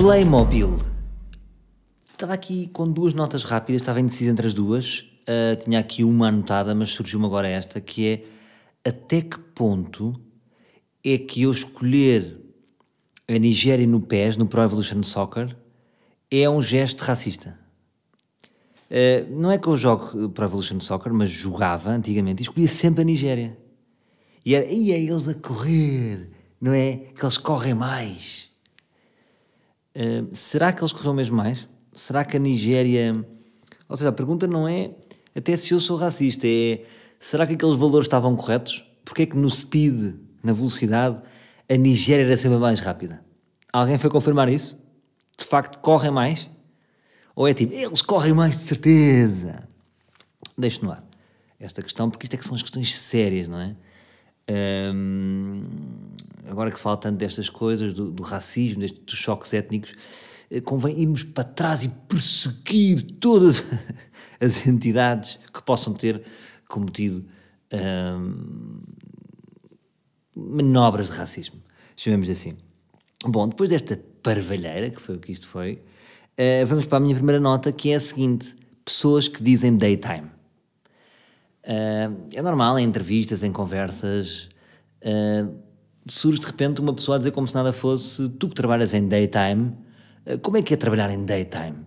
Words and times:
Playmobil. 0.00 0.78
Estava 2.10 2.32
aqui 2.32 2.68
com 2.68 2.90
duas 2.90 3.12
notas 3.12 3.44
rápidas, 3.44 3.82
estava 3.82 4.00
indeciso 4.00 4.30
entre 4.30 4.46
as 4.46 4.54
duas. 4.54 5.00
Uh, 5.28 5.62
tinha 5.62 5.78
aqui 5.78 6.02
uma 6.02 6.28
anotada, 6.28 6.74
mas 6.74 6.88
surgiu-me 6.92 7.26
agora 7.26 7.46
esta, 7.46 7.82
que 7.82 8.08
é 8.08 8.88
até 8.88 9.20
que 9.20 9.38
ponto 9.38 10.18
é 11.04 11.18
que 11.18 11.42
eu 11.42 11.52
escolher 11.52 12.34
a 13.28 13.38
Nigéria 13.38 13.86
no 13.86 14.00
PES, 14.00 14.38
no 14.38 14.46
Pro 14.46 14.62
Evolution 14.62 15.02
Soccer, 15.02 15.54
é 16.30 16.48
um 16.48 16.62
gesto 16.62 17.02
racista. 17.02 17.58
Uh, 18.90 19.30
não 19.38 19.50
é 19.50 19.58
que 19.58 19.68
eu 19.68 19.76
jogo 19.76 20.30
Pro 20.30 20.46
Evolution 20.46 20.80
Soccer, 20.80 21.12
mas 21.12 21.30
jogava 21.30 21.90
antigamente 21.90 22.40
e 22.40 22.44
escolhia 22.44 22.68
sempre 22.70 23.02
a 23.02 23.04
Nigéria. 23.04 23.54
E 24.46 24.54
era, 24.54 24.64
e 24.64 24.92
é 24.92 24.98
eles 24.98 25.28
a 25.28 25.34
correr, 25.34 26.30
não 26.58 26.72
é? 26.72 26.96
Que 27.14 27.22
eles 27.22 27.36
correm 27.36 27.74
mais. 27.74 28.49
Será 30.32 30.72
que 30.72 30.82
eles 30.82 30.92
correram 30.92 31.14
mesmo 31.14 31.36
mais? 31.36 31.68
Será 31.92 32.24
que 32.24 32.36
a 32.36 32.40
Nigéria. 32.40 33.24
Ou 33.88 33.96
seja, 33.96 34.10
a 34.10 34.12
pergunta 34.12 34.46
não 34.46 34.68
é 34.68 34.92
até 35.34 35.56
se 35.56 35.72
eu 35.72 35.80
sou 35.80 35.96
racista, 35.96 36.46
é 36.46 36.84
será 37.18 37.46
que 37.46 37.54
aqueles 37.54 37.76
valores 37.76 38.06
estavam 38.06 38.36
corretos? 38.36 38.84
Porque 39.04 39.22
é 39.22 39.26
que 39.26 39.36
no 39.36 39.48
speed, 39.50 40.14
na 40.42 40.52
velocidade, 40.52 41.20
a 41.68 41.76
Nigéria 41.76 42.24
era 42.24 42.36
sempre 42.36 42.58
mais 42.58 42.80
rápida? 42.80 43.24
Alguém 43.72 43.98
foi 43.98 44.10
confirmar 44.10 44.48
isso? 44.48 44.78
De 45.38 45.44
facto, 45.44 45.78
correm 45.78 46.10
mais? 46.10 46.50
Ou 47.34 47.48
é 47.48 47.54
tipo, 47.54 47.72
eles 47.72 48.02
correm 48.02 48.34
mais 48.34 48.56
de 48.58 48.62
certeza? 48.64 49.68
Deixo 50.58 50.84
no 50.84 50.90
ar 50.90 51.10
esta 51.60 51.82
questão, 51.82 52.10
porque 52.10 52.24
isto 52.24 52.34
é 52.34 52.38
que 52.38 52.44
são 52.44 52.54
as 52.54 52.62
questões 52.62 52.96
sérias, 52.96 53.46
não 53.46 53.60
é? 53.60 53.76
Um, 54.92 55.62
agora 56.48 56.70
que 56.70 56.76
se 56.76 56.82
fala 56.82 56.96
tanto 56.96 57.18
destas 57.18 57.48
coisas, 57.48 57.92
do, 57.92 58.10
do 58.10 58.22
racismo, 58.22 58.80
destes, 58.80 59.00
dos 59.04 59.18
choques 59.18 59.52
étnicos, 59.52 59.92
eh, 60.50 60.60
convém 60.60 61.00
irmos 61.00 61.22
para 61.22 61.44
trás 61.44 61.84
e 61.84 61.88
perseguir 61.88 63.02
todas 63.18 63.64
as 64.40 64.66
entidades 64.66 65.38
que 65.52 65.62
possam 65.62 65.92
ter 65.94 66.22
cometido 66.68 67.24
um, 67.72 68.80
manobras 70.34 71.08
de 71.08 71.12
racismo, 71.14 71.60
chamemos 71.96 72.28
assim. 72.30 72.56
Bom, 73.24 73.48
depois 73.48 73.70
desta 73.70 74.00
parvalheira, 74.22 74.90
que 74.90 75.00
foi 75.00 75.16
o 75.16 75.18
que 75.18 75.32
isto 75.32 75.46
foi, 75.46 75.82
uh, 76.38 76.66
vamos 76.66 76.86
para 76.86 76.98
a 76.98 77.00
minha 77.00 77.14
primeira 77.14 77.40
nota, 77.40 77.70
que 77.70 77.90
é 77.90 77.96
a 77.96 78.00
seguinte: 78.00 78.56
pessoas 78.84 79.28
que 79.28 79.42
dizem 79.42 79.76
daytime. 79.76 80.30
Uh, 81.62 82.28
é 82.32 82.42
normal 82.42 82.78
em 82.78 82.86
entrevistas, 82.86 83.42
em 83.42 83.52
conversas, 83.52 84.48
uh, 85.02 85.69
surge 86.06 86.40
de 86.40 86.46
repente 86.46 86.80
uma 86.80 86.94
pessoa 86.94 87.16
a 87.16 87.18
dizer 87.18 87.30
como 87.30 87.46
se 87.46 87.54
nada 87.54 87.72
fosse 87.72 88.28
tu 88.30 88.48
que 88.48 88.54
trabalhas 88.54 88.94
em 88.94 89.06
daytime, 89.06 89.72
uh, 90.26 90.38
como 90.40 90.56
é 90.56 90.62
que 90.62 90.74
é 90.74 90.76
trabalhar 90.76 91.10
em 91.10 91.24
daytime? 91.24 91.86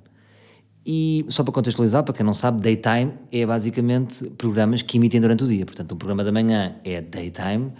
E 0.85 1.25
só 1.29 1.43
para 1.43 1.53
contextualizar, 1.53 2.03
para 2.03 2.13
quem 2.13 2.25
não 2.25 2.33
sabe, 2.33 2.61
daytime 2.61 3.13
é 3.31 3.45
basicamente 3.45 4.29
programas 4.31 4.81
que 4.81 4.97
emitem 4.97 5.21
durante 5.21 5.43
o 5.43 5.47
dia. 5.47 5.65
Portanto, 5.65 5.93
um 5.93 5.97
programa 5.97 6.23
da 6.23 6.31
manhã 6.31 6.75
é 6.83 7.01
daytime 7.01 7.71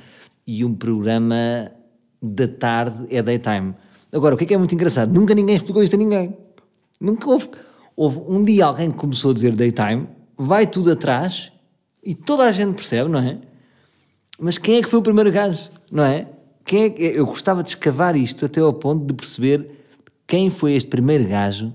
e 0.48 0.64
um 0.64 0.74
programa 0.74 1.70
da 2.22 2.48
tarde 2.48 3.06
é 3.10 3.22
daytime. 3.22 3.76
Agora, 4.12 4.36
o 4.36 4.38
que 4.38 4.46
é 4.46 4.48
que 4.48 4.54
é 4.54 4.58
muito 4.58 4.74
engraçado? 4.74 5.14
Nunca 5.14 5.36
ninguém 5.36 5.56
explicou 5.58 5.84
isto 5.84 5.96
a 5.96 6.00
ninguém. 6.00 6.38
Nunca 7.02 7.30
houve. 7.30 7.50
Houve 7.96 8.22
um 8.28 8.42
dia 8.42 8.66
alguém 8.66 8.90
que 8.90 8.98
começou 8.98 9.32
a 9.32 9.34
dizer 9.34 9.56
daytime, 9.56 10.08
vai 10.38 10.66
tudo 10.66 10.92
atrás 10.92 11.52
e 12.04 12.16
toda 12.16 12.44
a 12.44 12.52
gente 12.52 12.76
percebe, 12.76 13.10
não 13.10 13.20
é? 13.20 13.40
Mas 14.40 14.58
quem 14.58 14.78
é 14.78 14.82
que 14.82 14.90
foi 14.90 15.00
o 15.00 15.02
primeiro 15.04 15.32
gajo, 15.32 15.70
não 15.94 16.04
é? 16.04 16.28
Quem 16.66 16.84
é 16.86 16.90
que... 16.90 17.04
Eu 17.04 17.26
gostava 17.28 17.62
de 17.62 17.70
escavar 17.70 18.16
isto 18.16 18.46
até 18.46 18.60
ao 18.60 18.74
ponto 18.74 19.06
de 19.06 19.14
perceber 19.14 19.70
quem 20.26 20.50
foi 20.50 20.74
este 20.74 20.90
primeiro 20.90 21.28
gajo 21.28 21.72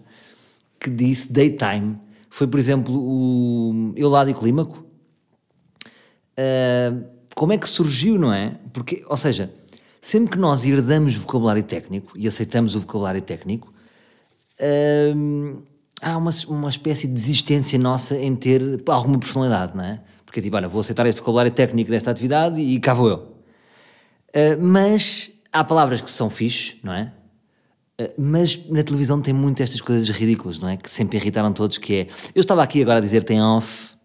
que 0.81 0.91
disse 0.91 1.33
daytime. 1.33 1.97
Foi, 2.29 2.49
por 2.49 2.59
exemplo, 2.59 2.93
o 2.95 3.93
Euládio 3.97 4.35
Clímaco. 4.35 4.85
Uh, 6.37 7.05
como 7.35 7.53
é 7.53 7.59
que 7.59 7.69
surgiu, 7.69 8.19
não 8.19 8.33
é? 8.33 8.59
Porque, 8.73 9.05
ou 9.09 9.17
seja, 9.17 9.53
sempre 10.01 10.33
que 10.33 10.39
nós 10.39 10.65
herdamos 10.65 11.15
vocabulário 11.15 11.63
técnico 11.63 12.13
e 12.17 12.27
aceitamos 12.27 12.75
o 12.75 12.81
vocabulário 12.81 13.23
técnico, 13.23 13.73
uh, 14.61 15.63
há 16.03 16.17
uma, 16.17 16.31
uma 16.49 16.71
espécie 16.71 17.07
de 17.07 17.13
desistência 17.13 17.79
nossa 17.79 18.17
em 18.17 18.35
ter 18.35 18.83
alguma 18.89 19.19
personalidade, 19.19 19.77
não 19.77 19.85
é? 19.85 20.01
Porque 20.25 20.43
tipo, 20.43 20.57
olha, 20.57 20.67
vou 20.67 20.81
aceitar 20.81 21.07
este 21.07 21.21
vocabulário 21.21 21.53
técnico 21.53 21.91
desta 21.91 22.11
atividade 22.11 22.61
e 22.61 22.81
cá 22.81 22.95
vou 22.95 23.09
eu. 23.09 23.38
Uh, 24.31 24.61
mas 24.61 25.31
há 25.53 25.65
palavras 25.65 26.01
que 26.01 26.11
são 26.11 26.29
fixes, 26.29 26.77
não 26.83 26.93
é? 26.93 27.13
Uh, 28.01 28.13
mas 28.19 28.59
na 28.69 28.83
televisão 28.83 29.21
tem 29.21 29.35
muito 29.35 29.63
estas 29.63 29.81
coisas 29.81 30.09
ridículas, 30.11 30.59
não 30.59 30.69
é? 30.69 30.77
Que 30.77 30.91
sempre 30.91 31.19
irritaram 31.19 31.53
todos, 31.53 31.79
que 31.79 31.95
é... 31.95 32.09
Eu 32.35 32.41
estava 32.41 32.63
aqui 32.63 32.83
agora 32.83 32.99
a 32.99 33.01
dizer 33.03 33.25
tem 33.25 33.43
off, 33.43 33.97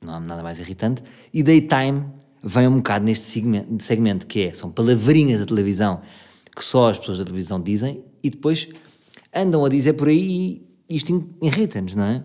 não 0.00 0.14
há 0.14 0.20
nada 0.20 0.42
mais 0.42 0.58
irritante, 0.58 1.02
e 1.32 1.42
daytime 1.42 2.06
vem 2.42 2.68
um 2.68 2.76
bocado 2.76 3.04
neste 3.04 3.24
segmento, 3.24 3.82
segmento 3.82 4.26
que 4.26 4.42
é, 4.42 4.52
são 4.52 4.70
palavrinhas 4.70 5.40
da 5.40 5.46
televisão 5.46 6.02
que 6.54 6.64
só 6.64 6.90
as 6.90 6.98
pessoas 6.98 7.18
da 7.18 7.24
televisão 7.24 7.60
dizem 7.60 8.04
e 8.22 8.30
depois 8.30 8.68
andam 9.34 9.64
a 9.64 9.68
dizer 9.68 9.94
por 9.94 10.08
aí 10.08 10.62
e 10.88 10.96
isto 10.96 11.28
irrita-nos, 11.42 11.96
não 11.96 12.04
é? 12.04 12.22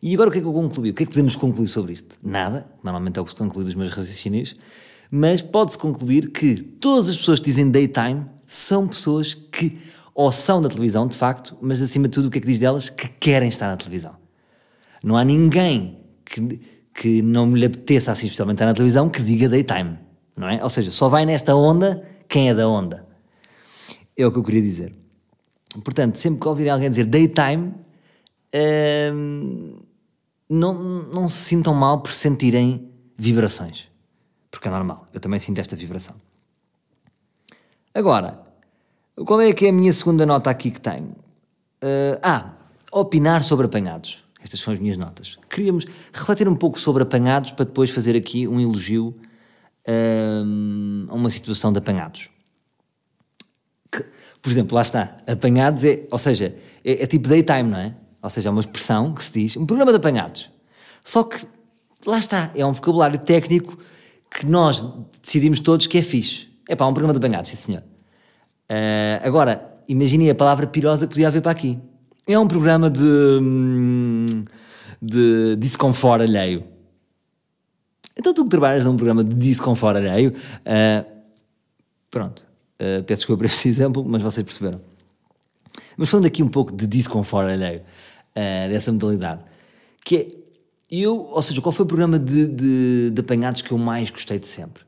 E 0.00 0.14
agora 0.14 0.28
o 0.28 0.32
que 0.32 0.38
é 0.38 0.40
que 0.40 0.46
eu 0.46 0.52
concluí? 0.52 0.90
O 0.90 0.94
que 0.94 1.02
é 1.02 1.06
que 1.06 1.12
podemos 1.12 1.34
concluir 1.34 1.66
sobre 1.66 1.92
isto? 1.92 2.16
Nada, 2.22 2.70
normalmente 2.84 3.18
é 3.18 3.22
o 3.22 3.24
que 3.24 3.32
se 3.32 3.36
conclui 3.36 3.64
dos 3.64 3.74
meus 3.74 3.90
raciocínios, 3.90 4.54
mas 5.10 5.42
pode-se 5.42 5.78
concluir 5.78 6.30
que 6.30 6.56
todas 6.56 7.08
as 7.08 7.16
pessoas 7.16 7.38
que 7.38 7.46
dizem 7.46 7.70
daytime 7.70 8.26
são 8.46 8.86
pessoas 8.86 9.34
que 9.34 9.78
ou 10.14 10.32
são 10.32 10.60
da 10.60 10.68
televisão, 10.68 11.06
de 11.06 11.16
facto, 11.16 11.56
mas 11.60 11.80
acima 11.80 12.08
de 12.08 12.14
tudo 12.14 12.26
o 12.26 12.30
que 12.30 12.38
é 12.38 12.40
que 12.40 12.46
diz 12.46 12.58
delas? 12.58 12.90
Que 12.90 13.06
querem 13.06 13.48
estar 13.48 13.68
na 13.68 13.76
televisão. 13.76 14.16
Não 15.02 15.16
há 15.16 15.24
ninguém 15.24 15.96
que, 16.24 16.60
que 16.92 17.22
não 17.22 17.54
lhe 17.54 17.64
apeteça 17.64 18.10
assim 18.10 18.26
especialmente 18.26 18.56
estar 18.56 18.66
na 18.66 18.74
televisão 18.74 19.08
que 19.08 19.22
diga 19.22 19.48
daytime, 19.48 19.96
não 20.36 20.48
é? 20.48 20.60
Ou 20.60 20.68
seja, 20.68 20.90
só 20.90 21.08
vai 21.08 21.24
nesta 21.24 21.54
onda 21.54 22.02
quem 22.28 22.48
é 22.48 22.54
da 22.54 22.68
onda. 22.68 23.06
É 24.16 24.26
o 24.26 24.32
que 24.32 24.38
eu 24.38 24.42
queria 24.42 24.60
dizer. 24.60 24.92
Portanto, 25.84 26.16
sempre 26.16 26.40
que 26.40 26.48
ouvirem 26.48 26.72
alguém 26.72 26.90
dizer 26.90 27.04
daytime, 27.04 27.72
hum, 29.14 29.78
não, 30.48 30.74
não 31.12 31.28
se 31.28 31.44
sintam 31.44 31.74
mal 31.74 32.00
por 32.00 32.10
sentirem 32.10 32.90
vibrações. 33.16 33.87
Porque 34.50 34.68
é 34.68 34.70
normal, 34.70 35.06
eu 35.12 35.20
também 35.20 35.38
sinto 35.38 35.58
esta 35.58 35.76
vibração. 35.76 36.14
Agora, 37.94 38.40
qual 39.26 39.40
é 39.40 39.52
que 39.52 39.66
é 39.66 39.68
a 39.70 39.72
minha 39.72 39.92
segunda 39.92 40.24
nota 40.24 40.50
aqui 40.50 40.70
que 40.70 40.80
tenho? 40.80 41.16
Uh, 41.82 42.18
ah, 42.22 42.52
opinar 42.92 43.42
sobre 43.42 43.66
apanhados. 43.66 44.22
Estas 44.42 44.60
são 44.60 44.72
as 44.72 44.78
minhas 44.78 44.96
notas. 44.96 45.36
Queríamos 45.50 45.84
refletir 46.12 46.48
um 46.48 46.54
pouco 46.54 46.78
sobre 46.78 47.02
apanhados 47.02 47.52
para 47.52 47.64
depois 47.64 47.90
fazer 47.90 48.16
aqui 48.16 48.46
um 48.46 48.60
elogio 48.60 49.14
um, 49.88 51.06
a 51.08 51.14
uma 51.14 51.30
situação 51.30 51.72
de 51.72 51.78
apanhados. 51.78 52.30
Que, 53.90 54.04
por 54.40 54.50
exemplo, 54.50 54.74
lá 54.76 54.82
está, 54.82 55.16
apanhados 55.26 55.84
é, 55.84 56.06
ou 56.10 56.18
seja, 56.18 56.54
é, 56.84 57.02
é 57.02 57.06
tipo 57.06 57.28
daytime, 57.28 57.64
não 57.64 57.78
é? 57.78 57.94
Ou 58.22 58.30
seja, 58.30 58.48
é 58.48 58.52
uma 58.52 58.60
expressão 58.60 59.12
que 59.12 59.22
se 59.24 59.32
diz, 59.32 59.56
um 59.56 59.66
programa 59.66 59.92
de 59.92 59.96
apanhados. 59.96 60.50
Só 61.02 61.24
que, 61.24 61.44
lá 62.06 62.18
está, 62.18 62.50
é 62.54 62.64
um 62.64 62.72
vocabulário 62.72 63.18
técnico 63.18 63.78
que 64.30 64.46
nós 64.46 64.86
decidimos 65.22 65.60
todos 65.60 65.86
que 65.86 65.98
é 65.98 66.02
fixe. 66.02 66.48
É 66.68 66.76
pá, 66.76 66.86
um 66.86 66.92
programa 66.92 67.18
de 67.18 67.24
apanhados, 67.24 67.50
sim 67.50 67.56
senhor. 67.56 67.82
Uh, 68.70 69.26
agora, 69.26 69.80
imaginem 69.88 70.30
a 70.30 70.34
palavra 70.34 70.66
pirosa 70.66 71.06
que 71.06 71.14
podia 71.14 71.28
haver 71.28 71.40
para 71.40 71.50
aqui. 71.52 71.78
É 72.26 72.38
um 72.38 72.46
programa 72.46 72.90
de, 72.90 73.02
hum, 73.02 74.26
de 75.00 75.56
desconforto 75.56 76.22
alheio. 76.22 76.64
Então 78.16 78.34
tu 78.34 78.44
que 78.44 78.50
trabalhas 78.50 78.84
num 78.84 78.96
programa 78.96 79.24
de 79.24 79.34
desconforto 79.34 79.96
alheio, 79.96 80.30
uh, 80.30 81.06
pronto, 82.10 82.40
uh, 82.40 83.02
peço 83.04 83.20
desculpa 83.20 83.44
por 83.44 83.46
este 83.46 83.68
exemplo, 83.70 84.04
mas 84.06 84.22
vocês 84.22 84.44
perceberam. 84.44 84.80
Mas 85.96 86.10
falando 86.10 86.26
aqui 86.26 86.42
um 86.42 86.48
pouco 86.48 86.74
de 86.74 86.86
desconforto 86.86 87.48
alheio, 87.48 87.80
uh, 87.80 88.68
dessa 88.68 88.92
modalidade, 88.92 89.42
que 90.04 90.16
é, 90.16 90.37
eu, 90.90 91.16
ou 91.16 91.42
seja, 91.42 91.60
qual 91.60 91.72
foi 91.72 91.84
o 91.84 91.86
programa 91.86 92.18
de, 92.18 92.46
de, 92.46 93.10
de 93.10 93.20
apanhados 93.20 93.62
que 93.62 93.72
eu 93.72 93.78
mais 93.78 94.10
gostei 94.10 94.38
de 94.38 94.46
sempre? 94.46 94.82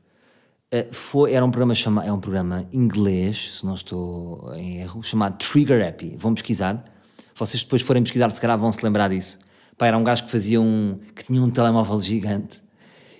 Uh, 0.73 0.93
foi, 0.93 1.33
era 1.33 1.45
um 1.45 1.51
programa 1.51 1.75
chamado, 1.75 2.07
é 2.07 2.13
um 2.13 2.19
programa 2.19 2.67
inglês, 2.71 3.57
se 3.59 3.65
não 3.65 3.75
estou 3.75 4.53
em 4.55 4.79
erro, 4.79 5.03
chamado 5.03 5.37
Trigger 5.37 5.87
Happy. 5.87 6.15
Vão 6.17 6.33
pesquisar. 6.33 6.83
Vocês 7.35 7.63
depois 7.63 7.81
forem 7.81 8.01
pesquisar, 8.03 8.29
se 8.29 8.39
calhar 8.39 8.57
vão 8.57 8.71
se 8.71 8.83
lembrar 8.83 9.09
disso. 9.09 9.37
Pá, 9.77 9.87
era 9.87 9.97
um 9.97 10.03
gajo 10.03 10.25
que 10.25 10.31
fazia 10.31 10.61
um, 10.61 10.99
que 11.15 11.23
tinha 11.23 11.41
um 11.41 11.49
telemóvel 11.49 11.99
gigante 11.99 12.61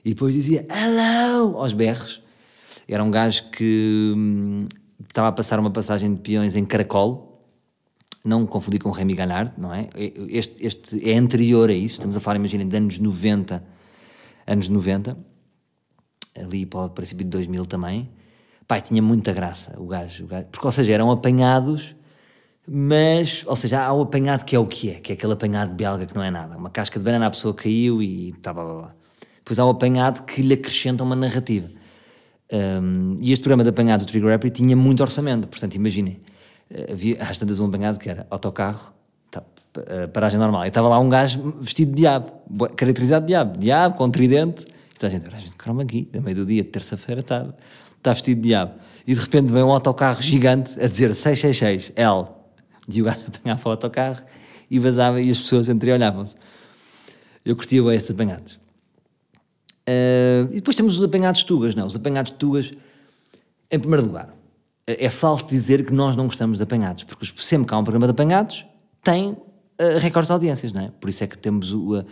e 0.03 0.13
depois 0.13 0.33
dizia 0.33 0.65
hello 0.69 1.57
aos 1.57 1.73
berros. 1.73 2.21
Era 2.87 3.03
um 3.03 3.11
gajo 3.11 3.49
que 3.51 4.13
hum, 4.15 4.67
estava 5.07 5.27
a 5.27 5.31
passar 5.31 5.59
uma 5.59 5.71
passagem 5.71 6.13
de 6.13 6.21
peões 6.21 6.55
em 6.55 6.65
caracol, 6.65 7.30
não 8.23 8.45
confundir 8.45 8.79
com 8.79 8.91
Remy 8.91 9.13
Galhard, 9.13 9.53
não 9.57 9.73
é? 9.73 9.89
Este, 10.29 10.65
este 10.65 11.09
é 11.09 11.17
anterior 11.17 11.69
a 11.69 11.73
isso, 11.73 11.95
estamos 11.95 12.15
a 12.15 12.19
falar, 12.19 12.37
imaginem, 12.37 12.67
de 12.67 12.77
anos 12.77 12.99
90, 12.99 13.63
anos 14.47 14.69
90, 14.69 15.17
ali 16.39 16.65
para 16.65 16.81
o 16.81 16.89
princípio 16.89 17.23
de 17.23 17.31
2000 17.31 17.65
também. 17.65 18.09
Pai, 18.67 18.81
tinha 18.81 19.01
muita 19.01 19.33
graça 19.33 19.75
o 19.79 19.85
gajo, 19.85 20.25
o 20.25 20.27
gajo, 20.27 20.45
porque, 20.51 20.65
ou 20.65 20.71
seja, 20.71 20.93
eram 20.93 21.11
apanhados 21.11 21.95
Mas, 22.67 23.43
ou 23.47 23.55
seja, 23.55 23.83
há 23.83 23.91
o 23.91 24.01
apanhado 24.03 24.45
que 24.45 24.55
é 24.55 24.59
o 24.59 24.65
que 24.65 24.91
é, 24.91 24.93
que 24.95 25.11
é 25.11 25.15
aquele 25.15 25.33
apanhado 25.33 25.73
belga 25.73 26.05
que 26.05 26.15
não 26.15 26.23
é 26.23 26.31
nada. 26.31 26.57
Uma 26.57 26.69
casca 26.69 26.99
de 26.99 27.03
banana, 27.03 27.25
a 27.27 27.29
pessoa 27.31 27.53
caiu 27.53 28.01
e 28.01 28.33
tá, 28.33 28.53
blá, 28.53 28.63
blá, 28.63 28.73
blá. 28.73 28.95
Depois 29.37 29.59
há 29.59 29.65
o 29.65 29.69
apanhado 29.69 30.23
que 30.23 30.41
lhe 30.41 30.53
acrescenta 30.53 31.03
uma 31.03 31.15
narrativa. 31.15 31.69
Um, 32.53 33.17
e 33.19 33.31
este 33.31 33.43
programa 33.43 33.63
de 33.63 33.69
apanhados 33.69 34.05
do 34.05 34.09
Trigger 34.09 34.29
Rapper 34.29 34.51
tinha 34.51 34.75
muito 34.75 35.01
orçamento, 35.01 35.47
portanto, 35.47 35.75
imaginem. 35.75 36.21
Eh, 36.73 36.93
Havia 36.93 37.21
às 37.23 37.37
tantas 37.37 37.59
um 37.59 37.67
apanhado 37.67 37.99
que 37.99 38.09
era 38.09 38.25
autocarro, 38.29 38.91
tá, 39.29 39.43
eh, 39.87 40.07
paragem 40.07 40.39
normal, 40.39 40.65
e 40.65 40.67
estava 40.67 40.87
lá 40.87 40.99
um 40.99 41.09
gajo 41.09 41.55
vestido 41.59 41.89
de 41.89 41.97
diabo, 41.97 42.31
caracterizado 42.75 43.25
de 43.25 43.33
diabo, 43.33 43.59
diabo, 43.59 43.97
com 43.97 44.09
tridente, 44.09 44.65
e 44.65 44.99
toda 44.99 45.07
a 45.07 45.09
gente, 45.09 45.27
"Ah, 45.31 45.37
gente, 45.37 45.55
caramba 45.55 45.83
aqui, 45.83 46.09
a 46.15 46.21
meio 46.21 46.35
do 46.35 46.45
dia, 46.45 46.63
terça-feira, 46.63 47.21
está 47.21 47.47
está 48.01 48.13
vestido 48.13 48.41
de 48.41 48.49
diabo. 48.49 48.73
E 49.05 49.13
de 49.13 49.19
repente 49.19 49.53
vem 49.53 49.63
um 49.63 49.71
autocarro 49.71 50.21
gigante 50.21 50.79
a 50.81 50.87
dizer 50.87 51.13
666, 51.13 51.93
L. 51.95 52.25
E 52.89 53.01
o 53.01 53.05
gajo 53.05 53.19
apanhava 53.27 53.69
o 53.69 53.71
autocarro 53.71 54.21
e 54.69 54.79
vazava 54.79 55.21
e 55.21 55.29
as 55.29 55.39
pessoas 55.39 55.69
entre 55.69 55.91
olhavam-se. 55.91 56.35
Eu 57.45 57.55
curtia 57.55 57.81
bem 57.81 57.95
estes 57.95 58.11
apanhados. 58.11 58.59
Uh, 59.87 60.45
e 60.51 60.55
depois 60.55 60.75
temos 60.75 60.97
os 60.97 61.03
apanhados 61.03 61.43
tugas, 61.43 61.75
não? 61.75 61.85
Os 61.85 61.95
apanhados 61.95 62.31
tugas, 62.31 62.71
em 63.69 63.79
primeiro 63.79 64.05
lugar, 64.05 64.33
é 64.91 65.05
é 65.05 65.09
falso 65.09 65.45
dizer 65.45 65.85
que 65.85 65.93
nós 65.93 66.15
não 66.15 66.25
gostamos 66.25 66.57
de 66.57 66.63
apanhados, 66.63 67.03
porque 67.03 67.25
sempre 67.37 67.67
que 67.67 67.73
há 67.73 67.77
um 67.77 67.83
programa 67.83 68.07
de 68.07 68.11
apanhados, 68.11 68.65
tem 69.03 69.31
uh, 69.31 69.37
recorde 69.99 70.27
de 70.27 70.33
audiências, 70.33 70.71
não 70.71 70.81
é? 70.81 70.91
Por 70.99 71.09
isso 71.09 71.23
é 71.23 71.27
que 71.27 71.37
temos 71.37 71.71
o, 71.71 71.99
uh, 71.99 72.05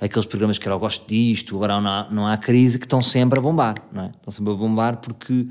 aqueles 0.00 0.26
programas 0.26 0.58
que 0.58 0.66
era 0.66 0.74
eu 0.74 0.78
gosto 0.78 1.06
disto, 1.08 1.56
agora 1.56 1.80
não 1.80 1.90
há, 1.90 2.08
não 2.10 2.26
há 2.26 2.36
crise, 2.36 2.78
que 2.78 2.86
estão 2.86 3.02
sempre 3.02 3.38
a 3.38 3.42
bombar, 3.42 3.74
não 3.92 4.04
é? 4.04 4.06
Estão 4.08 4.32
sempre 4.32 4.52
a 4.52 4.56
bombar 4.56 4.98
porque 4.98 5.46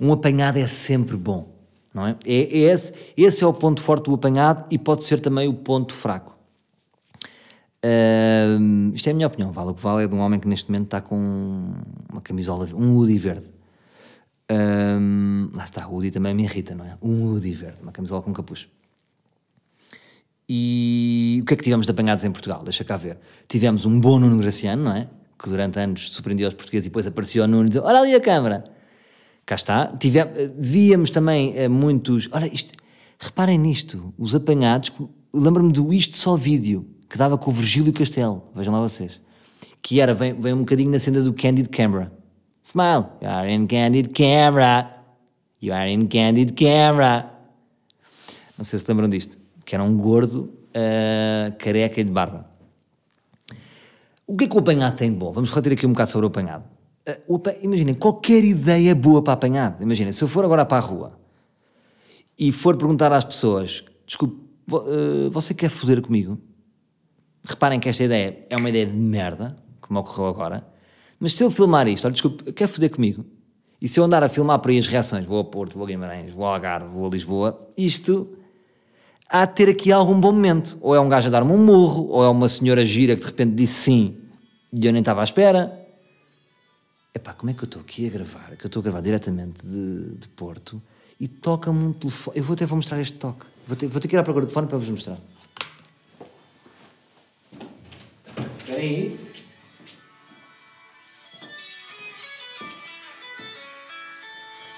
um 0.00 0.12
apanhado 0.12 0.58
é 0.58 0.66
sempre 0.66 1.16
bom, 1.16 1.48
não 1.94 2.06
é? 2.06 2.16
é, 2.24 2.34
é 2.34 2.58
esse, 2.72 2.92
esse 3.16 3.44
é 3.44 3.46
o 3.46 3.52
ponto 3.52 3.80
forte 3.80 4.04
do 4.04 4.14
apanhado 4.14 4.66
e 4.70 4.78
pode 4.78 5.04
ser 5.04 5.20
também 5.20 5.48
o 5.48 5.54
ponto 5.54 5.94
fraco. 5.94 6.32
Ahm, 7.84 8.92
isto 8.94 9.08
é 9.08 9.10
a 9.10 9.14
minha 9.14 9.26
opinião, 9.26 9.50
vale 9.52 9.70
o 9.70 9.74
que 9.74 9.82
vale, 9.82 10.04
é 10.04 10.08
de 10.08 10.14
um 10.14 10.20
homem 10.20 10.38
que 10.38 10.46
neste 10.46 10.70
momento 10.70 10.84
está 10.84 11.00
com 11.00 11.72
uma 12.10 12.20
camisola, 12.20 12.68
um 12.74 12.96
hoodie 12.96 13.18
verde. 13.18 13.50
Ahm, 14.52 15.48
lá 15.54 15.64
está, 15.64 15.88
o 15.88 15.94
hoodie 15.94 16.10
também 16.10 16.34
me 16.34 16.44
irrita, 16.44 16.74
não 16.74 16.84
é? 16.84 16.98
Um 17.00 17.32
hoodie 17.32 17.54
verde, 17.54 17.82
uma 17.82 17.92
camisola 17.92 18.20
com 18.20 18.32
capuz. 18.32 18.68
E 20.46 21.40
o 21.42 21.46
que 21.46 21.54
é 21.54 21.56
que 21.56 21.62
tivemos 21.64 21.86
de 21.86 21.92
apanhados 21.92 22.22
em 22.24 22.30
Portugal? 22.30 22.60
Deixa 22.62 22.84
cá 22.84 22.98
ver. 22.98 23.18
Tivemos 23.48 23.86
um 23.86 23.98
bom 23.98 24.18
Nuno 24.18 24.38
Graciano, 24.38 24.84
não 24.84 24.94
é? 24.94 25.08
Que 25.38 25.48
durante 25.48 25.78
anos 25.78 26.12
surpreendia 26.12 26.48
os 26.48 26.54
portugueses 26.54 26.86
e 26.86 26.90
depois 26.90 27.06
aparecia 27.06 27.44
o 27.44 27.46
Nuno 27.46 27.64
e 27.64 27.68
dizia, 27.68 27.82
olha 27.82 28.00
ali 28.00 28.14
a 28.14 28.20
câmara. 28.20 28.62
Cá 29.46 29.54
está. 29.54 29.86
Tive, 29.96 30.18
víamos 30.58 31.10
também 31.10 31.56
eh, 31.56 31.68
muitos... 31.68 32.28
Olha, 32.32 32.46
isto, 32.46 32.74
reparem 33.18 33.58
nisto, 33.58 34.12
os 34.18 34.34
apanhados... 34.34 34.92
Lembro-me 35.34 35.72
do 35.72 35.94
Isto 35.94 36.18
Só 36.18 36.36
Vídeo, 36.36 36.86
que 37.08 37.16
dava 37.16 37.38
com 37.38 37.50
o 37.50 37.54
Virgílio 37.54 37.90
Castelo. 37.90 38.50
Vejam 38.54 38.74
lá 38.74 38.80
vocês. 38.80 39.18
Que 39.80 39.98
era, 39.98 40.12
vem, 40.12 40.38
vem 40.38 40.52
um 40.52 40.58
bocadinho 40.58 40.90
na 40.90 40.98
cena 40.98 41.22
do 41.22 41.32
Candid 41.32 41.70
Camera. 41.70 42.12
Smile. 42.62 43.06
You 43.20 43.28
are 43.28 43.52
in 43.52 43.66
Candid 43.66 44.12
Camera. 44.14 44.90
You 45.60 45.72
are 45.74 45.90
in 45.90 46.06
Candid 46.06 46.52
Camera. 46.52 47.30
Não 48.56 48.64
sei 48.64 48.78
se 48.78 48.84
lembram 48.88 49.08
disto. 49.08 49.36
Que 49.64 49.74
era 49.74 49.82
um 49.84 49.96
gordo, 49.96 50.52
uh, 50.70 51.56
careca 51.58 52.00
e 52.00 52.04
de 52.04 52.10
barba. 52.10 52.48
O 54.26 54.36
que 54.36 54.44
é 54.44 54.48
que 54.48 54.54
o 54.54 54.58
apanhado 54.60 54.96
tem 54.96 55.10
de 55.10 55.16
bom? 55.16 55.32
Vamos 55.32 55.50
refletir 55.50 55.72
aqui 55.72 55.86
um 55.86 55.92
bocado 55.92 56.10
sobre 56.10 56.26
o 56.26 56.28
apanhado. 56.28 56.64
Uh, 57.06 57.34
o 57.34 57.36
apa- 57.36 57.56
Imaginem, 57.62 57.94
qualquer 57.94 58.44
ideia 58.44 58.90
é 58.90 58.94
boa 58.94 59.22
para 59.22 59.32
apanhado. 59.34 59.82
Imaginem, 59.82 60.12
se 60.12 60.22
eu 60.22 60.28
for 60.28 60.44
agora 60.44 60.64
para 60.64 60.78
a 60.78 60.80
rua 60.80 61.18
e 62.38 62.52
for 62.52 62.76
perguntar 62.76 63.12
às 63.12 63.24
pessoas: 63.24 63.84
desculpe, 64.06 64.36
uh, 64.72 65.30
você 65.30 65.52
quer 65.54 65.68
foder 65.68 66.00
comigo? 66.00 66.38
Reparem 67.44 67.80
que 67.80 67.88
esta 67.88 68.04
ideia 68.04 68.46
é 68.48 68.56
uma 68.56 68.68
ideia 68.68 68.86
de 68.86 68.92
merda, 68.92 69.56
como 69.80 69.98
ocorreu 69.98 70.26
agora. 70.28 70.71
Mas 71.22 71.34
se 71.34 71.44
eu 71.44 71.52
filmar 71.52 71.86
isto, 71.86 72.04
olha, 72.04 72.12
desculpe, 72.12 72.52
quer 72.52 72.66
foder 72.66 72.90
comigo? 72.90 73.24
E 73.80 73.86
se 73.86 74.00
eu 74.00 74.02
andar 74.02 74.24
a 74.24 74.28
filmar 74.28 74.58
por 74.58 74.72
aí 74.72 74.78
as 74.80 74.88
reações, 74.88 75.24
vou 75.24 75.38
a 75.38 75.44
Porto, 75.44 75.74
vou 75.74 75.84
a 75.84 75.86
Guimarães, 75.86 76.32
vou 76.32 76.44
a 76.44 76.54
Algarve, 76.54 76.88
vou 76.88 77.06
a 77.06 77.10
Lisboa, 77.10 77.70
isto 77.76 78.36
há 79.28 79.44
de 79.44 79.54
ter 79.54 79.68
aqui 79.68 79.92
algum 79.92 80.20
bom 80.20 80.32
momento. 80.32 80.76
Ou 80.80 80.96
é 80.96 81.00
um 81.00 81.08
gajo 81.08 81.28
a 81.28 81.30
dar-me 81.30 81.52
um 81.52 81.64
murro, 81.64 82.08
ou 82.08 82.24
é 82.24 82.28
uma 82.28 82.48
senhora 82.48 82.84
gira 82.84 83.14
que 83.14 83.20
de 83.20 83.26
repente 83.28 83.54
disse 83.54 83.74
sim 83.74 84.16
e 84.72 84.84
eu 84.84 84.92
nem 84.92 84.98
estava 84.98 85.20
à 85.20 85.24
espera. 85.24 85.72
Epá, 87.14 87.32
como 87.34 87.50
é 87.50 87.54
que 87.54 87.62
eu 87.62 87.66
estou 87.66 87.82
aqui 87.82 88.04
a 88.08 88.10
gravar? 88.10 88.56
Que 88.58 88.64
eu 88.64 88.68
estou 88.68 88.80
a 88.80 88.82
gravar 88.82 89.00
diretamente 89.00 89.64
de, 89.64 90.16
de 90.16 90.26
Porto 90.26 90.82
e 91.20 91.28
toca-me 91.28 91.84
um 91.84 91.92
telefone. 91.92 92.36
Eu 92.36 92.42
vou 92.42 92.54
até 92.54 92.66
vou 92.66 92.74
mostrar 92.74 93.00
este 93.00 93.16
toque. 93.16 93.46
Vou 93.64 93.76
ter, 93.76 93.86
vou 93.86 94.00
ter 94.00 94.08
que 94.08 94.16
ir 94.16 94.18
à 94.18 94.24
procura 94.24 94.44
de 94.44 94.52
telefone 94.52 94.66
para 94.66 94.78
vos 94.78 94.88
mostrar. 94.88 95.18
Espera 98.58 98.80
aí. 98.80 99.31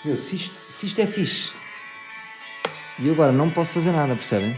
Meu, 0.05 0.19
se 0.19 0.37
isto, 0.37 0.55
se 0.71 0.85
isto 0.85 1.01
é 1.01 1.07
fixe 1.07 1.51
e 2.99 3.07
eu 3.07 3.15
agora 3.15 3.33
não 3.33 3.49
posso 3.49 3.73
fazer 3.73 3.91
nada, 3.91 4.15
percebem? 4.15 4.55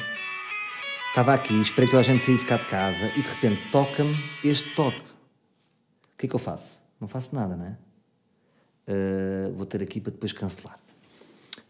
Estava 1.08 1.32
aqui, 1.32 1.54
esperei 1.60 1.86
que 1.86 1.92
toda 1.92 2.00
a 2.00 2.04
gente 2.04 2.22
saísse 2.22 2.44
cá 2.44 2.56
de 2.56 2.66
casa 2.66 3.06
e 3.16 3.22
de 3.22 3.28
repente 3.28 3.70
toca-me 3.70 4.12
este 4.44 4.74
toque. 4.74 4.98
O 4.98 6.18
que 6.18 6.26
é 6.26 6.28
que 6.28 6.34
eu 6.34 6.40
faço? 6.40 6.80
Não 7.00 7.06
faço 7.06 7.32
nada, 7.32 7.56
não 7.56 7.64
é? 7.64 7.76
Uh, 8.88 9.54
vou 9.54 9.64
ter 9.64 9.80
aqui 9.82 10.00
para 10.00 10.10
depois 10.10 10.32
cancelar. 10.32 10.78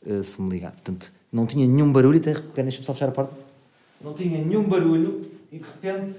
Uh, 0.05 0.23
se 0.23 0.41
me 0.41 0.49
ligar. 0.49 0.73
Portanto, 0.73 1.13
não 1.31 1.47
tinha 1.47 1.67
nenhum 1.67 1.93
barulho, 1.93 2.19
até 2.19 2.33
repente, 2.33 2.65
deixa-me 2.65 2.85
só 2.85 2.95
fechar 2.95 3.11
a 3.11 3.13
porta. 3.13 3.33
Não 4.01 4.15
tinha 4.15 4.43
nenhum 4.43 4.67
barulho 4.67 5.31
e 5.53 5.59
de 5.59 5.65
repente 5.65 6.19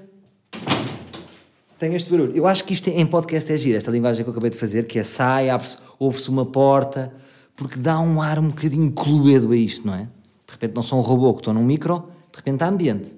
tem 1.80 1.95
este 1.95 2.09
barulho. 2.09 2.36
Eu 2.36 2.45
acho 2.45 2.63
que 2.63 2.74
isto 2.74 2.88
em 2.88 3.06
podcast 3.06 3.52
é 3.52 3.57
giro, 3.57 3.78
esta 3.78 3.90
linguagem 3.90 4.23
que 4.23 4.30
eu 4.30 4.31
acabei 4.31 4.52
de 4.52 4.57
fazer, 4.57 4.85
que 4.85 4.99
é 4.99 5.04
sai, 5.04 5.49
abre-se, 5.49 5.78
ouve-se 5.99 6.30
uma 6.30 6.45
porta, 6.45 7.11
porque 7.57 7.80
dá 7.80 7.99
um 7.99 8.21
ar 8.21 8.40
um 8.40 8.49
bocadinho 8.49 8.92
cluedo 8.92 9.52
a 9.52 9.57
isto, 9.57 9.85
não 9.85 9.95
é? 9.95 10.04
De 10.04 10.54
repente 10.54 10.76
não 10.76 10.83
sou 10.83 10.99
um 10.99 11.02
robô 11.02 11.33
que 11.33 11.42
estou 11.42 11.54
num 11.54 11.64
micro, 11.64 12.07
de 12.31 12.37
repente 12.37 12.64
há 12.64 12.68
ambiente. 12.68 13.14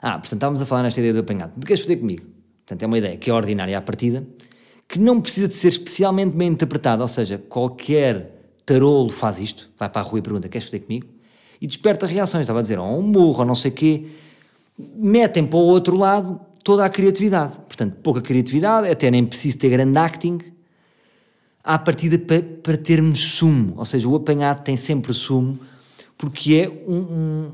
Ah, 0.00 0.12
portanto 0.12 0.34
estávamos 0.34 0.60
a 0.60 0.66
falar 0.66 0.84
nesta 0.84 1.00
ideia 1.00 1.12
do 1.12 1.20
apanhado. 1.20 1.52
De 1.56 1.66
queres 1.66 1.82
foder 1.82 1.98
comigo? 1.98 2.24
Portanto, 2.64 2.82
é 2.82 2.86
uma 2.86 2.98
ideia 2.98 3.16
que 3.16 3.28
é 3.28 3.34
ordinária 3.34 3.76
à 3.76 3.80
partida, 3.80 4.26
que 4.88 4.98
não 4.98 5.20
precisa 5.20 5.48
de 5.48 5.54
ser 5.54 5.68
especialmente 5.68 6.36
bem 6.36 6.48
interpretada, 6.48 7.02
ou 7.02 7.08
seja, 7.08 7.38
qualquer 7.48 8.54
tarolo 8.64 9.10
faz 9.10 9.38
isto, 9.40 9.68
vai 9.78 9.88
para 9.88 10.00
a 10.00 10.04
rua 10.04 10.20
e 10.20 10.22
pergunta, 10.22 10.48
queres 10.48 10.66
foder 10.66 10.82
comigo? 10.82 11.06
E 11.60 11.66
desperta 11.66 12.06
reações, 12.06 12.42
estava 12.42 12.60
a 12.60 12.62
dizer, 12.62 12.78
ou 12.78 12.98
um 12.98 13.02
murro, 13.02 13.40
ou 13.40 13.44
não 13.44 13.54
sei 13.54 13.70
o 13.70 13.74
quê, 13.74 14.06
metem 14.78 15.46
para 15.46 15.58
o 15.58 15.62
outro 15.62 15.96
lado 15.96 16.40
toda 16.62 16.84
a 16.84 16.90
criatividade. 16.90 17.52
Portanto, 17.66 17.96
pouca 18.02 18.20
criatividade, 18.20 18.88
até 18.88 19.10
nem 19.10 19.24
preciso 19.24 19.58
ter 19.58 19.70
grande 19.70 19.98
acting, 19.98 20.38
à 21.66 21.78
partida 21.78 22.16
para, 22.18 22.40
para 22.42 22.76
termos 22.78 23.18
sumo, 23.20 23.74
ou 23.76 23.84
seja, 23.84 24.08
o 24.08 24.14
apanhado 24.14 24.62
tem 24.62 24.76
sempre 24.76 25.12
sumo, 25.12 25.58
porque 26.16 26.54
é 26.54 26.68
um, 26.90 26.96
um- 26.96 27.52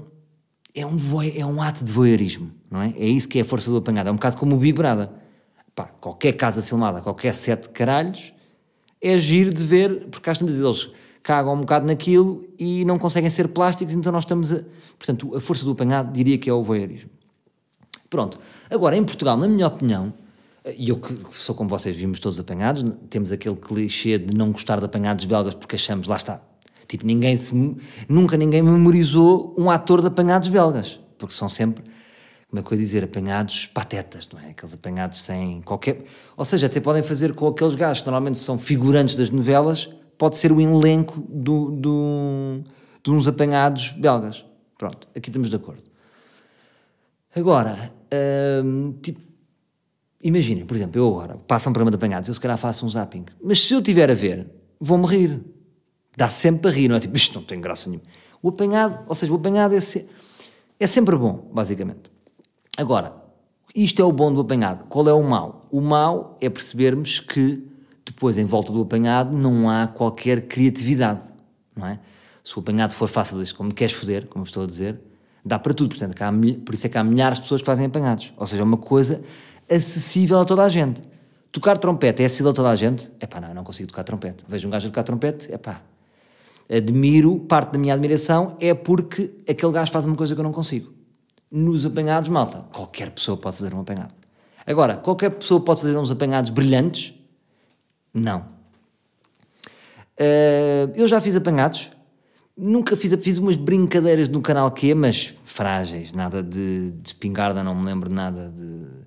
é 0.74 0.86
um, 0.86 0.98
é 1.36 1.46
um 1.46 1.60
ato 1.62 1.82
de 1.84 1.90
voyeurismo, 1.90 2.50
não 2.70 2.80
é? 2.82 2.94
É 2.96 3.06
isso 3.06 3.26
que 3.28 3.38
é 3.38 3.42
a 3.42 3.44
força 3.44 3.70
do 3.70 3.78
apanhado, 3.78 4.08
é 4.08 4.12
um 4.12 4.16
bocado 4.16 4.36
como 4.36 4.54
o 4.54 4.72
Brother. 4.72 5.08
Pá, 5.74 5.84
qualquer 5.84 6.32
casa 6.32 6.60
filmada, 6.62 7.00
qualquer 7.00 7.32
sete 7.34 7.70
caralhos, 7.70 8.32
é 9.00 9.18
giro 9.18 9.52
de 9.52 9.64
ver, 9.64 10.06
porque 10.10 10.28
às 10.28 10.38
tantas 10.38 10.58
eles 10.58 10.90
cagam 11.22 11.54
um 11.54 11.60
bocado 11.60 11.86
naquilo 11.86 12.46
e 12.58 12.84
não 12.84 12.98
conseguem 12.98 13.30
ser 13.30 13.48
plásticos, 13.48 13.94
então 13.94 14.12
nós 14.12 14.24
estamos 14.24 14.52
a... 14.52 14.60
Portanto, 14.98 15.34
a 15.34 15.40
força 15.40 15.64
do 15.64 15.72
apanhado 15.72 16.12
diria 16.12 16.36
que 16.38 16.48
é 16.48 16.52
o 16.52 16.62
voyeurismo. 16.62 17.10
Pronto. 18.10 18.38
Agora, 18.70 18.96
em 18.96 19.04
Portugal, 19.04 19.36
na 19.36 19.48
minha 19.48 19.66
opinião, 19.66 20.12
e 20.64 20.90
eu 20.90 20.96
que 20.96 21.18
sou 21.32 21.54
como 21.54 21.68
vocês, 21.68 21.96
vimos 21.96 22.20
todos 22.20 22.38
apanhados, 22.38 22.84
temos 23.10 23.32
aquele 23.32 23.56
clichê 23.56 24.16
de 24.18 24.34
não 24.34 24.52
gostar 24.52 24.78
de 24.78 24.84
apanhados 24.84 25.24
belgas 25.24 25.54
porque 25.54 25.74
achamos, 25.74 26.06
lá 26.06 26.16
está. 26.16 26.40
Tipo, 26.86 27.06
ninguém 27.06 27.36
se, 27.36 27.54
nunca 28.08 28.36
ninguém 28.36 28.62
memorizou 28.62 29.54
um 29.58 29.70
ator 29.70 30.00
de 30.00 30.06
apanhados 30.06 30.48
belgas, 30.48 31.00
porque 31.18 31.34
são 31.34 31.48
sempre, 31.48 31.82
como 32.48 32.60
é 32.60 32.62
que 32.62 32.74
eu 32.74 32.78
dizer, 32.78 33.02
apanhados 33.02 33.66
patetas, 33.66 34.28
não 34.32 34.38
é? 34.38 34.50
Aqueles 34.50 34.74
apanhados 34.74 35.22
sem 35.22 35.62
qualquer. 35.62 36.04
Ou 36.36 36.44
seja, 36.44 36.66
até 36.66 36.80
podem 36.80 37.02
fazer 37.02 37.34
com 37.34 37.48
aqueles 37.48 37.74
gajos 37.74 38.02
que 38.02 38.06
normalmente 38.06 38.38
são 38.38 38.58
figurantes 38.58 39.16
das 39.16 39.30
novelas, 39.30 39.88
pode 40.16 40.38
ser 40.38 40.52
o 40.52 40.60
elenco 40.60 41.20
do, 41.28 41.70
do, 41.70 42.60
de 43.02 43.10
uns 43.10 43.26
apanhados 43.26 43.90
belgas. 43.92 44.44
Pronto, 44.78 45.08
aqui 45.16 45.28
estamos 45.28 45.48
de 45.48 45.56
acordo. 45.56 45.82
Agora, 47.34 47.90
hum, 48.64 48.94
tipo, 49.02 49.31
imaginem, 50.22 50.64
por 50.64 50.76
exemplo, 50.76 50.98
eu 51.00 51.08
agora 51.08 51.36
passo 51.46 51.68
um 51.68 51.72
programa 51.72 51.90
de 51.90 51.96
apanhados, 51.96 52.28
eu 52.28 52.34
se 52.34 52.40
calhar 52.40 52.56
faço 52.58 52.86
um 52.86 52.88
zapping, 52.88 53.24
mas 53.42 53.60
se 53.66 53.74
eu 53.74 53.78
estiver 53.80 54.10
a 54.10 54.14
ver, 54.14 54.48
vou-me 54.80 55.06
rir. 55.06 55.40
Dá 56.16 56.28
sempre 56.28 56.62
para 56.62 56.70
rir, 56.70 56.88
não 56.88 56.96
é? 56.96 57.00
Tipo, 57.00 57.16
isto 57.16 57.34
não 57.34 57.42
tem 57.44 57.60
graça 57.60 57.88
nenhuma. 57.88 58.06
O 58.42 58.50
apanhado, 58.50 58.98
ou 59.08 59.14
seja, 59.14 59.32
o 59.32 59.36
apanhado 59.36 59.74
é, 59.74 59.80
se- 59.80 60.06
é 60.78 60.86
sempre 60.86 61.16
bom, 61.16 61.48
basicamente. 61.52 62.10
Agora, 62.76 63.14
isto 63.74 64.02
é 64.02 64.04
o 64.04 64.12
bom 64.12 64.32
do 64.32 64.40
apanhado. 64.42 64.84
Qual 64.90 65.08
é 65.08 65.12
o 65.14 65.22
mau? 65.22 65.66
O 65.70 65.80
mau 65.80 66.36
é 66.40 66.50
percebermos 66.50 67.18
que 67.18 67.66
depois, 68.04 68.36
em 68.36 68.44
volta 68.44 68.72
do 68.72 68.82
apanhado, 68.82 69.36
não 69.36 69.70
há 69.70 69.86
qualquer 69.86 70.42
criatividade, 70.48 71.20
não 71.74 71.86
é? 71.86 71.98
Se 72.44 72.56
o 72.56 72.60
apanhado 72.60 72.92
for 72.92 73.08
fácil, 73.08 73.38
como 73.56 73.72
queres 73.72 73.94
foder, 73.94 74.26
como 74.26 74.44
estou 74.44 74.64
a 74.64 74.66
dizer, 74.66 75.00
dá 75.44 75.58
para 75.58 75.72
tudo. 75.72 75.90
Portanto, 75.96 76.20
há, 76.20 76.30
por 76.64 76.74
isso 76.74 76.86
é 76.86 76.90
que 76.90 76.98
há 76.98 77.04
milhares 77.04 77.38
de 77.38 77.42
pessoas 77.42 77.62
que 77.62 77.66
fazem 77.66 77.86
apanhados. 77.86 78.32
Ou 78.36 78.46
seja, 78.46 78.60
é 78.60 78.64
uma 78.64 78.76
coisa 78.76 79.22
acessível 79.74 80.40
a 80.40 80.44
toda 80.44 80.62
a 80.62 80.68
gente. 80.68 81.02
Tocar 81.50 81.76
trompete 81.78 82.22
é 82.22 82.26
acessível 82.26 82.52
a 82.52 82.54
toda 82.54 82.70
a 82.70 82.76
gente? 82.76 83.10
É 83.20 83.26
pá, 83.26 83.40
não, 83.40 83.48
eu 83.48 83.54
não 83.54 83.64
consigo 83.64 83.88
tocar 83.88 84.04
trompete. 84.04 84.44
Vejo 84.48 84.68
um 84.68 84.70
gajo 84.70 84.86
a 84.86 84.90
tocar 84.90 85.02
trompete, 85.02 85.52
é 85.52 85.58
pá. 85.58 85.82
Admiro, 86.70 87.40
parte 87.40 87.72
da 87.72 87.78
minha 87.78 87.92
admiração 87.92 88.56
é 88.60 88.72
porque 88.72 89.30
aquele 89.48 89.72
gajo 89.72 89.92
faz 89.92 90.06
uma 90.06 90.16
coisa 90.16 90.34
que 90.34 90.40
eu 90.40 90.44
não 90.44 90.52
consigo. 90.52 90.92
Nos 91.50 91.84
apanhados, 91.84 92.28
malta, 92.28 92.64
qualquer 92.72 93.10
pessoa 93.10 93.36
pode 93.36 93.56
fazer 93.56 93.74
um 93.74 93.80
apanhado. 93.80 94.14
Agora, 94.66 94.96
qualquer 94.96 95.30
pessoa 95.30 95.60
pode 95.60 95.82
fazer 95.82 95.96
uns 95.96 96.10
apanhados 96.10 96.50
brilhantes? 96.50 97.12
Não. 98.14 98.40
Uh, 100.18 100.92
eu 100.94 101.08
já 101.08 101.20
fiz 101.20 101.34
apanhados, 101.34 101.90
nunca 102.56 102.96
fiz, 102.96 103.12
fiz 103.22 103.38
umas 103.38 103.56
brincadeiras 103.56 104.28
no 104.28 104.40
canal 104.40 104.70
Q, 104.70 104.94
mas 104.94 105.34
frágeis, 105.44 106.12
nada 106.12 106.42
de, 106.42 106.92
de 106.92 107.08
espingarda, 107.08 107.64
não 107.64 107.74
me 107.74 107.84
lembro 107.84 108.12
nada 108.12 108.50
de. 108.50 109.01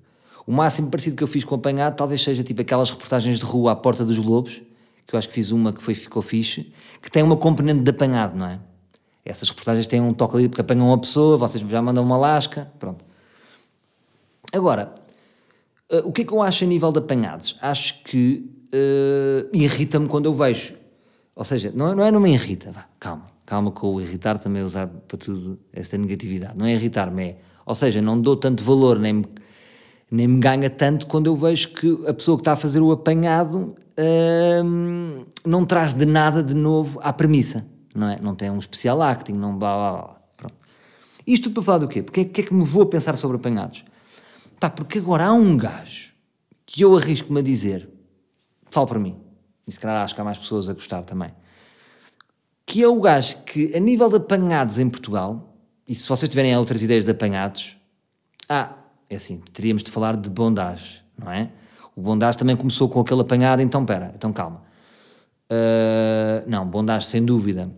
O 0.46 0.52
máximo 0.52 0.90
parecido 0.90 1.16
que 1.16 1.24
eu 1.24 1.28
fiz 1.28 1.42
com 1.44 1.56
apanhado 1.56 1.96
talvez 1.96 2.22
seja 2.22 2.42
tipo 2.44 2.60
aquelas 2.60 2.90
reportagens 2.90 3.38
de 3.38 3.44
rua 3.44 3.72
à 3.72 3.76
porta 3.76 4.04
dos 4.04 4.18
Globos, 4.18 4.62
que 5.06 5.14
eu 5.14 5.18
acho 5.18 5.28
que 5.28 5.34
fiz 5.34 5.50
uma 5.50 5.72
que 5.72 5.82
foi, 5.82 5.94
ficou 5.94 6.22
fixe, 6.22 6.72
que 7.02 7.10
tem 7.10 7.22
uma 7.22 7.36
componente 7.36 7.80
de 7.80 7.90
apanhado, 7.90 8.36
não 8.36 8.46
é? 8.46 8.60
Essas 9.24 9.48
reportagens 9.48 9.88
têm 9.88 10.00
um 10.00 10.14
toque 10.14 10.36
ali 10.36 10.48
porque 10.48 10.60
apanham 10.60 10.86
uma 10.86 10.98
pessoa, 10.98 11.36
vocês 11.36 11.62
já 11.68 11.82
mandam 11.82 12.04
uma 12.04 12.16
lasca, 12.16 12.70
pronto. 12.78 13.04
Agora, 14.52 14.94
uh, 15.92 16.08
o 16.08 16.12
que 16.12 16.22
é 16.22 16.24
que 16.24 16.32
eu 16.32 16.40
acho 16.40 16.62
a 16.62 16.66
nível 16.66 16.92
de 16.92 17.00
apanhados? 17.00 17.58
Acho 17.60 18.02
que 18.04 18.48
uh, 18.72 19.48
irrita-me 19.52 20.06
quando 20.06 20.26
eu 20.26 20.34
vejo. 20.34 20.74
Ou 21.34 21.44
seja, 21.44 21.72
não, 21.74 21.94
não 21.94 22.04
é 22.04 22.10
não 22.10 22.20
me 22.20 22.32
irrita, 22.32 22.70
vá, 22.70 22.86
calma, 23.00 23.26
calma 23.44 23.70
com 23.72 23.94
o 23.94 24.00
irritar 24.00 24.38
também 24.38 24.62
usar 24.62 24.86
para 24.86 25.18
tudo 25.18 25.58
esta 25.72 25.98
negatividade. 25.98 26.56
Não 26.56 26.64
é 26.64 26.72
irritar-me, 26.72 27.22
é. 27.24 27.38
Ou 27.66 27.74
seja, 27.74 28.00
não 28.00 28.20
dou 28.20 28.36
tanto 28.36 28.62
valor, 28.62 28.98
nem 28.98 29.12
me, 29.12 29.26
nem 30.10 30.26
me 30.26 30.40
ganha 30.40 30.70
tanto 30.70 31.06
quando 31.06 31.26
eu 31.26 31.36
vejo 31.36 31.68
que 31.70 32.06
a 32.06 32.14
pessoa 32.14 32.36
que 32.36 32.42
está 32.42 32.52
a 32.52 32.56
fazer 32.56 32.80
o 32.80 32.92
apanhado 32.92 33.74
uh, 33.98 35.26
não 35.44 35.64
traz 35.64 35.94
de 35.94 36.06
nada 36.06 36.42
de 36.42 36.54
novo 36.54 37.00
à 37.02 37.12
premissa, 37.12 37.66
não 37.94 38.08
é? 38.08 38.18
Não 38.20 38.34
tem 38.34 38.50
um 38.50 38.58
especial 38.58 39.02
acting, 39.02 39.32
não 39.32 39.58
blá 39.58 39.74
blá 39.74 39.92
blá. 39.92 40.16
Pronto. 40.36 40.54
Isto 41.26 41.50
para 41.50 41.62
falar 41.62 41.78
do 41.78 41.88
quê? 41.88 42.02
Porque 42.02 42.20
é 42.20 42.24
que 42.24 42.40
é 42.40 42.44
que 42.44 42.54
me 42.54 42.64
vou 42.64 42.82
a 42.82 42.86
pensar 42.86 43.16
sobre 43.16 43.36
apanhados? 43.36 43.84
Pá, 44.60 44.70
porque 44.70 44.98
agora 44.98 45.26
há 45.26 45.32
um 45.32 45.56
gajo 45.56 46.12
que 46.64 46.82
eu 46.82 46.96
arrisco-me 46.96 47.40
a 47.40 47.42
dizer 47.42 47.96
falo 48.76 48.86
para 48.86 48.98
mim, 48.98 49.16
e 49.66 49.72
se 49.72 49.80
calhar 49.80 50.02
acho 50.02 50.14
que 50.14 50.20
há 50.20 50.24
mais 50.24 50.36
pessoas 50.36 50.68
a 50.68 50.74
gostar 50.74 51.02
também, 51.02 51.32
que 52.66 52.82
é 52.82 52.88
o 52.88 53.00
gajo 53.00 53.42
que, 53.44 53.74
a 53.74 53.80
nível 53.80 54.10
de 54.10 54.16
apanhados 54.16 54.78
em 54.78 54.90
Portugal, 54.90 55.56
e 55.88 55.94
se 55.94 56.06
vocês 56.06 56.28
tiverem 56.28 56.54
outras 56.56 56.82
ideias 56.82 57.06
de 57.06 57.10
apanhados, 57.10 57.76
ah, 58.48 58.74
é 59.08 59.16
assim, 59.16 59.40
teríamos 59.52 59.82
de 59.82 59.90
falar 59.90 60.16
de 60.16 60.28
bondage, 60.28 61.02
não 61.18 61.30
é? 61.30 61.50
O 61.94 62.00
bondage 62.00 62.36
também 62.36 62.56
começou 62.56 62.88
com 62.88 63.00
aquele 63.00 63.20
apanhado, 63.20 63.62
então 63.62 63.84
pera, 63.84 64.12
então 64.14 64.32
calma. 64.32 64.62
Uh, 65.50 66.48
não, 66.48 66.66
bondage 66.66 67.06
sem 67.06 67.24
dúvida. 67.24 67.70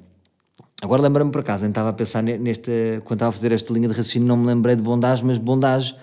Agora 0.82 1.02
lembra-me 1.02 1.30
por 1.30 1.40
acaso, 1.40 1.66
estava 1.66 1.90
a 1.90 1.92
pensar 1.92 2.22
neste, 2.22 3.00
quando 3.04 3.18
estava 3.18 3.30
a 3.30 3.32
fazer 3.32 3.52
esta 3.52 3.72
linha 3.72 3.88
de 3.88 3.94
raciocínio, 3.94 4.26
não 4.26 4.36
me 4.36 4.46
lembrei 4.46 4.76
de 4.76 4.82
bondage, 4.82 5.24
mas 5.24 5.36
bondage 5.38 5.94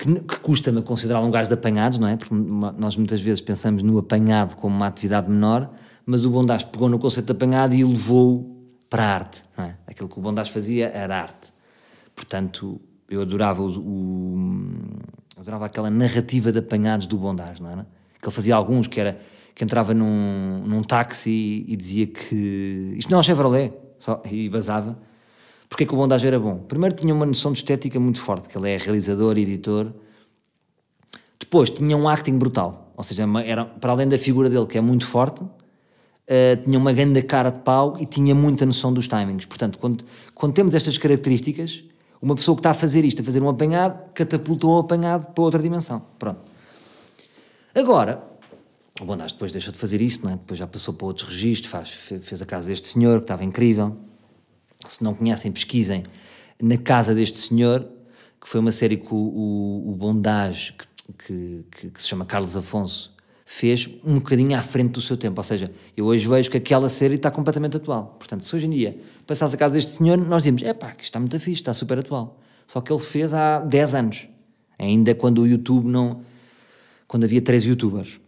que, 0.00 0.20
que 0.20 0.38
custa-me 0.40 0.80
considerar 0.82 1.20
um 1.20 1.30
gajo 1.30 1.48
de 1.48 1.54
apanhados, 1.54 1.98
não 1.98 2.08
é? 2.08 2.16
Porque 2.16 2.34
nós 2.34 2.96
muitas 2.96 3.20
vezes 3.20 3.40
pensamos 3.40 3.82
no 3.82 3.98
apanhado 3.98 4.56
como 4.56 4.74
uma 4.74 4.86
atividade 4.86 5.28
menor, 5.28 5.70
mas 6.06 6.24
o 6.24 6.30
Bondage 6.30 6.66
pegou 6.66 6.88
no 6.88 6.98
conceito 6.98 7.26
de 7.26 7.32
apanhado 7.32 7.74
e 7.74 7.84
levou 7.84 8.66
para 8.88 9.04
a 9.04 9.14
arte, 9.14 9.44
não 9.56 9.64
é? 9.64 9.76
Aquilo 9.86 10.08
que 10.08 10.18
o 10.18 10.22
Bondage 10.22 10.50
fazia 10.50 10.88
era 10.88 11.20
arte. 11.20 11.52
Portanto, 12.16 12.80
eu 13.10 13.20
adorava 13.22 13.62
o, 13.62 13.66
o 13.68 15.40
adorava 15.40 15.66
aquela 15.66 15.90
narrativa 15.90 16.50
de 16.50 16.58
apanhados 16.58 17.06
do 17.06 17.18
Bondage, 17.18 17.62
não 17.62 17.70
é? 17.70 17.86
Que 18.20 18.28
ele 18.28 18.34
fazia 18.34 18.54
alguns 18.54 18.86
que 18.86 19.00
era 19.00 19.18
que 19.54 19.64
entrava 19.64 19.92
num, 19.92 20.62
num 20.64 20.82
táxi 20.82 21.64
e 21.66 21.76
dizia 21.76 22.06
que 22.06 22.94
isto 22.96 23.10
não 23.10 23.18
é 23.18 23.20
um 23.20 23.22
Chevrolet, 23.22 23.72
só, 23.98 24.22
e 24.30 24.48
basava 24.48 24.96
Porquê 25.70 25.86
que 25.86 25.94
o 25.94 25.96
Bondage 25.96 26.26
era 26.26 26.38
bom? 26.38 26.58
Primeiro 26.58 26.96
tinha 26.96 27.14
uma 27.14 27.24
noção 27.24 27.52
de 27.52 27.58
estética 27.58 27.98
muito 28.00 28.20
forte, 28.20 28.48
que 28.48 28.58
ele 28.58 28.68
é 28.68 28.76
realizador, 28.76 29.38
editor. 29.38 29.92
Depois 31.38 31.70
tinha 31.70 31.96
um 31.96 32.08
acting 32.08 32.36
brutal, 32.36 32.92
ou 32.96 33.04
seja, 33.04 33.24
era, 33.44 33.64
para 33.64 33.92
além 33.92 34.08
da 34.08 34.18
figura 34.18 34.50
dele, 34.50 34.66
que 34.66 34.76
é 34.76 34.80
muito 34.80 35.06
forte, 35.06 35.44
uh, 35.44 35.50
tinha 36.64 36.76
uma 36.76 36.92
grande 36.92 37.22
cara 37.22 37.50
de 37.50 37.60
pau 37.60 37.96
e 38.00 38.04
tinha 38.04 38.34
muita 38.34 38.66
noção 38.66 38.92
dos 38.92 39.06
timings. 39.06 39.46
Portanto, 39.46 39.78
quando, 39.78 40.04
quando 40.34 40.52
temos 40.54 40.74
estas 40.74 40.98
características, 40.98 41.84
uma 42.20 42.34
pessoa 42.34 42.54
que 42.56 42.60
está 42.60 42.70
a 42.70 42.74
fazer 42.74 43.04
isto, 43.04 43.22
a 43.22 43.24
fazer 43.24 43.42
um 43.42 43.48
apanhado, 43.48 44.12
catapultou 44.14 44.76
o 44.76 44.78
apanhado 44.78 45.32
para 45.32 45.42
outra 45.42 45.62
dimensão. 45.62 46.02
Pronto. 46.18 46.40
Agora, 47.74 48.22
o 49.00 49.04
Bondage 49.04 49.32
depois 49.34 49.52
deixou 49.52 49.72
de 49.72 49.78
fazer 49.78 50.00
não 50.22 50.30
é? 50.30 50.36
depois 50.36 50.58
já 50.58 50.66
passou 50.66 50.92
para 50.92 51.06
outros 51.06 51.28
registros, 51.28 51.70
faz, 51.70 51.90
fez 51.90 52.42
a 52.42 52.46
casa 52.46 52.68
deste 52.68 52.88
senhor, 52.88 53.18
que 53.18 53.24
estava 53.24 53.44
incrível 53.44 53.96
se 54.88 55.02
não 55.02 55.14
conhecem, 55.14 55.52
pesquisem 55.52 56.04
Na 56.60 56.76
Casa 56.76 57.14
deste 57.14 57.38
Senhor, 57.38 57.86
que 58.40 58.48
foi 58.48 58.60
uma 58.60 58.72
série 58.72 58.96
que 58.96 59.12
o, 59.12 59.16
o, 59.16 59.90
o 59.90 59.96
Bondage, 59.96 60.74
que, 61.18 61.64
que, 61.70 61.90
que, 61.90 62.02
se 62.02 62.08
chama 62.08 62.24
Carlos 62.24 62.56
Afonso, 62.56 63.14
fez 63.52 63.90
um 64.04 64.20
bocadinho 64.20 64.56
à 64.56 64.62
frente 64.62 64.92
do 64.92 65.00
seu 65.00 65.16
tempo. 65.16 65.40
Ou 65.40 65.42
seja, 65.42 65.72
eu 65.96 66.06
hoje 66.06 66.26
vejo 66.26 66.48
que 66.48 66.56
aquela 66.56 66.88
série 66.88 67.16
está 67.16 67.32
completamente 67.32 67.76
atual. 67.76 68.14
Portanto, 68.16 68.44
se 68.44 68.54
hoje 68.54 68.66
em 68.66 68.70
dia 68.70 68.96
passares 69.26 69.52
a 69.52 69.56
casa 69.56 69.74
deste 69.74 69.90
senhor, 69.90 70.16
nós 70.16 70.44
dizemos: 70.44 70.62
é 70.62 70.72
pá, 70.72 70.92
que 70.92 71.02
está 71.02 71.18
muito 71.18 71.38
fixe, 71.40 71.60
está 71.60 71.74
super 71.74 71.98
atual. 71.98 72.38
Só 72.64 72.80
que 72.80 72.92
ele 72.92 73.00
fez 73.00 73.34
há 73.34 73.58
10 73.58 73.94
anos, 73.94 74.28
ainda 74.78 75.16
quando 75.16 75.42
o 75.42 75.48
YouTube 75.48 75.88
não. 75.88 76.22
quando 77.08 77.24
havia 77.24 77.42
três 77.42 77.64
youtubers. 77.64 78.20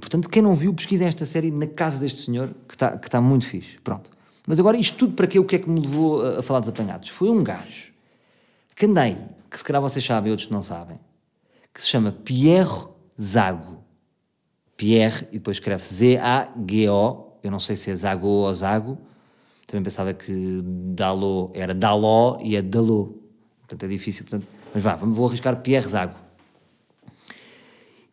portanto, 0.00 0.26
quem 0.26 0.40
não 0.40 0.56
viu, 0.56 0.72
pesquisem 0.72 1.06
esta 1.06 1.26
série 1.26 1.50
na 1.50 1.66
casa 1.66 1.98
deste 1.98 2.22
senhor, 2.22 2.48
que 2.66 2.74
está, 2.74 2.96
que 2.96 3.06
está 3.06 3.20
muito 3.20 3.46
fixe. 3.46 3.76
Pronto. 3.84 4.10
Mas 4.46 4.58
agora, 4.58 4.78
isto 4.78 4.96
tudo 4.96 5.12
para 5.12 5.26
quê? 5.26 5.38
O 5.38 5.44
que 5.44 5.56
é 5.56 5.58
que 5.58 5.68
me 5.68 5.78
levou 5.78 6.24
a, 6.24 6.38
a 6.38 6.42
falar 6.42 6.60
dos 6.60 6.70
apanhados? 6.70 7.10
Foi 7.10 7.28
um 7.28 7.44
gajo 7.44 7.92
que 8.74 8.86
andei, 8.86 9.18
que 9.50 9.58
se 9.58 9.62
calhar 9.62 9.82
vocês 9.82 10.02
sabem, 10.02 10.30
outros 10.32 10.48
não 10.48 10.62
sabem, 10.62 10.98
que 11.74 11.82
se 11.82 11.86
chama 11.86 12.12
Pierre 12.12 12.88
Zago. 13.20 13.84
Pierre, 14.76 15.28
e 15.30 15.34
depois 15.34 15.58
escreve 15.58 15.84
Z-A-G-O, 15.84 17.36
eu 17.42 17.50
não 17.50 17.60
sei 17.60 17.76
se 17.76 17.90
é 17.90 17.96
Zago 17.96 18.26
ou 18.26 18.54
Zago, 18.54 18.98
também 19.66 19.82
pensava 19.82 20.14
que 20.14 20.62
Dalô 20.64 21.50
era 21.54 21.74
Daló 21.74 22.38
e 22.40 22.56
é 22.56 22.62
Dalô, 22.62 23.18
portanto 23.60 23.84
é 23.84 23.88
difícil, 23.88 24.24
portanto, 24.24 24.48
mas 24.72 24.82
vá, 24.82 24.96
vou 24.96 25.28
arriscar 25.28 25.60
Pierre 25.60 25.86
Zago. 25.86 26.14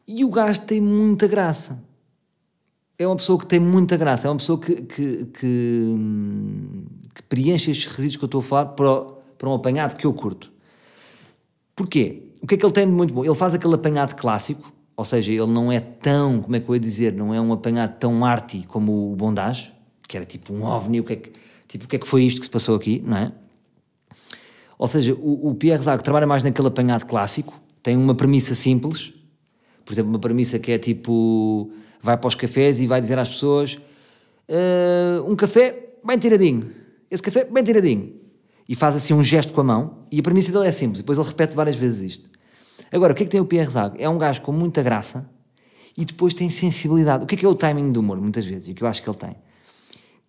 E 0.05 0.25
o 0.25 0.29
gajo 0.29 0.61
tem 0.61 0.81
muita 0.81 1.25
graça 1.25 1.81
é 2.97 3.05
uma 3.05 3.15
pessoa 3.15 3.37
que 3.37 3.45
tem 3.45 3.59
muita 3.59 3.95
graça, 3.95 4.27
é 4.27 4.31
uma 4.31 4.37
pessoa 4.37 4.59
que, 4.59 4.75
que, 4.75 5.25
que, 5.25 5.95
que 7.13 7.23
preenche 7.23 7.69
estes 7.69 7.85
resíduos 7.85 8.15
que 8.17 8.23
eu 8.23 8.27
estou 8.27 8.39
a 8.39 8.43
falar 8.43 8.65
para, 8.67 9.01
para 9.37 9.49
um 9.49 9.53
apanhado 9.53 9.95
que 9.95 10.05
eu 10.05 10.13
curto. 10.13 10.51
Porquê? 11.75 12.23
O 12.41 12.47
que 12.47 12.55
é 12.55 12.57
que 12.57 12.65
ele 12.65 12.73
tem 12.73 12.87
de 12.87 12.91
muito 12.91 13.13
bom? 13.13 13.23
Ele 13.23 13.35
faz 13.35 13.53
aquele 13.53 13.75
apanhado 13.75 14.15
clássico, 14.15 14.73
ou 14.97 15.05
seja, 15.05 15.31
ele 15.31 15.45
não 15.45 15.71
é 15.71 15.79
tão, 15.79 16.41
como 16.41 16.55
é 16.55 16.59
que 16.59 16.67
eu 16.67 16.73
ia 16.73 16.81
dizer, 16.81 17.13
não 17.13 17.31
é 17.31 17.39
um 17.39 17.53
apanhado 17.53 17.99
tão 17.99 18.25
arty 18.25 18.65
como 18.67 19.13
o 19.13 19.15
Bondage, 19.15 19.71
que 20.07 20.17
era 20.17 20.25
tipo 20.25 20.51
um 20.51 20.63
ovni, 20.63 20.99
o 20.99 21.03
que 21.03 21.13
é 21.13 21.15
que, 21.15 21.31
tipo, 21.67 21.85
o 21.85 21.87
que, 21.87 21.95
é 21.97 21.99
que 21.99 22.07
foi 22.07 22.23
isto 22.23 22.39
que 22.39 22.47
se 22.47 22.49
passou 22.49 22.75
aqui, 22.75 23.03
não 23.05 23.15
é? 23.15 23.31
Ou 24.75 24.87
seja, 24.87 25.13
o, 25.13 25.49
o 25.49 25.55
Pierre 25.55 25.81
Zago 25.83 26.01
trabalha 26.01 26.25
mais 26.25 26.41
naquele 26.41 26.67
apanhado 26.67 27.05
clássico, 27.05 27.53
tem 27.83 27.95
uma 27.95 28.15
premissa 28.15 28.55
simples, 28.55 29.13
por 29.85 29.93
exemplo, 29.93 30.09
uma 30.09 30.19
premissa 30.19 30.57
que 30.57 30.71
é 30.71 30.79
tipo 30.79 31.71
vai 32.01 32.17
para 32.17 32.27
os 32.27 32.35
cafés 32.35 32.79
e 32.79 32.87
vai 32.87 32.99
dizer 32.99 33.19
às 33.19 33.29
pessoas: 33.29 33.75
uh, 34.49 35.31
um 35.31 35.35
café 35.35 35.93
bem 36.03 36.17
tiradinho, 36.17 36.71
esse 37.11 37.21
café 37.21 37.45
bem 37.45 37.63
tiradinho. 37.63 38.15
E 38.67 38.75
faz 38.75 38.95
assim 38.95 39.13
um 39.13 39.23
gesto 39.23 39.53
com 39.53 39.61
a 39.61 39.63
mão, 39.63 39.99
e 40.11 40.19
a 40.19 40.23
premissa 40.23 40.51
dele 40.51 40.67
é 40.67 40.71
simples, 40.71 40.99
depois 40.99 41.17
ele 41.17 41.27
repete 41.27 41.55
várias 41.55 41.77
vezes 41.77 42.11
isto. 42.11 42.36
Agora, 42.91 43.13
o 43.13 43.15
que 43.15 43.23
é 43.23 43.25
que 43.25 43.31
tem 43.31 43.41
o 43.41 43.45
Pierre 43.45 43.69
Zago? 43.69 43.95
É 43.99 44.07
um 44.07 44.17
gajo 44.17 44.41
com 44.41 44.51
muita 44.51 44.81
graça 44.81 45.29
e 45.97 46.05
depois 46.05 46.33
tem 46.33 46.49
sensibilidade. 46.49 47.23
O 47.23 47.27
que 47.27 47.35
é 47.35 47.37
que 47.37 47.45
é 47.45 47.49
o 47.49 47.55
timing 47.55 47.91
do 47.91 47.99
humor, 47.99 48.19
muitas 48.19 48.45
vezes, 48.45 48.67
e 48.67 48.71
o 48.71 48.75
que 48.75 48.83
eu 48.83 48.87
acho 48.87 49.01
que 49.01 49.09
ele 49.09 49.17
tem? 49.17 49.35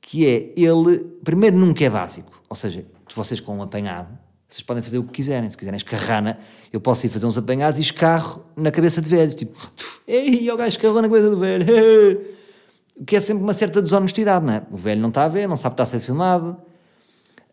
Que 0.00 0.26
é, 0.26 0.52
ele, 0.56 0.98
primeiro, 1.22 1.56
nunca 1.56 1.84
é 1.84 1.90
básico. 1.90 2.40
Ou 2.48 2.56
seja, 2.56 2.86
vocês 3.14 3.40
com 3.40 3.56
um 3.56 3.62
apanhado, 3.62 4.08
vocês 4.48 4.62
podem 4.62 4.82
fazer 4.82 4.98
o 4.98 5.04
que 5.04 5.12
quiserem. 5.12 5.48
Se 5.50 5.58
quiserem 5.58 5.76
escarrar, 5.76 6.38
eu 6.72 6.80
posso 6.80 7.04
ir 7.04 7.10
fazer 7.10 7.26
uns 7.26 7.36
apanhados 7.36 7.78
e 7.78 7.82
escarro 7.82 8.42
na 8.56 8.70
cabeça 8.70 9.02
de 9.02 9.08
velhos. 9.08 9.34
Tipo, 9.34 9.54
ei, 10.06 10.50
o 10.50 10.56
gajo 10.56 10.70
escarrou 10.70 11.02
na 11.02 11.08
cabeça 11.08 11.30
do 11.30 11.38
velho. 11.38 11.66
Que 13.06 13.14
é 13.14 13.20
sempre 13.20 13.44
uma 13.44 13.52
certa 13.52 13.80
desonestidade, 13.80 14.44
não 14.44 14.54
é? 14.54 14.62
O 14.72 14.76
velho 14.76 15.00
não 15.00 15.10
está 15.10 15.22
a 15.22 15.28
ver, 15.28 15.46
não 15.46 15.54
sabe 15.54 15.76
que 15.76 15.82
está 15.82 15.96
a 15.96 16.00
ser 16.00 16.04
filmado. 16.04 16.56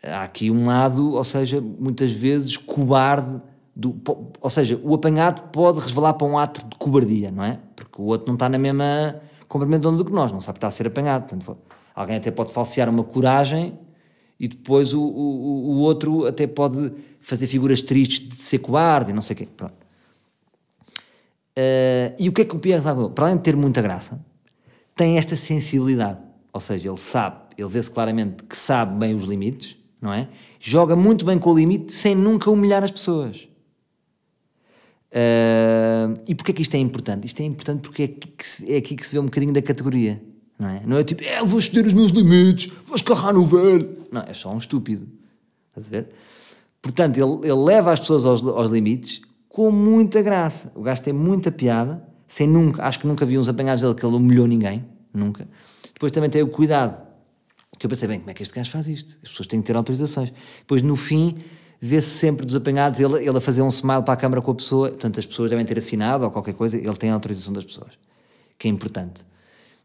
Há 0.01 0.23
aqui 0.23 0.49
um 0.49 0.65
lado, 0.65 1.11
ou 1.11 1.23
seja, 1.23 1.61
muitas 1.61 2.11
vezes 2.11 2.57
cobarde. 2.57 3.39
Do, 3.75 4.01
ou 4.39 4.49
seja, 4.49 4.79
o 4.83 4.93
apanhado 4.93 5.49
pode 5.51 5.79
resvalar 5.79 6.13
para 6.13 6.25
um 6.25 6.37
ato 6.37 6.65
de 6.65 6.75
cobardia, 6.77 7.29
não 7.29 7.43
é? 7.43 7.59
Porque 7.75 8.01
o 8.01 8.05
outro 8.05 8.27
não 8.27 8.35
está 8.35 8.47
na 8.47 8.57
mesma 8.57 9.19
comprimento 9.47 9.91
do 9.91 10.05
que 10.05 10.11
nós, 10.11 10.31
não 10.31 10.39
sabe 10.41 10.53
que 10.53 10.57
está 10.59 10.67
a 10.67 10.71
ser 10.71 10.87
apanhado. 10.87 11.27
Portanto, 11.27 11.57
Alguém 11.95 12.17
até 12.17 12.29
pode 12.29 12.51
falsear 12.51 12.89
uma 12.89 13.05
coragem 13.05 13.79
e 14.37 14.49
depois 14.49 14.93
o, 14.93 15.01
o, 15.01 15.69
o 15.69 15.77
outro 15.77 16.27
até 16.27 16.45
pode 16.45 16.91
fazer 17.21 17.47
figuras 17.47 17.81
tristes 17.81 18.27
de 18.27 18.43
ser 18.43 18.59
cobarde 18.59 19.11
e 19.11 19.13
não 19.13 19.21
sei 19.21 19.33
o 19.33 19.37
quê. 19.37 19.47
Pronto. 19.55 19.73
Uh, 21.57 22.13
e 22.19 22.27
o 22.27 22.33
que 22.33 22.41
é 22.41 22.45
que 22.45 22.53
o 22.53 22.59
Pierre 22.59 22.83
sabe? 22.83 23.09
Para 23.11 23.27
além 23.27 23.37
de 23.37 23.43
ter 23.43 23.55
muita 23.55 23.81
graça, 23.81 24.23
tem 24.93 25.17
esta 25.17 25.37
sensibilidade. 25.37 26.21
Ou 26.51 26.59
seja, 26.59 26.89
ele 26.89 26.97
sabe, 26.97 27.37
ele 27.57 27.69
vê-se 27.69 27.89
claramente 27.89 28.43
que 28.43 28.57
sabe 28.57 28.97
bem 28.99 29.15
os 29.15 29.23
limites, 29.23 29.77
não 30.01 30.13
é? 30.13 30.27
Joga 30.59 30.97
muito 30.97 31.23
bem 31.23 31.39
com 31.39 31.49
o 31.49 31.57
limite 31.57 31.93
sem 31.93 32.13
nunca 32.13 32.51
humilhar 32.51 32.83
as 32.83 32.91
pessoas. 32.91 33.47
Uh, 35.15 36.19
e 36.27 36.35
porquê 36.35 36.51
é 36.51 36.55
que 36.55 36.61
isto 36.61 36.75
é 36.75 36.77
importante? 36.77 37.25
Isto 37.25 37.39
é 37.39 37.45
importante 37.45 37.81
porque 37.81 38.03
é, 38.03 38.07
que 38.07 38.45
se, 38.45 38.73
é 38.73 38.77
aqui 38.77 38.97
que 38.97 39.07
se 39.07 39.13
vê 39.13 39.19
um 39.19 39.25
bocadinho 39.25 39.53
da 39.53 39.61
categoria. 39.61 40.21
Não 40.59 40.67
é? 40.67 40.81
Não 40.85 40.97
é 40.97 41.03
tipo, 41.03 41.23
é, 41.23 41.43
vou 41.43 41.57
exceder 41.57 41.87
os 41.87 41.93
meus 41.93 42.11
limites, 42.11 42.71
vou 42.85 42.95
escarrar 42.95 43.33
no 43.33 43.45
velho. 43.45 44.05
Não, 44.11 44.21
é 44.21 44.33
só 44.33 44.51
um 44.51 44.57
estúpido. 44.57 45.07
Estás 45.69 45.87
a 45.87 45.89
ver? 45.89 46.09
Portanto, 46.81 47.17
ele, 47.17 47.47
ele 47.49 47.63
leva 47.63 47.93
as 47.93 48.01
pessoas 48.01 48.25
aos, 48.25 48.43
aos 48.43 48.69
limites 48.69 49.21
com 49.47 49.71
muita 49.71 50.21
graça. 50.21 50.71
O 50.75 50.81
gajo 50.81 51.01
tem 51.01 51.13
muita 51.13 51.49
piada, 51.49 52.05
sem 52.27 52.45
nunca, 52.45 52.83
acho 52.83 52.99
que 52.99 53.07
nunca 53.07 53.25
vi 53.25 53.37
uns 53.37 53.47
apanhados 53.47 53.83
dele 53.83 53.95
que 53.95 54.05
ele 54.05 54.15
humilhou 54.15 54.45
ninguém, 54.47 54.85
nunca. 55.13 55.47
Depois 55.93 56.11
também 56.11 56.29
tem 56.29 56.43
o 56.43 56.47
cuidado, 56.47 57.05
que 57.79 57.85
eu 57.85 57.89
pensei, 57.89 58.07
bem, 58.07 58.19
como 58.19 58.31
é 58.31 58.33
que 58.33 58.43
este 58.43 58.53
gajo 58.53 58.69
faz 58.69 58.87
isto? 58.87 59.17
As 59.23 59.29
pessoas 59.29 59.47
têm 59.47 59.61
que 59.61 59.67
ter 59.67 59.75
autorizações. 59.75 60.33
Depois, 60.59 60.81
no 60.81 60.97
fim, 60.97 61.37
vê-se 61.85 62.09
sempre 62.09 62.45
dos 62.45 62.55
apanhados, 62.55 62.99
ele, 62.99 63.27
ele 63.27 63.37
a 63.37 63.41
fazer 63.41 63.61
um 63.61 63.67
smile 63.67 64.01
para 64.03 64.13
a 64.13 64.17
câmara 64.17 64.41
com 64.41 64.51
a 64.51 64.55
pessoa, 64.55 64.89
portanto, 64.89 65.19
as 65.19 65.25
pessoas 65.25 65.49
devem 65.49 65.65
ter 65.65 65.77
assinado 65.77 66.23
ou 66.23 66.31
qualquer 66.31 66.53
coisa, 66.53 66.77
ele 66.77 66.95
tem 66.95 67.11
a 67.11 67.13
autorização 67.13 67.53
das 67.53 67.63
pessoas, 67.63 67.91
que 68.57 68.67
é 68.67 68.71
importante. 68.71 69.25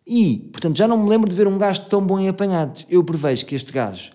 E, 0.07 0.49
portanto, 0.53 0.77
já 0.77 0.89
não 0.89 0.97
me 0.97 1.09
lembro 1.09 1.29
de 1.29 1.37
ver 1.37 1.47
um 1.47 1.59
gajo 1.59 1.83
tão 1.83 2.05
bom 2.05 2.19
em 2.19 2.29
apanhados. 2.29 2.87
Eu 2.89 3.05
prevejo 3.05 3.45
que 3.45 3.55
este 3.55 3.71
gajo 3.71 4.13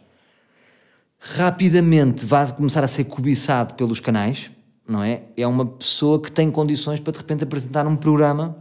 rapidamente 1.19 2.25
vai 2.25 2.51
começar 2.51 2.83
a 2.83 2.87
ser 2.87 3.05
cobiçado 3.05 3.75
pelos 3.75 3.99
canais, 3.99 4.51
não 4.87 5.03
é? 5.03 5.23
É 5.37 5.47
uma 5.47 5.65
pessoa 5.65 6.21
que 6.21 6.31
tem 6.31 6.51
condições 6.51 6.99
para 6.99 7.13
de 7.13 7.19
repente 7.19 7.43
apresentar 7.43 7.87
um 7.87 7.95
programa. 7.95 8.57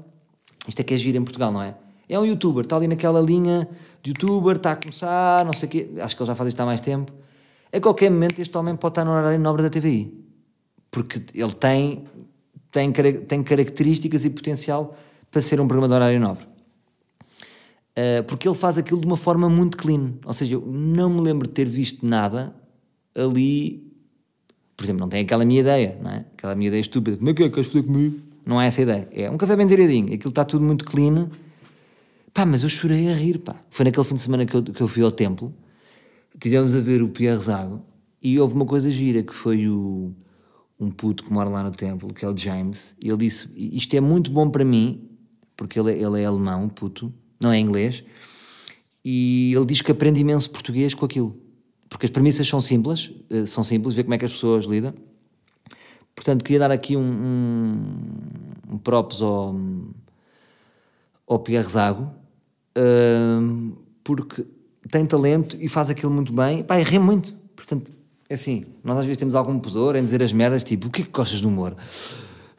Isto 0.68 0.80
é 0.80 0.82
que 0.84 0.94
é 0.94 0.98
giro 0.98 1.18
em 1.18 1.24
Portugal, 1.24 1.50
não 1.50 1.62
é? 1.62 1.74
É 2.08 2.18
um 2.18 2.24
youtuber, 2.24 2.64
está 2.64 2.76
ali 2.76 2.86
naquela 2.86 3.20
linha 3.20 3.68
de 4.02 4.10
youtuber, 4.10 4.56
está 4.56 4.72
a 4.72 4.76
começar, 4.76 5.44
não 5.44 5.52
sei 5.52 5.66
o 5.66 5.70
quê. 5.70 5.90
Acho 6.00 6.14
que 6.14 6.22
ele 6.22 6.26
já 6.26 6.34
faz 6.34 6.48
isto 6.48 6.60
há 6.60 6.66
mais 6.66 6.80
tempo. 6.80 7.10
A 7.74 7.80
qualquer 7.80 8.08
momento 8.08 8.38
este 8.40 8.56
homem 8.56 8.76
pode 8.76 8.92
estar 8.92 9.04
no 9.04 9.10
horário 9.10 9.38
nobre 9.40 9.62
da 9.62 9.68
TVI. 9.68 10.14
Porque 10.92 11.20
ele 11.34 11.52
tem, 11.52 12.04
tem, 12.70 12.92
tem 12.92 13.42
características 13.42 14.24
e 14.24 14.30
potencial 14.30 14.96
para 15.28 15.40
ser 15.40 15.60
um 15.60 15.66
programa 15.66 15.88
de 15.88 15.94
horário 15.94 16.20
nobre. 16.20 16.44
Uh, 17.98 18.22
porque 18.28 18.46
ele 18.46 18.56
faz 18.56 18.78
aquilo 18.78 19.00
de 19.00 19.06
uma 19.08 19.16
forma 19.16 19.48
muito 19.48 19.76
clean. 19.76 20.14
Ou 20.24 20.32
seja, 20.32 20.54
eu 20.54 20.64
não 20.64 21.10
me 21.10 21.20
lembro 21.20 21.48
de 21.48 21.52
ter 21.52 21.68
visto 21.68 22.06
nada 22.06 22.54
ali. 23.12 23.92
Por 24.76 24.84
exemplo, 24.84 25.00
não 25.00 25.08
tem 25.08 25.24
aquela 25.24 25.44
minha 25.44 25.60
ideia, 25.60 25.98
não 26.00 26.10
é? 26.12 26.26
Aquela 26.36 26.54
minha 26.54 26.68
ideia 26.68 26.80
estúpida. 26.80 27.16
Como 27.16 27.28
é 27.30 27.34
que 27.34 27.42
é? 27.42 27.50
Queres 27.50 27.66
fazer 27.66 27.82
comigo? 27.82 28.20
Não 28.46 28.60
é 28.62 28.68
essa 28.68 28.82
a 28.82 28.84
ideia. 28.84 29.08
É 29.10 29.30
um 29.30 29.36
café 29.36 29.56
bem 29.56 29.66
direitinho. 29.66 30.14
Aquilo 30.14 30.30
está 30.30 30.44
tudo 30.44 30.64
muito 30.64 30.84
clean. 30.84 31.28
Pá, 32.32 32.46
mas 32.46 32.62
eu 32.62 32.68
chorei 32.68 33.10
a 33.10 33.14
rir, 33.14 33.38
pá. 33.38 33.56
Foi 33.68 33.84
naquele 33.84 34.06
fim 34.06 34.14
de 34.14 34.20
semana 34.20 34.46
que 34.46 34.54
eu, 34.54 34.62
que 34.62 34.80
eu 34.80 34.86
fui 34.86 35.02
ao 35.02 35.10
templo. 35.10 35.52
Tivemos 36.38 36.74
a 36.74 36.80
ver 36.80 37.02
o 37.02 37.08
Pierre 37.08 37.40
Zago 37.40 37.84
e 38.20 38.38
houve 38.40 38.54
uma 38.54 38.66
coisa 38.66 38.90
gira 38.90 39.22
que 39.22 39.34
foi 39.34 39.68
o, 39.68 40.12
um 40.78 40.90
puto 40.90 41.24
que 41.24 41.32
mora 41.32 41.48
lá 41.48 41.62
no 41.62 41.70
templo, 41.70 42.12
que 42.12 42.24
é 42.24 42.28
o 42.28 42.36
James. 42.36 42.96
E 43.02 43.08
ele 43.08 43.18
disse: 43.18 43.48
Isto 43.56 43.94
é 43.94 44.00
muito 44.00 44.30
bom 44.30 44.50
para 44.50 44.64
mim, 44.64 45.08
porque 45.56 45.78
ele, 45.78 45.92
é, 45.92 46.02
ele 46.02 46.20
é 46.20 46.24
alemão, 46.24 46.68
puto 46.68 47.12
não 47.40 47.52
é 47.52 47.58
inglês, 47.58 48.02
e 49.04 49.52
ele 49.54 49.66
diz 49.66 49.82
que 49.82 49.92
aprende 49.92 50.20
imenso 50.20 50.50
português 50.50 50.94
com 50.94 51.04
aquilo. 51.04 51.38
Porque 51.88 52.06
as 52.06 52.10
premissas 52.10 52.48
são 52.48 52.60
simples, 52.60 53.12
eh, 53.28 53.44
são 53.44 53.62
simples, 53.62 53.94
ver 53.94 54.04
como 54.04 54.14
é 54.14 54.18
que 54.18 54.24
as 54.24 54.32
pessoas 54.32 54.64
lidam. 54.64 54.94
Portanto, 56.14 56.42
queria 56.42 56.60
dar 56.60 56.70
aqui 56.70 56.96
um, 56.96 57.02
um, 57.02 58.74
um 58.74 58.78
props 58.78 59.20
ao, 59.20 59.54
ao 61.26 61.38
Pierre 61.40 61.68
Zago, 61.68 62.10
uh, 62.78 63.76
porque 64.02 64.46
tem 64.88 65.06
talento 65.06 65.56
e 65.60 65.68
faz 65.68 65.90
aquilo 65.90 66.12
muito 66.12 66.32
bem. 66.32 66.62
Pá, 66.62 66.80
e 66.80 66.98
muito. 66.98 67.34
Portanto, 67.56 67.90
é 68.28 68.34
assim, 68.34 68.64
nós 68.82 68.98
às 68.98 69.06
vezes 69.06 69.18
temos 69.18 69.34
algum 69.34 69.58
pudor 69.58 69.96
em 69.96 70.02
dizer 70.02 70.22
as 70.22 70.32
merdas, 70.32 70.64
tipo, 70.64 70.88
o 70.88 70.90
que 70.90 71.02
é 71.02 71.04
que 71.04 71.10
gostas 71.10 71.40
do 71.40 71.48
humor? 71.48 71.76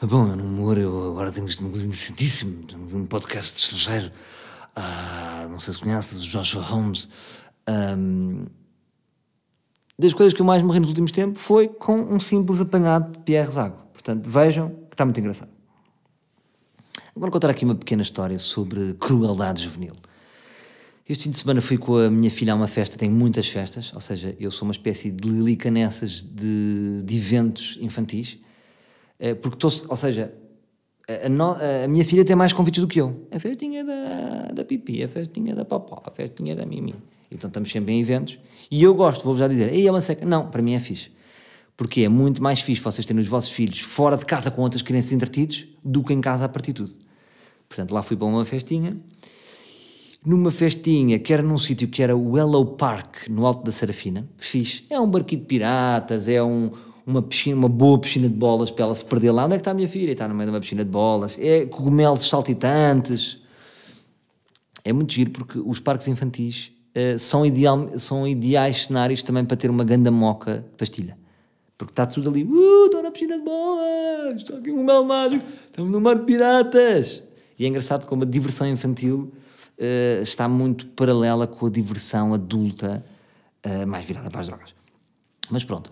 Bom, 0.01 0.25
no 0.25 0.43
humor 0.43 0.77
eu 0.77 1.11
agora 1.11 1.31
tenho 1.31 1.45
visto 1.47 1.61
uma 1.61 1.69
coisa 1.69 1.88
interessantíssima, 1.88 2.53
um 2.93 3.05
podcast 3.05 3.53
de 3.53 3.59
estrangeiro 3.59 4.11
ah, 4.75 5.47
não 5.49 5.59
sei 5.59 5.73
se 5.73 5.79
conhece, 5.79 6.19
Joshua 6.19 6.61
Holmes. 6.61 7.07
Um, 7.67 8.45
das 9.97 10.13
coisas 10.13 10.33
que 10.33 10.41
eu 10.41 10.45
mais 10.45 10.61
morri 10.61 10.79
nos 10.79 10.89
últimos 10.89 11.11
tempos 11.13 11.41
foi 11.41 11.69
com 11.69 11.97
um 11.97 12.19
simples 12.19 12.59
apanhado 12.59 13.13
de 13.13 13.19
Pierre 13.19 13.49
Zago. 13.49 13.77
Portanto, 13.93 14.29
vejam 14.29 14.69
que 14.69 14.93
está 14.93 15.05
muito 15.05 15.19
engraçado. 15.19 15.49
Agora 17.15 17.31
contar 17.31 17.49
aqui 17.49 17.63
uma 17.63 17.75
pequena 17.75 18.01
história 18.01 18.38
sobre 18.38 18.93
crueldade 18.95 19.63
juvenil. 19.63 19.95
Este 21.08 21.26
fim 21.26 21.30
de 21.30 21.38
semana 21.38 21.62
fui 21.62 21.78
com 21.78 21.98
a 21.98 22.10
minha 22.10 22.32
filha 22.32 22.54
a 22.54 22.56
uma 22.56 22.68
festa, 22.68 22.98
tenho 22.98 23.12
muitas 23.12 23.48
festas, 23.48 23.91
ou 23.94 24.00
seja, 24.00 24.36
eu 24.39 24.50
sou 24.50 24.68
uma 24.68 24.72
espécie 24.72 25.12
de 25.12 25.30
lilica 25.30 25.70
nessas 25.70 26.24
de, 26.24 27.04
de 27.04 27.15
eventos 27.15 27.78
infantis, 27.80 28.39
eh, 29.20 29.36
porque 29.36 29.56
estou, 29.63 29.88
ou 29.88 29.96
seja, 29.96 30.34
a, 31.08 31.84
a, 31.84 31.88
minha 31.88 32.04
filha 32.04 32.26
tem 32.26 32.36
mais 32.36 32.54
convites 32.54 32.82
do 32.82 32.88
que 32.88 33.00
eu. 33.00 33.28
A 33.32 33.39
festinha 33.39 33.84
da, 33.84 34.52
da 34.52 34.65
Pipi, 34.65 35.04
a 35.04 35.08
festinha 35.08 35.54
da 35.54 35.63
Popó, 35.63 36.02
a 36.04 36.10
festinha 36.10 36.56
da 36.56 36.65
Mimi. 36.65 36.96
Então 37.30 37.48
estamos 37.48 37.70
sempre 37.70 37.94
em 37.94 38.02
eventos. 38.02 38.39
E 38.72 38.82
eu 38.82 38.96
gosto, 38.96 39.24
vou-vos 39.24 39.39
já 39.39 39.48
dizer, 39.48 39.72
ei, 39.72 39.88
é 39.88 39.91
uma 39.91 40.02
seca. 40.02 40.26
Não, 40.26 40.50
para 40.50 40.63
mim 40.63 40.74
é 40.74 40.80
fixe. 40.80 41.12
Porque 41.78 42.02
é 42.02 42.10
muito 42.10 42.41
mais 42.41 42.62
fixe 42.62 42.82
vocês 42.82 43.06
terem 43.06 43.22
os 43.22 43.28
vossos 43.28 43.52
filhos 43.52 43.80
fora 43.80 44.18
de 44.18 44.26
casa 44.26 44.50
com 44.50 44.63
outras 44.63 44.82
crianças 44.82 45.12
entretidos 45.12 45.68
do 45.84 46.04
que 46.04 46.13
em 46.13 46.22
casa 46.22 46.46
a 46.46 46.50
partir 46.50 46.74
de 46.74 46.84
tudo. 46.84 47.06
Portanto, 47.68 47.91
lá 47.91 48.02
fui 48.02 48.15
para 48.18 48.26
uma 48.26 48.46
festinha. 48.46 48.98
Numa 50.25 50.49
festinha 50.49 51.19
que 51.19 51.31
era 51.31 51.43
num 51.43 51.57
sítio 51.57 51.88
que 51.88 52.01
era 52.01 52.17
o 52.17 52.35
Hello 52.35 52.65
Park, 52.65 53.27
no 53.29 53.45
Alto 53.45 53.63
da 53.63 53.71
Serafina. 53.71 54.27
Fixe. 54.38 54.83
É 54.89 54.99
um 54.99 55.07
barquinho 55.07 55.41
de 55.41 55.47
piratas, 55.47 56.27
é 56.27 56.41
um, 56.41 56.71
uma 57.05 57.21
piscina, 57.21 57.55
uma 57.55 57.69
boa 57.69 57.99
piscina 57.99 58.27
de 58.27 58.33
bolas 58.33 58.71
para 58.71 58.85
ela 58.85 58.95
se 58.95 59.05
perder 59.05 59.31
lá. 59.31 59.45
Onde 59.45 59.53
é 59.53 59.57
que 59.57 59.61
está 59.61 59.69
a 59.69 59.75
minha 59.75 59.88
filha? 59.88 60.11
Está 60.11 60.27
no 60.27 60.33
meio 60.33 60.49
de 60.49 60.55
uma 60.55 60.59
piscina 60.59 60.83
de 60.83 60.89
bolas. 60.89 61.38
É 61.39 61.67
cogumelos 61.67 62.27
saltitantes. 62.27 63.38
É 64.83 64.91
muito 64.91 65.13
giro 65.13 65.29
porque 65.29 65.59
os 65.59 65.79
parques 65.79 66.07
infantis 66.07 66.71
uh, 66.95 67.19
são, 67.19 67.45
ideal, 67.45 67.88
são 67.99 68.27
ideais 68.27 68.85
cenários 68.85 69.21
também 69.21 69.45
para 69.45 69.55
ter 69.55 69.69
uma 69.69 69.83
ganda 69.83 70.09
moca 70.09 70.65
de 70.71 70.75
pastilha. 70.75 71.15
Porque 71.77 71.91
está 71.91 72.07
tudo 72.07 72.29
ali, 72.29 72.43
uh, 72.43 72.85
estou 72.85 73.03
na 73.03 73.11
piscina 73.11 73.38
de 73.38 73.43
bolas, 73.43 74.38
estou 74.38 74.57
aqui 74.57 74.71
um 74.71 74.77
cogumelo 74.77 75.05
mágico, 75.05 75.45
estamos 75.65 75.91
no 75.91 76.01
mar 76.01 76.15
de 76.15 76.23
piratas. 76.23 77.21
E 77.59 77.65
é 77.65 77.67
engraçado 77.67 78.07
como 78.07 78.23
a 78.23 78.25
diversão 78.25 78.67
infantil 78.67 79.31
uh, 79.79 80.21
está 80.21 80.47
muito 80.47 80.85
paralela 80.88 81.47
com 81.47 81.65
a 81.65 81.69
diversão 81.69 82.33
adulta, 82.33 83.03
uh, 83.65 83.88
mais 83.88 84.05
virada 84.05 84.29
para 84.29 84.41
as 84.41 84.47
drogas. 84.47 84.73
Mas 85.49 85.63
pronto. 85.63 85.91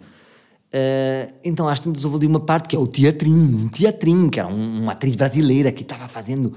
Uh, 0.73 1.31
então 1.43 1.67
às 1.67 1.79
tantas 1.79 2.03
houve 2.03 2.17
ali 2.17 2.25
uma 2.25 2.39
parte 2.39 2.67
que 2.67 2.75
é 2.75 2.79
o 2.79 2.87
teatrinho, 2.87 3.57
um 3.59 3.67
teatrinho, 3.67 4.27
que 4.27 4.39
era 4.39 4.49
um, 4.49 4.81
uma 4.81 4.93
atriz 4.93 5.15
brasileira 5.15 5.71
que 5.71 5.83
estava 5.83 6.07
fazendo 6.07 6.51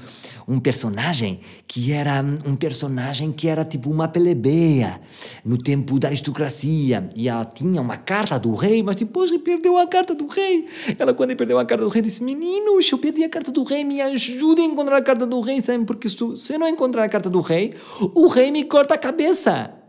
um 0.48 0.58
personagem 0.58 1.38
que 1.68 1.92
era 1.92 2.24
um 2.46 2.56
personagem 2.56 3.30
que 3.30 3.46
era 3.46 3.62
tipo 3.62 3.90
uma 3.90 4.08
plebeia 4.08 4.98
no 5.44 5.58
tempo 5.58 5.98
da 5.98 6.08
aristocracia 6.08 7.10
e 7.14 7.28
ela 7.28 7.44
tinha 7.44 7.78
uma 7.82 7.98
carta 7.98 8.38
do 8.38 8.54
rei, 8.54 8.82
mas 8.82 8.96
depois 8.96 9.30
perdeu 9.36 9.76
a 9.76 9.86
carta 9.86 10.14
do 10.14 10.26
rei. 10.26 10.64
Ela 10.98 11.12
quando 11.12 11.36
perdeu 11.36 11.58
a 11.58 11.66
carta 11.66 11.84
do 11.84 11.90
rei 11.90 12.00
disse, 12.00 12.24
meninos, 12.24 12.90
eu 12.90 12.96
perdi 12.96 13.22
a 13.22 13.28
carta 13.28 13.52
do 13.52 13.64
rei, 13.64 13.84
me 13.84 14.00
ajude 14.00 14.62
a 14.62 14.64
encontrar 14.64 14.96
a 14.96 15.02
carta 15.02 15.26
do 15.26 15.40
rei, 15.42 15.60
sabe? 15.60 15.84
Porque 15.84 16.08
se 16.08 16.52
eu 16.54 16.58
não 16.58 16.68
encontrar 16.68 17.04
a 17.04 17.08
carta 17.10 17.28
do 17.28 17.42
rei, 17.42 17.74
o 18.14 18.28
rei 18.28 18.50
me 18.50 18.64
corta 18.64 18.94
a 18.94 18.98
cabeça. 18.98 19.85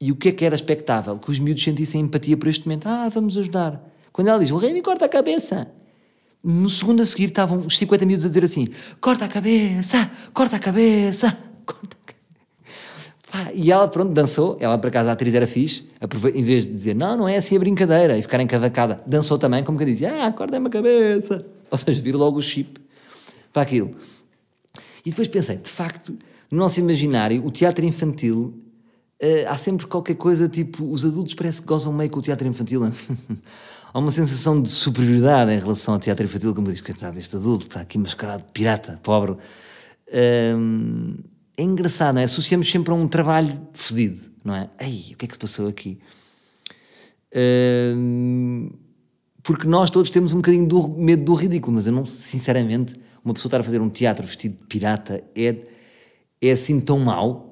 E 0.00 0.12
o 0.12 0.16
que 0.16 0.28
é 0.28 0.32
que 0.32 0.44
era 0.44 0.54
expectável? 0.54 1.18
Que 1.18 1.30
os 1.30 1.38
miúdos 1.38 1.62
sentissem 1.62 2.02
empatia 2.02 2.36
por 2.36 2.48
este 2.48 2.66
momento. 2.66 2.86
Ah, 2.86 3.08
vamos 3.08 3.36
ajudar. 3.38 3.82
Quando 4.12 4.28
ela 4.28 4.38
diz, 4.38 4.50
o 4.50 4.56
rei 4.56 4.72
me 4.72 4.82
corta 4.82 5.06
a 5.06 5.08
cabeça. 5.08 5.68
No 6.44 6.68
segundo 6.68 7.02
a 7.02 7.06
seguir 7.06 7.26
estavam 7.26 7.60
os 7.60 7.76
50 7.78 8.04
miúdos 8.04 8.24
a 8.24 8.28
dizer 8.28 8.44
assim: 8.44 8.68
corta 9.00 9.24
a 9.24 9.28
cabeça, 9.28 10.10
corta 10.32 10.56
a 10.56 10.58
cabeça, 10.58 11.36
corta 11.64 11.96
a 12.02 13.32
cabeça. 13.32 13.52
E 13.54 13.72
ela, 13.72 13.88
pronto, 13.88 14.12
dançou. 14.12 14.56
Ela, 14.60 14.78
por 14.78 14.88
acaso, 14.88 15.08
a 15.08 15.12
atriz 15.12 15.34
era 15.34 15.46
fixe. 15.46 15.88
Em 16.34 16.42
vez 16.42 16.66
de 16.66 16.72
dizer, 16.72 16.94
não, 16.94 17.16
não 17.16 17.28
é 17.28 17.36
assim 17.36 17.56
a 17.56 17.58
brincadeira, 17.58 18.16
e 18.18 18.22
ficar 18.22 18.40
encavacada, 18.40 19.02
dançou 19.06 19.38
também, 19.38 19.64
como 19.64 19.78
que 19.78 19.84
dizia, 19.84 20.26
ah, 20.26 20.32
corta-me 20.32 20.68
a 20.68 20.70
cabeça. 20.70 21.44
Ou 21.70 21.78
seja, 21.78 22.00
vir 22.00 22.14
logo 22.14 22.38
o 22.38 22.42
chip 22.42 22.80
para 23.52 23.62
aquilo. 23.62 23.90
E 25.04 25.10
depois 25.10 25.28
pensei, 25.28 25.56
de 25.56 25.70
facto, 25.70 26.16
no 26.50 26.58
nosso 26.58 26.78
imaginário, 26.78 27.44
o 27.44 27.50
teatro 27.50 27.84
infantil 27.84 28.65
Uh, 29.22 29.48
há 29.48 29.56
sempre 29.56 29.86
qualquer 29.86 30.14
coisa 30.14 30.48
tipo. 30.48 30.84
Os 30.90 31.04
adultos 31.04 31.34
parece 31.34 31.60
que 31.62 31.66
gozam 31.66 31.92
meio 31.92 32.10
com 32.10 32.18
o 32.18 32.22
teatro 32.22 32.46
infantil. 32.46 32.82
há 33.92 33.98
uma 33.98 34.10
sensação 34.10 34.60
de 34.60 34.68
superioridade 34.68 35.52
em 35.52 35.58
relação 35.58 35.94
ao 35.94 36.00
teatro 36.00 36.24
infantil, 36.24 36.54
como 36.54 36.68
diz, 36.68 36.80
coitado, 36.80 37.18
este 37.18 37.36
adulto 37.36 37.66
está 37.66 37.80
aqui 37.80 37.98
mascarado 37.98 38.44
de 38.44 38.52
pirata, 38.52 39.00
pobre. 39.02 39.32
Uh, 39.32 41.14
é 41.56 41.62
engraçado, 41.62 42.16
não 42.16 42.20
é? 42.20 42.24
Associamos 42.24 42.70
sempre 42.70 42.92
a 42.92 42.94
um 42.94 43.08
trabalho 43.08 43.58
fodido, 43.72 44.30
não 44.44 44.54
é? 44.54 44.68
Ei, 44.78 45.12
o 45.14 45.16
que 45.16 45.24
é 45.24 45.28
que 45.28 45.34
se 45.34 45.38
passou 45.38 45.66
aqui? 45.66 45.98
Hum, 47.34 48.70
porque 49.42 49.66
nós 49.66 49.90
todos 49.90 50.10
temos 50.10 50.32
um 50.32 50.36
bocadinho 50.36 50.66
do 50.66 50.88
medo 50.88 51.24
do 51.24 51.34
ridículo, 51.34 51.74
mas 51.74 51.86
eu 51.86 51.92
não, 51.92 52.04
sinceramente, 52.04 52.94
uma 53.24 53.32
pessoa 53.32 53.48
estar 53.48 53.60
a 53.60 53.64
fazer 53.64 53.80
um 53.80 53.88
teatro 53.88 54.26
vestido 54.26 54.58
de 54.58 54.66
pirata 54.66 55.22
é, 55.34 55.56
é 56.40 56.50
assim 56.50 56.80
tão 56.80 56.98
mau, 56.98 57.45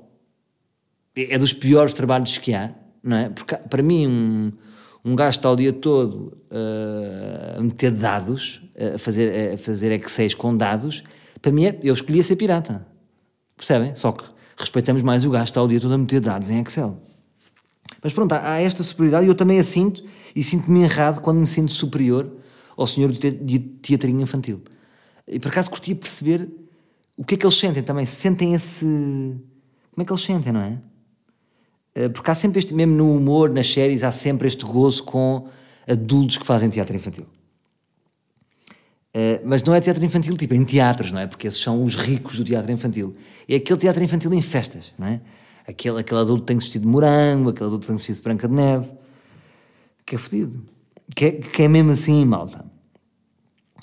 é, 1.16 1.38
dos 1.38 1.52
piores 1.52 1.94
trabalhos 1.94 2.38
que 2.38 2.54
há, 2.54 2.74
não 3.02 3.16
é? 3.16 3.28
Porque 3.28 3.56
para 3.56 3.82
mim, 3.82 4.06
um, 4.06 4.52
um 5.04 5.14
gajo 5.14 5.38
está 5.38 5.50
o 5.50 5.56
dia 5.56 5.72
todo 5.72 6.36
uh, 6.50 7.58
a 7.58 7.62
meter 7.62 7.90
dados, 7.90 8.62
a 8.94 8.98
fazer, 8.98 9.54
a 9.54 9.58
fazer 9.58 9.92
Excel 9.92 10.36
com 10.36 10.56
dados, 10.56 11.04
para 11.40 11.52
mim 11.52 11.66
é, 11.66 11.78
eu 11.82 11.94
escolhia 11.94 12.22
ser 12.22 12.36
pirata. 12.36 12.86
Percebem? 13.56 13.94
Só 13.94 14.12
que 14.12 14.24
respeitamos 14.56 15.02
mais 15.02 15.24
o 15.24 15.30
gajo 15.30 15.44
está 15.44 15.62
o 15.62 15.68
dia 15.68 15.80
todo 15.80 15.94
a 15.94 15.98
meter 15.98 16.20
dados 16.20 16.50
em 16.50 16.60
Excel. 16.60 17.00
Mas 18.02 18.12
pronto, 18.12 18.32
há, 18.32 18.60
esta 18.60 18.82
superioridade 18.82 19.26
e 19.26 19.28
eu 19.28 19.34
também 19.34 19.58
a 19.58 19.62
sinto 19.62 20.02
e 20.34 20.42
sinto-me 20.42 20.82
errado 20.82 21.20
quando 21.20 21.38
me 21.38 21.46
sinto 21.46 21.72
superior 21.72 22.30
ao 22.76 22.86
senhor 22.86 23.12
do 23.12 23.18
teatrinho 23.80 24.20
infantil. 24.20 24.62
E 25.26 25.38
por 25.38 25.48
acaso 25.48 25.70
curtia 25.70 25.94
perceber 25.94 26.48
o 27.16 27.24
que 27.24 27.34
é 27.34 27.38
que 27.38 27.46
eles 27.46 27.56
sentem 27.56 27.82
também. 27.82 28.04
Sentem 28.04 28.54
esse. 28.54 28.84
Como 28.84 30.02
é 30.02 30.04
que 30.04 30.12
eles 30.12 30.22
sentem, 30.22 30.52
não 30.52 30.60
é? 30.60 30.78
Eh, 31.94 32.08
porque 32.08 32.30
há 32.30 32.34
sempre 32.34 32.58
este, 32.58 32.74
mesmo 32.74 32.94
no 32.94 33.16
humor, 33.16 33.50
nas 33.50 33.70
séries, 33.70 34.02
há 34.02 34.10
sempre 34.10 34.48
este 34.48 34.64
gozo 34.64 35.04
com 35.04 35.48
adultos 35.86 36.36
que 36.36 36.46
fazem 36.46 36.68
teatro 36.68 36.96
infantil. 36.96 37.26
Uh, 39.16 39.38
mas 39.44 39.62
não 39.62 39.72
é 39.72 39.80
teatro 39.80 40.04
infantil 40.04 40.36
tipo 40.36 40.54
em 40.54 40.64
teatros, 40.64 41.12
não 41.12 41.20
é? 41.20 41.26
Porque 41.28 41.46
esses 41.46 41.60
são 41.60 41.84
os 41.84 41.94
ricos 41.94 42.36
do 42.36 42.42
teatro 42.42 42.72
infantil. 42.72 43.14
É 43.48 43.54
aquele 43.56 43.78
teatro 43.78 44.02
infantil 44.02 44.32
em 44.34 44.42
festas, 44.42 44.92
não 44.98 45.06
é? 45.06 45.20
Aquele, 45.68 46.00
aquele 46.00 46.20
adulto 46.20 46.42
tem 46.42 46.58
vestido 46.58 46.82
de 46.82 46.88
morango, 46.88 47.50
aquele 47.50 47.66
adulto 47.66 47.86
tem 47.86 47.94
vestido 47.94 48.16
de 48.16 48.22
branca 48.22 48.48
de 48.48 48.54
neve. 48.54 48.90
Que 50.04 50.16
é 50.16 50.18
fodido. 50.18 50.64
Que 51.14 51.24
é, 51.26 51.30
que 51.30 51.62
é 51.62 51.68
mesmo 51.68 51.92
assim, 51.92 52.24
malta. 52.24 52.64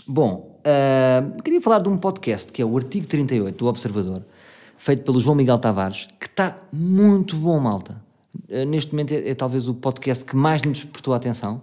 Bom, 0.05 0.59
uh, 0.65 1.41
queria 1.41 1.61
falar 1.61 1.79
de 1.79 1.87
um 1.87 1.97
podcast 1.97 2.51
que 2.51 2.61
é 2.61 2.65
o 2.65 2.75
Artigo 2.75 3.07
38 3.07 3.57
do 3.57 3.67
Observador, 3.67 4.25
feito 4.81 5.03
pelo 5.03 5.19
João 5.19 5.35
Miguel 5.35 5.59
Tavares, 5.59 6.07
que 6.19 6.25
está 6.25 6.57
muito 6.73 7.35
bom, 7.35 7.59
malta. 7.59 8.01
Uh, 8.49 8.65
neste 8.65 8.91
momento 8.91 9.11
é, 9.11 9.29
é 9.29 9.35
talvez 9.35 9.67
o 9.67 9.75
podcast 9.75 10.25
que 10.25 10.35
mais 10.35 10.61
nos 10.63 10.79
despertou 10.79 11.13
a 11.13 11.17
atenção 11.17 11.61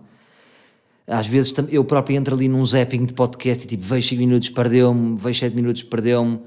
às 1.08 1.26
vezes 1.26 1.54
eu 1.70 1.82
próprio 1.84 2.16
entro 2.18 2.34
ali 2.34 2.48
num 2.48 2.64
zapping 2.64 3.06
de 3.06 3.14
podcast 3.14 3.64
e 3.64 3.66
tipo, 3.66 3.82
vejo 3.82 4.06
5 4.08 4.20
minutos, 4.20 4.50
perdeu-me, 4.50 5.16
vejo 5.16 5.40
7 5.40 5.56
minutos, 5.56 5.82
perdeu-me. 5.82 6.38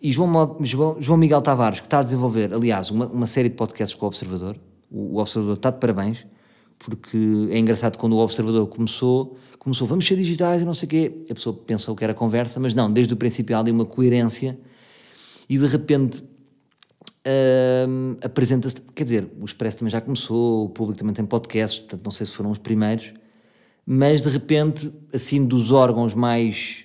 E 0.00 0.12
João, 0.12 0.56
João, 1.00 1.18
Miguel 1.18 1.42
Tavares, 1.42 1.80
que 1.80 1.86
está 1.86 1.98
a 1.98 2.02
desenvolver, 2.04 2.54
aliás, 2.54 2.90
uma, 2.90 3.06
uma 3.06 3.26
série 3.26 3.48
de 3.48 3.56
podcasts 3.56 3.96
com 3.98 4.06
o 4.06 4.08
Observador, 4.08 4.56
o, 4.88 5.16
o, 5.16 5.20
Observador 5.20 5.56
está 5.56 5.70
de 5.70 5.80
parabéns, 5.80 6.24
porque 6.78 7.48
é 7.50 7.58
engraçado 7.58 7.98
quando 7.98 8.12
o 8.12 8.18
Observador 8.18 8.64
começou, 8.68 9.36
começou, 9.58 9.88
vamos 9.88 10.06
ser 10.06 10.14
digitais 10.14 10.62
e 10.62 10.64
não 10.64 10.74
sei 10.74 10.86
o 10.86 10.88
quê, 10.88 11.12
a 11.28 11.34
pessoa 11.34 11.56
pensou 11.66 11.96
que 11.96 12.04
era 12.04 12.14
conversa, 12.14 12.60
mas 12.60 12.74
não, 12.74 12.92
desde 12.92 13.12
o 13.12 13.16
princípio 13.16 13.56
há 13.56 13.60
ali 13.60 13.72
uma 13.72 13.84
coerência 13.84 14.56
e 15.48 15.58
de 15.58 15.66
repente 15.66 16.22
hum, 17.88 18.16
apresenta-se, 18.22 18.76
quer 18.94 19.04
dizer, 19.04 19.28
o 19.40 19.44
Expresso 19.44 19.78
também 19.78 19.90
já 19.90 20.00
começou, 20.00 20.66
o 20.66 20.68
público 20.68 20.98
também 20.98 21.14
tem 21.14 21.24
podcasts, 21.24 21.80
portanto 21.80 22.04
não 22.04 22.10
sei 22.10 22.26
se 22.26 22.32
foram 22.32 22.50
os 22.50 22.58
primeiros, 22.58 23.12
mas 23.86 24.22
de 24.22 24.28
repente, 24.28 24.92
assim, 25.14 25.44
dos 25.46 25.70
órgãos 25.70 26.12
mais. 26.12 26.84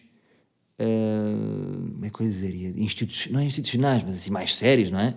Uh, 0.80 1.92
como 1.94 2.06
é 2.06 2.10
que 2.10 2.22
eu 2.22 2.26
dizer? 2.26 2.56
Institu 2.78 3.32
não 3.32 3.40
é 3.40 3.46
institucionais, 3.46 4.04
mas 4.04 4.16
assim, 4.16 4.30
mais 4.32 4.56
sérios, 4.56 4.92
não 4.92 5.00
é? 5.00 5.16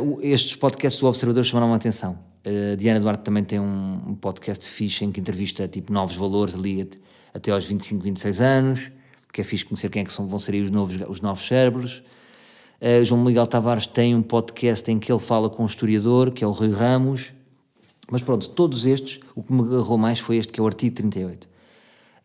Uh, 0.00 0.20
estes 0.22 0.54
podcasts 0.54 1.00
do 1.00 1.08
Observador 1.08 1.44
chamaram 1.44 1.72
a 1.72 1.76
atenção. 1.76 2.18
Uh, 2.46 2.76
Diana 2.76 3.00
Duarte 3.00 3.22
também 3.22 3.42
tem 3.42 3.58
um, 3.58 4.02
um, 4.08 4.14
podcast 4.14 4.68
fixe 4.68 5.04
em 5.04 5.12
que 5.12 5.20
entrevista 5.20 5.66
tipo 5.66 5.92
novos 5.92 6.16
valores 6.16 6.54
ali 6.54 6.88
até 7.32 7.50
aos 7.52 7.64
25, 7.64 8.02
26 8.02 8.40
anos, 8.40 8.92
que 9.32 9.40
é 9.40 9.44
fixe 9.44 9.64
conhecer 9.64 9.88
quem 9.88 10.02
é 10.02 10.04
que 10.04 10.12
são, 10.12 10.28
vão 10.28 10.38
ser 10.38 10.62
os 10.62 10.70
novos, 10.70 10.96
os 11.08 11.20
novos 11.20 11.46
cérebros. 11.46 12.02
Uh, 12.80 13.04
João 13.04 13.24
Miguel 13.24 13.46
Tavares 13.46 13.86
tem 13.86 14.14
um 14.14 14.22
podcast 14.22 14.90
em 14.90 14.98
que 14.98 15.10
ele 15.10 15.20
fala 15.20 15.48
com 15.48 15.62
um 15.62 15.66
historiador, 15.66 16.30
que 16.30 16.44
é 16.44 16.46
o 16.46 16.50
Rui 16.50 16.70
Ramos, 16.70 17.32
mas 18.10 18.20
pronto, 18.20 18.50
todos 18.50 18.84
estes, 18.84 19.20
o 19.34 19.42
que 19.42 19.52
me 19.52 19.62
agarrou 19.62 19.96
mais 19.96 20.18
foi 20.18 20.36
este, 20.36 20.52
que 20.52 20.60
é 20.60 20.62
o 20.62 20.66
artigo 20.66 20.94
38, 20.96 21.48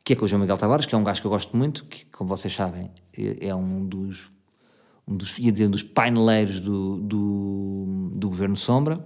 que 0.04 0.14
é 0.14 0.16
com 0.16 0.26
o 0.26 0.28
João 0.28 0.42
Miguel 0.42 0.58
Tavares, 0.58 0.86
que 0.86 0.94
é 0.94 0.98
um 0.98 1.04
gajo 1.04 1.22
que 1.22 1.28
eu 1.28 1.32
gosto 1.32 1.56
muito, 1.56 1.86
que, 1.86 2.06
como 2.08 2.28
vocês 2.28 2.54
sabem, 2.54 2.92
é, 3.18 3.48
é 3.48 3.56
um 3.56 3.86
dos, 3.86 4.30
um 5.08 5.16
dos, 5.16 5.38
ia 5.40 5.52
dizer, 5.52 5.68
um 5.68 5.72
dos 5.72 5.84
paineleiros 5.84 6.60
do, 6.60 6.98
do, 6.98 8.12
do 8.16 8.28
Governo 8.28 8.58
Sombra. 8.58 9.06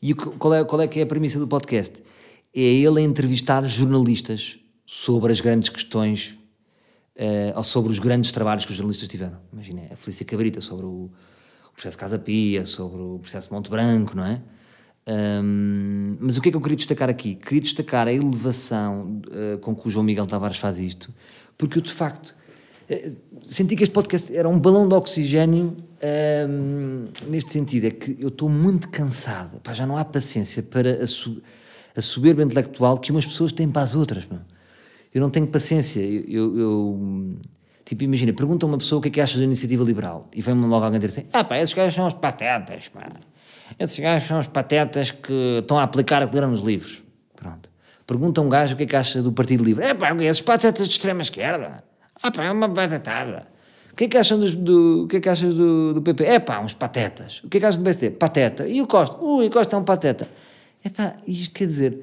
E 0.00 0.14
qual 0.14 0.54
é, 0.54 0.62
qual 0.62 0.80
é 0.80 0.86
que 0.86 1.00
é 1.00 1.02
a 1.02 1.06
premissa 1.06 1.40
do 1.40 1.48
podcast? 1.48 2.00
É 2.54 2.60
ele 2.60 3.00
a 3.00 3.02
entrevistar 3.02 3.66
jornalistas 3.66 4.60
sobre 4.86 5.32
as 5.32 5.40
grandes 5.40 5.68
questões 5.68 6.37
uh, 7.18 7.64
sobre 7.64 7.90
os 7.90 7.98
grandes 7.98 8.30
trabalhos 8.32 8.64
que 8.64 8.70
os 8.70 8.76
jornalistas 8.76 9.08
tiveram. 9.08 9.38
Imagina, 9.52 9.82
a 9.92 9.96
Felícia 9.96 10.24
Cabrita 10.24 10.60
sobre 10.60 10.86
o, 10.86 11.10
o 11.68 11.72
processo 11.72 11.98
Casa 11.98 12.18
Pia, 12.18 12.64
sobre 12.64 13.00
o 13.00 13.18
processo 13.18 13.52
Monte 13.52 13.68
Branco, 13.68 14.16
não 14.16 14.24
é? 14.24 14.40
Um, 15.10 16.18
mas 16.20 16.36
o 16.36 16.42
que 16.42 16.50
é 16.50 16.52
que 16.52 16.56
eu 16.56 16.60
queria 16.60 16.76
destacar 16.76 17.08
aqui? 17.08 17.34
Queria 17.34 17.62
destacar 17.62 18.06
a 18.06 18.12
elevação 18.12 19.22
uh, 19.28 19.58
com 19.58 19.74
que 19.74 19.88
o 19.88 19.90
João 19.90 20.04
Miguel 20.04 20.26
Tavares 20.26 20.58
faz 20.58 20.78
isto, 20.78 21.12
porque 21.56 21.78
eu 21.78 21.82
de 21.82 21.92
facto 21.92 22.36
uh, 22.90 23.16
senti 23.42 23.74
que 23.74 23.82
este 23.82 23.92
podcast 23.92 24.34
era 24.36 24.46
um 24.48 24.60
balão 24.60 24.86
de 24.86 24.94
oxigênio 24.94 25.76
neste 27.26 27.52
sentido, 27.52 27.86
é 27.88 27.90
que 27.90 28.16
eu 28.20 28.28
estou 28.28 28.48
muito 28.48 28.88
cansado, 28.88 29.60
pá, 29.60 29.72
já 29.74 29.84
não 29.84 29.96
há 29.96 30.04
paciência 30.04 30.62
para 30.62 31.02
a, 31.02 31.06
su 31.08 31.42
a 31.96 32.00
soberba 32.00 32.40
intelectual 32.40 32.98
que 32.98 33.10
umas 33.10 33.26
pessoas 33.26 33.50
têm 33.50 33.68
para 33.68 33.82
as 33.82 33.96
outras. 33.96 34.24
Meu. 34.24 34.38
Eu 35.14 35.20
não 35.20 35.30
tenho 35.30 35.46
paciência, 35.46 36.00
eu, 36.00 36.24
eu, 36.28 36.58
eu 36.58 37.38
Tipo, 37.88 38.04
imagina, 38.04 38.34
pergunta 38.34 38.66
a 38.66 38.68
uma 38.68 38.76
pessoa 38.76 38.98
o 38.98 39.02
que 39.02 39.08
é 39.08 39.10
que 39.10 39.18
acha 39.18 39.38
da 39.38 39.44
iniciativa 39.44 39.82
liberal 39.82 40.28
e 40.34 40.42
vem-me 40.42 40.66
logo 40.66 40.84
alguém 40.84 41.00
dizer 41.00 41.22
assim: 41.22 41.28
ah, 41.32 41.42
pá, 41.42 41.56
esses 41.56 41.72
gajos 41.72 41.94
são 41.94 42.06
os 42.06 42.12
patetas, 42.12 42.88
pá. 42.88 43.08
Esses 43.78 43.98
gajos 43.98 44.28
são 44.28 44.38
os 44.38 44.46
patetas 44.46 45.10
que 45.10 45.60
estão 45.60 45.78
a 45.78 45.84
aplicar 45.84 46.22
o 46.22 46.28
que 46.28 46.38
nos 46.38 46.60
livros. 46.60 47.02
Pronto. 47.34 47.70
Pergunta 48.06 48.42
um 48.42 48.48
gajo 48.50 48.74
o 48.74 48.76
que 48.76 48.82
é 48.82 48.86
que 48.86 48.94
acha 48.94 49.22
do 49.22 49.32
Partido 49.32 49.64
Livre. 49.64 49.82
É 49.86 49.94
pá, 49.94 50.14
esses 50.16 50.42
patetas 50.42 50.86
de 50.86 50.92
extrema 50.92 51.22
esquerda. 51.22 51.82
Ah 52.22 52.30
pá, 52.30 52.44
é 52.44 52.52
uma 52.52 52.68
patetada. 52.68 53.48
O 53.90 53.96
que 53.96 54.04
é 54.04 54.08
que 54.08 54.18
acham 54.18 54.38
do, 54.38 55.04
o 55.04 55.08
que 55.08 55.16
é 55.16 55.20
que 55.20 55.28
achas 55.30 55.54
do, 55.54 55.94
do 55.94 56.02
PP? 56.02 56.24
É 56.24 56.38
pá, 56.38 56.60
uns 56.60 56.74
patetas. 56.74 57.40
O 57.42 57.48
que 57.48 57.56
é 57.56 57.60
que 57.60 57.64
achas 57.64 57.78
do 57.78 57.84
PSD? 57.84 58.10
Pateta. 58.10 58.68
E 58.68 58.82
o 58.82 58.86
Costa? 58.86 59.16
Ui, 59.18 59.46
o 59.46 59.50
Costa 59.50 59.74
é 59.74 59.78
um 59.78 59.84
pateta. 59.84 60.28
É 60.84 60.90
pá, 60.90 61.16
isto 61.26 61.54
quer 61.54 61.66
dizer, 61.66 61.98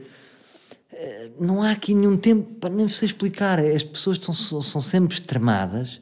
não 1.39 1.61
há 1.61 1.71
aqui 1.71 1.93
nenhum 1.93 2.17
tempo 2.17 2.55
para 2.59 2.73
nem 2.73 2.87
você 2.87 3.05
explicar. 3.05 3.59
As 3.59 3.83
pessoas 3.83 4.17
são, 4.17 4.61
são 4.61 4.81
sempre 4.81 5.13
extremadas 5.13 6.01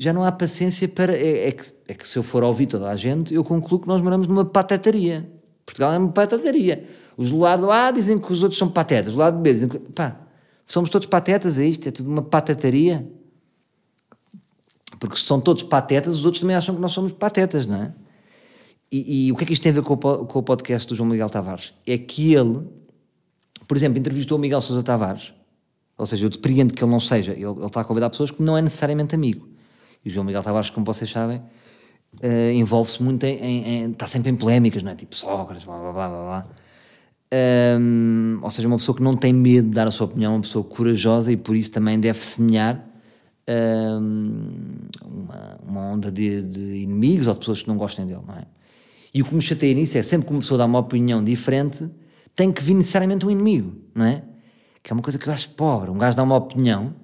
já 0.00 0.14
não 0.14 0.24
há 0.24 0.32
paciência 0.32 0.88
para. 0.88 1.14
É, 1.14 1.48
é, 1.48 1.52
que, 1.52 1.62
é 1.86 1.92
que 1.92 2.08
se 2.08 2.18
eu 2.18 2.22
for 2.22 2.42
ouvir 2.42 2.64
toda 2.64 2.88
a 2.88 2.96
gente, 2.96 3.34
eu 3.34 3.44
concluo 3.44 3.78
que 3.78 3.86
nós 3.86 4.00
moramos 4.00 4.26
numa 4.26 4.46
patetaria. 4.46 5.30
Portugal 5.66 5.92
é 5.92 5.98
uma 5.98 6.10
patetaria. 6.10 6.88
Os 7.18 7.30
do 7.30 7.38
lado 7.38 7.70
A 7.70 7.90
dizem 7.90 8.18
que 8.18 8.32
os 8.32 8.42
outros 8.42 8.58
são 8.58 8.70
patetas, 8.70 9.12
do 9.12 9.18
lado 9.18 9.38
B 9.38 9.52
dizem 9.52 9.68
que. 9.68 9.78
pá, 9.78 10.18
somos 10.64 10.88
todos 10.88 11.06
patetas, 11.06 11.58
é 11.58 11.66
isto? 11.66 11.86
É 11.86 11.92
tudo 11.92 12.08
uma 12.08 12.22
patetaria. 12.22 13.06
Porque 14.98 15.16
se 15.16 15.24
são 15.24 15.38
todos 15.38 15.62
patetas, 15.64 16.14
os 16.14 16.24
outros 16.24 16.40
também 16.40 16.56
acham 16.56 16.74
que 16.74 16.80
nós 16.80 16.92
somos 16.92 17.12
patetas, 17.12 17.66
não 17.66 17.82
é? 17.82 17.92
E, 18.90 19.26
e 19.26 19.32
o 19.32 19.36
que 19.36 19.44
é 19.44 19.46
que 19.48 19.52
isto 19.52 19.62
tem 19.62 19.70
a 19.70 19.74
ver 19.74 19.82
com 19.82 19.92
o, 19.92 19.98
com 19.98 20.38
o 20.38 20.42
podcast 20.42 20.88
do 20.88 20.94
João 20.94 21.10
Miguel 21.10 21.28
Tavares? 21.28 21.74
É 21.86 21.98
que 21.98 22.32
ele, 22.32 22.66
por 23.70 23.76
exemplo, 23.76 24.00
entrevistou 24.00 24.36
o 24.36 24.40
Miguel 24.40 24.60
Sousa 24.60 24.82
Tavares, 24.82 25.32
ou 25.96 26.04
seja, 26.04 26.26
eu 26.26 26.28
depreendo 26.28 26.74
que 26.74 26.82
ele 26.82 26.90
não 26.90 26.98
seja, 26.98 27.30
ele, 27.30 27.44
ele 27.44 27.66
está 27.66 27.82
a 27.82 27.84
convidar 27.84 28.10
pessoas 28.10 28.32
que 28.32 28.42
não 28.42 28.58
é 28.58 28.60
necessariamente 28.60 29.14
amigo. 29.14 29.48
E 30.04 30.08
o 30.08 30.12
João 30.12 30.26
Miguel 30.26 30.42
Tavares, 30.42 30.70
como 30.70 30.84
vocês 30.84 31.08
sabem, 31.08 31.38
uh, 31.38 32.52
envolve-se 32.52 33.00
muito 33.00 33.22
em, 33.22 33.36
em, 33.36 33.68
em, 33.68 33.90
está 33.92 34.08
sempre 34.08 34.28
em 34.28 34.34
polémicas, 34.34 34.82
não 34.82 34.90
é? 34.90 34.96
Tipo 34.96 35.14
Sócrates, 35.14 35.64
blá 35.64 35.78
blá 35.78 35.92
blá 35.92 36.08
blá. 36.08 36.24
blá. 36.24 36.48
Um, 37.78 38.40
ou 38.42 38.50
seja, 38.50 38.66
uma 38.66 38.76
pessoa 38.76 38.96
que 38.96 39.04
não 39.04 39.14
tem 39.14 39.32
medo 39.32 39.68
de 39.68 39.74
dar 39.76 39.86
a 39.86 39.92
sua 39.92 40.08
opinião, 40.08 40.34
uma 40.34 40.42
pessoa 40.42 40.64
corajosa 40.64 41.30
e 41.30 41.36
por 41.36 41.54
isso 41.54 41.70
também 41.70 42.00
deve 42.00 42.18
semear 42.18 42.84
um, 43.48 44.48
uma, 45.00 45.58
uma, 45.64 45.80
onda 45.92 46.10
de, 46.10 46.42
de, 46.42 46.60
inimigos 46.82 47.28
ou 47.28 47.34
de 47.34 47.38
pessoas 47.38 47.62
que 47.62 47.68
não 47.68 47.76
gostem 47.76 48.04
dele, 48.04 48.22
não 48.26 48.34
é? 48.34 48.46
E 49.14 49.22
o 49.22 49.24
que 49.24 49.32
me 49.32 49.40
chateia 49.40 49.72
nisso 49.74 49.96
é 49.96 50.02
sempre 50.02 50.26
que 50.26 50.32
uma 50.32 50.40
pessoa 50.40 50.58
dá 50.58 50.64
uma 50.64 50.80
opinião 50.80 51.22
diferente, 51.22 51.88
tem 52.34 52.52
que 52.52 52.62
vir 52.62 52.74
necessariamente 52.74 53.26
um 53.26 53.30
inimigo, 53.30 53.76
não 53.94 54.04
é? 54.04 54.22
Que 54.82 54.92
é 54.92 54.94
uma 54.94 55.02
coisa 55.02 55.18
que 55.18 55.28
eu 55.28 55.32
acho 55.32 55.50
pobre. 55.50 55.90
Um 55.90 55.98
gajo 55.98 56.16
dá 56.16 56.22
uma 56.22 56.36
opinião 56.36 56.94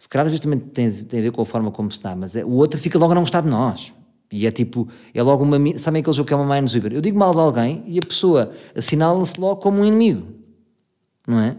se 0.00 0.08
calhar 0.08 0.40
também 0.40 0.58
tem, 0.58 0.90
tem 0.90 1.20
a 1.20 1.22
ver 1.24 1.30
com 1.30 1.42
a 1.42 1.44
forma 1.44 1.70
como 1.70 1.90
se 1.90 1.98
está, 1.98 2.16
mas 2.16 2.34
é, 2.34 2.42
o 2.42 2.52
outro 2.52 2.80
fica 2.80 2.98
logo 2.98 3.12
a 3.12 3.14
não 3.14 3.20
gostar 3.20 3.42
de 3.42 3.48
nós. 3.50 3.92
E 4.32 4.46
é 4.46 4.50
tipo, 4.50 4.88
é 5.12 5.22
logo 5.22 5.44
uma. 5.44 5.58
Sabem 5.76 6.00
aquele 6.00 6.16
jogo 6.16 6.26
que 6.26 6.32
é 6.32 6.36
uma 6.38 6.54
Minesweeper? 6.54 6.94
Eu 6.94 7.02
digo 7.02 7.18
mal 7.18 7.34
de 7.34 7.38
alguém 7.38 7.84
e 7.86 7.98
a 7.98 8.00
pessoa 8.00 8.50
assinala-se 8.74 9.38
logo 9.38 9.60
como 9.60 9.82
um 9.82 9.84
inimigo. 9.84 10.26
Não 11.26 11.38
é? 11.40 11.54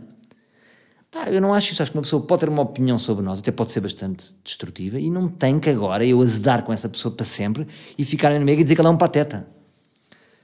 Pá, 1.12 1.30
eu 1.30 1.40
não 1.40 1.54
acho 1.54 1.72
isso. 1.72 1.84
Acho 1.84 1.92
que 1.92 1.98
uma 2.00 2.02
pessoa 2.02 2.20
pode 2.24 2.40
ter 2.40 2.50
uma 2.50 2.64
opinião 2.64 2.98
sobre 2.98 3.24
nós, 3.24 3.38
até 3.38 3.52
pode 3.52 3.70
ser 3.70 3.82
bastante 3.82 4.34
destrutiva, 4.44 5.00
e 5.00 5.12
não 5.12 5.28
tem 5.28 5.60
que 5.60 5.70
agora 5.70 6.04
eu 6.04 6.20
azedar 6.20 6.64
com 6.64 6.74
essa 6.74 6.90
pessoa 6.90 7.14
para 7.14 7.26
sempre 7.28 7.68
e 7.96 8.04
ficar 8.04 8.34
inimigo 8.34 8.62
e 8.62 8.64
dizer 8.64 8.74
que 8.74 8.82
ela 8.82 8.90
é 8.90 8.94
um 8.94 8.98
pateta. 8.98 9.46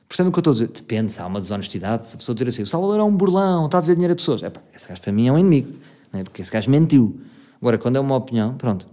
Percebem 0.08 0.30
o 0.30 0.32
que 0.34 0.40
eu 0.40 0.42
estou 0.42 0.52
a 0.52 0.54
dizer? 0.54 0.68
Depende 0.68 1.12
se 1.12 1.22
há 1.22 1.26
uma 1.26 1.42
desonestidade, 1.42 2.08
se 2.08 2.16
a 2.16 2.18
pessoa 2.18 2.34
dizer 2.34 2.50
assim, 2.50 2.62
o 2.62 2.68
Salvador 2.68 3.00
é 3.00 3.04
um 3.04 3.16
burlão, 3.16 3.66
está 3.66 3.80
a 3.80 3.82
dever 3.82 3.96
dinheiro 3.96 4.14
a 4.14 4.16
pessoas. 4.16 4.42
É 4.42 4.50
pá, 4.50 4.62
esse 4.74 4.88
gajo 4.88 5.02
para 5.02 5.12
mim 5.12 5.28
é 5.28 5.32
um 5.32 5.38
inimigo, 5.38 5.74
não 6.14 6.20
é? 6.20 6.24
porque 6.24 6.42
esse 6.42 6.52
gajo 6.52 6.72
mentiu. 6.72 7.20
Agora, 7.62 7.78
quando 7.78 7.98
é 7.98 8.00
uma 8.00 8.16
opinião, 8.16 8.56
pronto. 8.56 8.88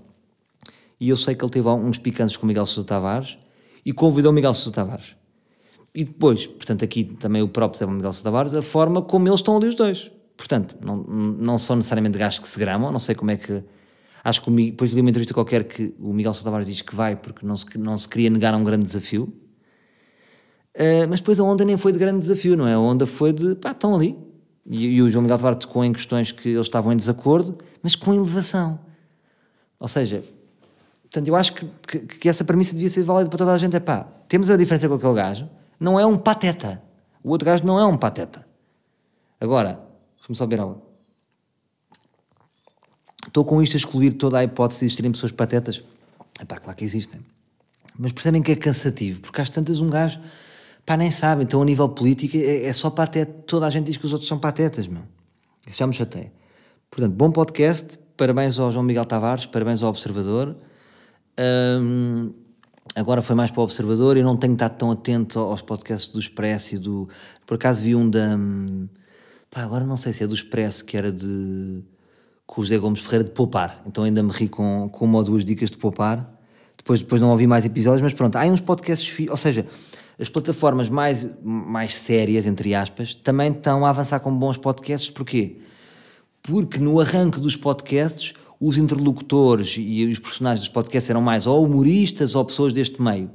E 0.99 1.09
eu 1.09 1.17
sei 1.17 1.35
que 1.35 1.45
ele 1.45 1.53
teve 1.53 1.69
uns 1.69 1.99
picantes 1.99 2.37
com 2.37 2.45
o 2.45 2.49
Miguel 2.49 2.67
Sousa 2.67 2.87
Tavares 2.87 3.39
e 3.85 3.93
convidou 3.93 4.33
o 4.33 4.35
Miguel 4.35 4.55
Sousa 4.55 4.73
Tavares. 4.73 5.15
E 5.95 6.05
depois, 6.05 6.47
portanto, 6.47 6.85
aqui 6.85 7.05
também 7.05 7.43
o 7.43 7.49
próprio 7.49 7.79
Zé 7.79 7.87
Miguel 7.87 8.13
Sousa 8.13 8.25
Tavares, 8.25 8.55
a 8.55 8.63
forma 8.63 9.01
como 9.03 9.29
eles 9.29 9.41
estão 9.41 9.57
ali 9.57 9.69
os 9.69 9.77
dois. 9.77 10.11
Portanto, 10.37 10.77
não, 10.81 10.97
não 10.97 11.59
são 11.59 11.77
necessariamente 11.77 12.19
gajos 12.19 12.41
que 12.41 12.49
se 12.49 12.59
gramam, 12.59 12.91
não 12.91 12.99
sei 12.99 13.15
como 13.15 13.31
é 13.31 13.37
que. 13.37 13.63
Acho 14.25 14.43
que 14.43 14.51
depois 14.51 14.91
li 14.93 15.01
uma 15.01 15.11
entrevista 15.11 15.35
qualquer 15.35 15.65
que 15.65 15.95
o 16.01 16.13
Miguel 16.13 16.33
Sousa 16.33 16.47
Tavares 16.47 16.67
diz 16.67 16.83
que 16.83 16.95
vai 16.95 17.15
porque 17.15 17.47
não 17.47 17.57
se, 17.57 17.79
não 17.79 17.97
se 17.97 18.09
queria 18.09 18.31
negar 18.31 18.55
a 18.55 18.57
um 18.57 18.65
grande 18.65 18.85
desafio. 18.85 19.33
Uh, 20.75 21.07
mas 21.09 21.21
depois 21.21 21.39
a 21.39 21.45
onda 21.45 21.65
nem 21.65 21.77
foi 21.77 21.93
de 21.93 21.99
grande 21.99 22.19
desafio, 22.19 22.57
não 22.57 22.67
é? 22.67 22.75
A 22.75 22.79
onda 22.79 23.07
foi 23.07 23.33
de 23.33 23.55
pá, 23.55 23.71
estão 23.71 23.95
ali. 23.95 24.19
E, 24.67 24.97
e 24.97 25.03
o 25.03 25.11
João 25.11 25.23
Miguel 25.23 25.37
Tavares 25.37 25.59
tocou 25.61 25.85
em 25.85 25.93
questões 25.93 26.33
que 26.33 26.49
eles 26.49 26.67
estavam 26.67 26.93
em 26.93 26.97
desacordo, 26.97 27.57
mas 27.83 27.95
com 27.95 28.13
elevação. 28.13 28.81
Ou 29.79 29.87
seja, 29.87 30.25
portanto, 31.03 31.29
eu 31.29 31.37
acho 31.37 31.53
que, 31.55 31.67
que, 31.87 31.99
que 32.19 32.29
essa 32.29 32.45
premissa 32.45 32.73
devia 32.73 32.89
ser 32.89 33.05
válida 33.05 33.31
para 33.31 33.39
toda 33.39 33.53
a 33.53 33.59
gente. 33.59 33.77
É 33.77 33.81
pá, 33.81 34.09
temos 34.29 34.51
a 34.51 34.57
diferença 34.57 34.89
com 34.89 34.95
aquele 34.95 35.15
gajo, 35.15 35.49
não 35.79 35.99
é 36.01 36.05
um 36.05 36.17
pateta. 36.17 36.83
O 37.23 37.31
outro 37.31 37.47
gajo 37.47 37.65
não 37.65 37.79
é 37.79 37.87
um 37.87 37.97
pateta. 37.97 38.45
Agora, 39.41 39.81
vamos 40.27 40.39
só 40.39 40.47
beber 40.47 40.63
água. 40.63 40.83
Estou 43.27 43.45
com 43.45 43.63
isto 43.63 43.75
a 43.75 43.77
excluir 43.77 44.15
toda 44.15 44.39
a 44.39 44.45
hipótese 44.45 44.81
de 44.81 44.87
existirem 44.87 45.13
pessoas 45.13 45.33
patetas? 45.33 45.83
É 46.41 46.45
pá, 46.45 46.59
claro 46.59 46.77
que 46.77 46.85
existem. 46.85 47.21
Mas 47.99 48.13
percebem 48.13 48.43
que 48.43 48.53
é 48.53 48.57
cansativo, 48.57 49.21
porque 49.21 49.41
às 49.41 49.51
tantas 49.51 49.81
um 49.81 49.89
gajo 49.89 50.21
Pá, 50.85 50.97
nem 50.97 51.11
sabe. 51.11 51.45
Então, 51.45 51.63
a 51.63 51.65
nível 51.65 51.89
político, 51.89 52.37
é, 52.37 52.67
é 52.67 52.73
só 52.73 52.91
pateta. 52.91 53.33
Toda 53.47 53.67
a 53.67 53.71
gente 53.71 53.87
diz 53.87 53.97
que 53.97 54.05
os 54.05 54.13
outros 54.13 54.29
são 54.29 54.39
patetas, 54.39 54.87
meu. 54.87 55.03
Isso 55.67 55.79
já 55.79 55.87
me 55.87 55.95
chateia. 55.95 56.31
Portanto, 56.91 57.15
bom 57.15 57.31
podcast. 57.31 57.99
Parabéns 58.17 58.59
ao 58.59 58.71
João 58.71 58.85
Miguel 58.85 59.05
Tavares, 59.05 59.47
parabéns 59.47 59.83
ao 59.83 59.89
Observador. 59.89 60.55
Um, 61.37 62.33
agora 62.95 63.23
foi 63.23 63.35
mais 63.35 63.51
para 63.51 63.61
o 63.61 63.65
Observador. 63.65 64.17
Eu 64.17 64.25
não 64.25 64.37
tenho 64.37 64.53
estado 64.53 64.77
tão 64.77 64.91
atento 64.91 65.41
aos 65.41 65.63
podcasts 65.63 66.13
do 66.13 66.21
Expresso 66.21 66.77
e 66.77 66.79
do. 66.79 67.09
Por 67.45 67.55
acaso 67.55 67.83
vi 67.83 67.97
um 67.97 68.09
da. 68.09 68.39
Pá, 69.51 69.63
agora 69.63 69.85
não 69.85 69.97
sei 69.97 70.13
se 70.13 70.23
é 70.23 70.27
do 70.27 70.35
Expresso, 70.35 70.85
que 70.85 70.97
era 70.97 71.11
de. 71.11 71.83
com 72.47 72.61
o 72.61 72.65
José 72.65 72.79
Gomes 72.79 73.01
Ferreira 73.01 73.25
de 73.25 73.31
poupar. 73.31 73.83
Então 73.87 74.05
ainda 74.05 74.23
me 74.23 74.31
ri 74.31 74.49
com, 74.49 74.89
com 74.91 75.05
uma 75.05 75.19
ou 75.19 75.25
duas 75.25 75.45
dicas 75.45 75.71
de 75.71 75.79
poupar. 75.79 76.31
Depois, 76.77 77.01
depois 77.01 77.21
não 77.21 77.31
ouvi 77.31 77.47
mais 77.47 77.65
episódios, 77.65 78.03
mas 78.03 78.13
pronto, 78.13 78.37
há 78.37 78.45
uns 78.45 78.61
podcasts. 78.61 79.29
Ou 79.29 79.37
seja, 79.37 79.67
as 80.19 80.29
plataformas 80.29 80.89
mais, 80.89 81.29
mais 81.43 81.97
sérias, 81.97 82.47
entre 82.47 82.75
aspas, 82.75 83.15
também 83.15 83.51
estão 83.51 83.85
a 83.85 83.91
avançar 83.91 84.21
com 84.21 84.35
bons 84.37 84.57
podcasts. 84.57 85.11
Porquê? 85.11 85.59
Porque 86.43 86.79
no 86.79 87.01
arranque 87.01 87.41
dos 87.41 87.57
podcasts, 87.57 88.35
os 88.61 88.77
interlocutores 88.77 89.77
e 89.79 90.05
os 90.05 90.19
personagens 90.19 90.61
dos 90.61 90.69
podcasts 90.69 91.11
eram 91.11 91.21
mais 91.21 91.47
ou 91.47 91.65
humoristas 91.65 92.35
ou 92.35 92.45
pessoas 92.45 92.73
deste 92.73 93.03
meio. 93.03 93.31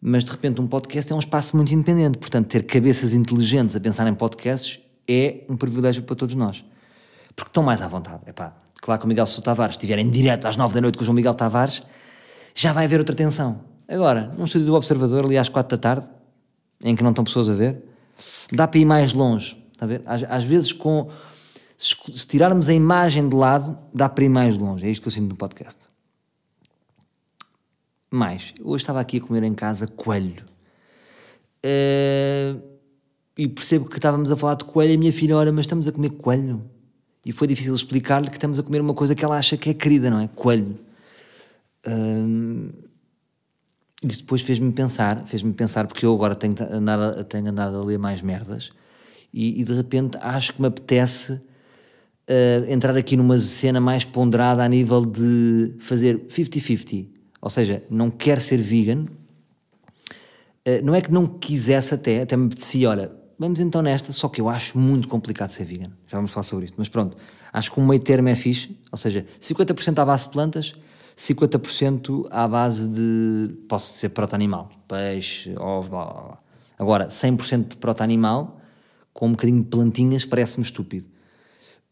Mas 0.00 0.24
de 0.24 0.30
repente 0.30 0.60
um 0.60 0.66
podcast 0.66 1.12
é 1.12 1.14
um 1.14 1.18
espaço 1.18 1.56
muito 1.56 1.72
independente. 1.72 2.18
Portanto, 2.18 2.48
ter 2.48 2.64
cabeças 2.64 3.12
inteligentes 3.12 3.76
a 3.76 3.80
pensar 3.80 4.06
em 4.06 4.14
podcasts 4.14 4.80
é 5.08 5.44
um 5.48 5.56
privilégio 5.56 6.02
para 6.02 6.16
todos 6.16 6.34
nós. 6.34 6.64
Porque 7.34 7.50
estão 7.50 7.62
mais 7.62 7.82
à 7.82 7.88
vontade. 7.88 8.22
Epá, 8.26 8.56
claro 8.80 9.00
que 9.00 9.06
o 9.06 9.08
Miguel 9.08 9.26
Sousa 9.26 9.42
Tavares 9.42 9.74
estiver 9.74 9.98
em 9.98 10.10
direto 10.10 10.46
às 10.46 10.56
nove 10.56 10.74
da 10.74 10.80
noite 10.80 10.98
com 10.98 11.02
o 11.02 11.04
João 11.04 11.14
Miguel 11.14 11.34
Tavares, 11.34 11.82
já 12.54 12.72
vai 12.72 12.84
haver 12.84 12.98
outra 12.98 13.14
tensão. 13.14 13.60
Agora, 13.88 14.32
num 14.36 14.44
estúdio 14.44 14.66
do 14.66 14.74
Observador, 14.74 15.24
ali 15.24 15.38
às 15.38 15.48
quatro 15.48 15.76
da 15.76 15.80
tarde, 15.80 16.10
em 16.84 16.94
que 16.94 17.02
não 17.02 17.10
estão 17.10 17.24
pessoas 17.24 17.48
a 17.48 17.54
ver, 17.54 17.82
dá 18.52 18.68
para 18.68 18.78
ir 18.78 18.84
mais 18.84 19.14
longe. 19.14 19.56
Está 19.72 19.86
a 19.86 19.88
ver? 19.88 20.02
Às, 20.04 20.22
às 20.24 20.44
vezes, 20.44 20.72
com, 20.72 21.08
se, 21.76 21.96
se, 22.12 22.26
tirarmos 22.26 22.68
a 22.68 22.74
imagem 22.74 23.26
de 23.28 23.34
lado, 23.34 23.78
dá 23.94 24.08
para 24.08 24.24
ir 24.24 24.28
mais 24.28 24.58
longe. 24.58 24.86
É 24.86 24.90
isto 24.90 25.00
que 25.00 25.08
eu 25.08 25.12
sinto 25.12 25.30
no 25.30 25.36
podcast. 25.36 25.88
Mais, 28.10 28.52
hoje 28.62 28.82
estava 28.82 29.00
aqui 29.00 29.18
a 29.18 29.20
comer 29.20 29.42
em 29.42 29.54
casa 29.54 29.86
coelho. 29.86 30.44
Uh, 31.64 32.60
e 33.36 33.48
percebo 33.48 33.86
que 33.86 33.96
estávamos 33.96 34.30
a 34.30 34.36
falar 34.36 34.54
de 34.54 34.64
coelho 34.64 34.92
e 34.92 34.94
a 34.96 34.98
minha 34.98 35.12
filha, 35.12 35.36
olha, 35.36 35.52
mas 35.52 35.64
estamos 35.64 35.88
a 35.88 35.92
comer 35.92 36.10
coelho. 36.10 36.62
E 37.24 37.32
foi 37.32 37.46
difícil 37.46 37.74
explicar-lhe 37.74 38.28
que 38.28 38.36
estamos 38.36 38.58
a 38.58 38.62
comer 38.62 38.80
uma 38.80 38.94
coisa 38.94 39.14
que 39.14 39.24
ela 39.24 39.36
acha 39.36 39.56
que 39.56 39.70
é 39.70 39.74
querida, 39.74 40.10
não 40.10 40.20
é? 40.20 40.28
Coelho. 40.28 40.78
Isso 44.02 44.20
depois 44.20 44.42
fez-me 44.42 44.70
pensar, 44.72 45.26
fez-me 45.26 45.52
pensar, 45.52 45.86
porque 45.86 46.06
eu 46.06 46.14
agora 46.14 46.34
tenho 46.34 46.54
andado, 46.70 47.24
tenho 47.24 47.48
andado 47.48 47.78
a 47.78 47.84
ler 47.84 47.98
mais 47.98 48.22
merdas 48.22 48.70
e, 49.32 49.60
e 49.60 49.64
de 49.64 49.74
repente 49.74 50.16
acho 50.20 50.54
que 50.54 50.60
me 50.60 50.68
apetece 50.68 51.32
uh, 51.32 52.70
entrar 52.70 52.96
aqui 52.96 53.16
numa 53.16 53.38
cena 53.38 53.80
mais 53.80 54.04
ponderada 54.04 54.62
a 54.62 54.68
nível 54.68 55.04
de 55.04 55.74
fazer 55.80 56.18
50-50. 56.28 57.08
Ou 57.40 57.50
seja, 57.50 57.82
não 57.90 58.10
quero 58.10 58.40
ser 58.40 58.58
vegan, 58.58 59.04
uh, 59.04 60.84
não 60.84 60.94
é 60.94 61.00
que 61.00 61.12
não 61.12 61.26
quisesse 61.26 61.94
até, 61.94 62.20
até 62.20 62.36
me 62.36 62.46
apetecia, 62.46 62.90
olha, 62.90 63.12
vamos 63.36 63.58
então 63.58 63.82
nesta, 63.82 64.12
só 64.12 64.28
que 64.28 64.40
eu 64.40 64.48
acho 64.48 64.78
muito 64.78 65.08
complicado 65.08 65.50
ser 65.50 65.64
vegan. 65.64 65.90
Já 66.06 66.18
vamos 66.18 66.30
falar 66.30 66.44
sobre 66.44 66.66
isto, 66.66 66.74
mas 66.78 66.88
pronto, 66.88 67.16
acho 67.52 67.72
que 67.72 67.80
um 67.80 67.86
meio 67.86 68.00
termo 68.00 68.28
é 68.28 68.36
fixe, 68.36 68.76
ou 68.92 68.98
seja, 68.98 69.26
50% 69.40 69.98
à 69.98 70.04
base 70.04 70.26
de 70.26 70.32
plantas, 70.32 70.74
50% 71.18 72.28
à 72.30 72.46
base 72.46 72.88
de. 72.88 73.52
Posso 73.68 73.92
ser 73.94 74.10
proto-animal, 74.10 74.70
peixe, 74.86 75.52
ovo, 75.58 75.90
blá, 75.90 76.04
blá, 76.04 76.22
blá. 76.22 76.38
Agora, 76.78 77.08
100% 77.08 77.70
de 77.70 77.76
proto-animal, 77.76 78.60
com 79.12 79.26
um 79.26 79.32
bocadinho 79.32 79.64
de 79.64 79.68
plantinhas, 79.68 80.24
parece-me 80.24 80.62
estúpido. 80.62 81.08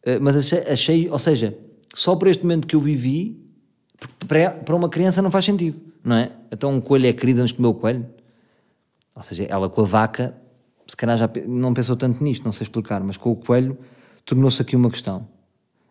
Uh, 0.06 0.22
mas 0.22 0.36
achei, 0.36 0.58
achei, 0.60 1.10
ou 1.10 1.18
seja, 1.18 1.58
só 1.92 2.14
por 2.14 2.28
este 2.28 2.44
momento 2.44 2.68
que 2.68 2.76
eu 2.76 2.80
vivi, 2.80 3.44
para, 4.28 4.52
para 4.52 4.76
uma 4.76 4.88
criança 4.88 5.20
não 5.20 5.30
faz 5.30 5.44
sentido, 5.44 5.82
não 6.04 6.14
é? 6.14 6.30
Então 6.52 6.72
um 6.72 6.80
coelho 6.80 7.08
é 7.08 7.12
querido, 7.12 7.38
vamos 7.38 7.50
comer 7.50 7.68
o 7.68 7.74
coelho. 7.74 8.06
Ou 9.16 9.22
seja, 9.24 9.42
ela 9.44 9.68
com 9.68 9.80
a 9.80 9.84
vaca, 9.84 10.36
se 10.86 10.96
calhar 10.96 11.18
já 11.18 11.28
não 11.48 11.74
pensou 11.74 11.96
tanto 11.96 12.22
nisto, 12.22 12.44
não 12.44 12.52
sei 12.52 12.64
explicar, 12.64 13.02
mas 13.02 13.16
com 13.16 13.32
o 13.32 13.36
coelho 13.36 13.76
tornou-se 14.24 14.62
aqui 14.62 14.76
uma 14.76 14.90
questão. 14.90 15.26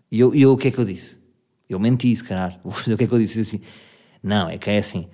E 0.09 0.21
eu, 0.21 0.33
e 0.33 0.41
eu 0.43 0.53
o 0.53 0.57
que 0.57 0.69
é 0.69 0.71
que 0.71 0.77
eu 0.77 0.85
disse? 0.85 1.24
Eu 1.69 1.79
menti, 1.79 2.15
se 2.15 2.23
calhar. 2.23 2.59
o 2.63 2.71
que 2.71 3.03
é 3.03 3.07
que 3.07 3.13
eu 3.13 3.19
disse? 3.19 3.39
Assim, 3.39 3.61
não, 4.21 4.49
é 4.49 4.57
que 4.57 4.69
é 4.69 4.77
assim: 4.77 5.07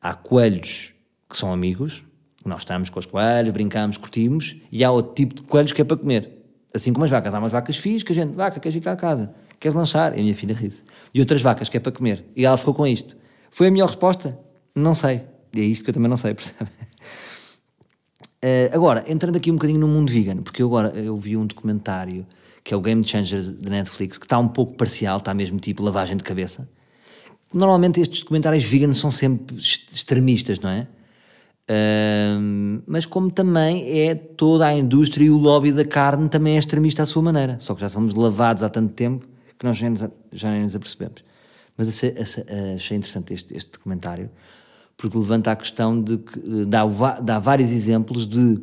há 0.00 0.12
coelhos 0.14 0.92
que 1.28 1.36
são 1.36 1.52
amigos, 1.52 2.04
nós 2.44 2.62
estamos 2.62 2.90
com 2.90 2.98
os 2.98 3.06
coelhos, 3.06 3.52
brincamos, 3.52 3.96
curtimos, 3.96 4.56
e 4.70 4.84
há 4.84 4.90
outro 4.90 5.14
tipo 5.14 5.34
de 5.34 5.42
coelhos 5.42 5.72
que 5.72 5.80
é 5.80 5.84
para 5.84 5.96
comer. 5.96 6.42
Assim 6.74 6.92
como 6.92 7.04
as 7.04 7.10
vacas. 7.10 7.34
Há 7.34 7.38
umas 7.38 7.52
vacas 7.52 7.76
fixas 7.76 8.02
que 8.02 8.12
a 8.12 8.14
gente, 8.14 8.34
vaca, 8.34 8.58
queres 8.58 8.76
ir 8.76 8.80
cá 8.80 8.92
a 8.92 8.96
casa? 8.96 9.34
Queres 9.60 9.76
lanchar? 9.76 10.16
E 10.16 10.20
a 10.20 10.22
minha 10.22 10.34
filha 10.34 10.54
ri-se. 10.54 10.82
E 11.12 11.20
outras 11.20 11.42
vacas 11.42 11.68
que 11.68 11.76
é 11.76 11.80
para 11.80 11.92
comer. 11.92 12.24
E 12.34 12.44
ela 12.44 12.56
ficou 12.56 12.74
com 12.74 12.86
isto. 12.86 13.16
Foi 13.50 13.68
a 13.68 13.70
melhor 13.70 13.86
resposta? 13.86 14.38
Não 14.74 14.94
sei. 14.94 15.22
E 15.54 15.60
é 15.60 15.64
isto 15.64 15.84
que 15.84 15.90
eu 15.90 15.94
também 15.94 16.08
não 16.08 16.16
sei, 16.16 16.32
percebe? 16.34 16.70
Uh, 18.44 18.74
agora, 18.74 19.04
entrando 19.06 19.36
aqui 19.36 19.50
um 19.50 19.54
bocadinho 19.54 19.78
no 19.78 19.86
mundo 19.86 20.10
vegan, 20.10 20.42
porque 20.42 20.62
eu 20.62 20.66
agora 20.66 20.88
eu 20.98 21.16
vi 21.16 21.36
um 21.36 21.46
documentário 21.46 22.26
que 22.64 22.72
é 22.72 22.76
o 22.76 22.80
Game 22.80 23.04
Changers 23.04 23.50
da 23.50 23.70
Netflix, 23.70 24.18
que 24.18 24.26
está 24.26 24.38
um 24.38 24.48
pouco 24.48 24.74
parcial, 24.74 25.18
está 25.18 25.34
mesmo 25.34 25.58
tipo 25.58 25.82
lavagem 25.82 26.16
de 26.16 26.22
cabeça. 26.22 26.68
Normalmente 27.52 28.00
estes 28.00 28.20
documentários 28.20 28.64
veganos 28.64 28.98
são 28.98 29.10
sempre 29.10 29.56
extremistas, 29.56 30.58
não 30.60 30.70
é? 30.70 30.86
Uh, 31.70 32.82
mas 32.86 33.06
como 33.06 33.30
também 33.30 34.00
é 34.00 34.14
toda 34.14 34.66
a 34.66 34.74
indústria 34.74 35.26
e 35.26 35.30
o 35.30 35.36
lobby 35.36 35.70
da 35.70 35.84
carne 35.84 36.28
também 36.28 36.56
é 36.56 36.58
extremista 36.58 37.02
à 37.02 37.06
sua 37.06 37.22
maneira, 37.22 37.56
só 37.60 37.74
que 37.74 37.80
já 37.80 37.88
somos 37.88 38.14
lavados 38.14 38.62
há 38.62 38.68
tanto 38.68 38.92
tempo 38.92 39.26
que 39.58 39.64
nós 39.64 39.76
já 39.76 39.88
nem, 39.88 40.10
já 40.32 40.50
nem 40.50 40.62
nos 40.62 40.74
apercebemos. 40.74 41.22
Mas 41.76 41.88
achei, 41.88 42.14
achei 42.74 42.96
interessante 42.96 43.32
este, 43.32 43.56
este 43.56 43.70
documentário, 43.70 44.28
porque 44.96 45.16
levanta 45.16 45.52
a 45.52 45.56
questão 45.56 46.00
de 46.00 46.18
que 46.18 46.64
dá, 46.66 46.84
dá 47.20 47.38
vários 47.38 47.70
exemplos 47.70 48.26
de 48.26 48.60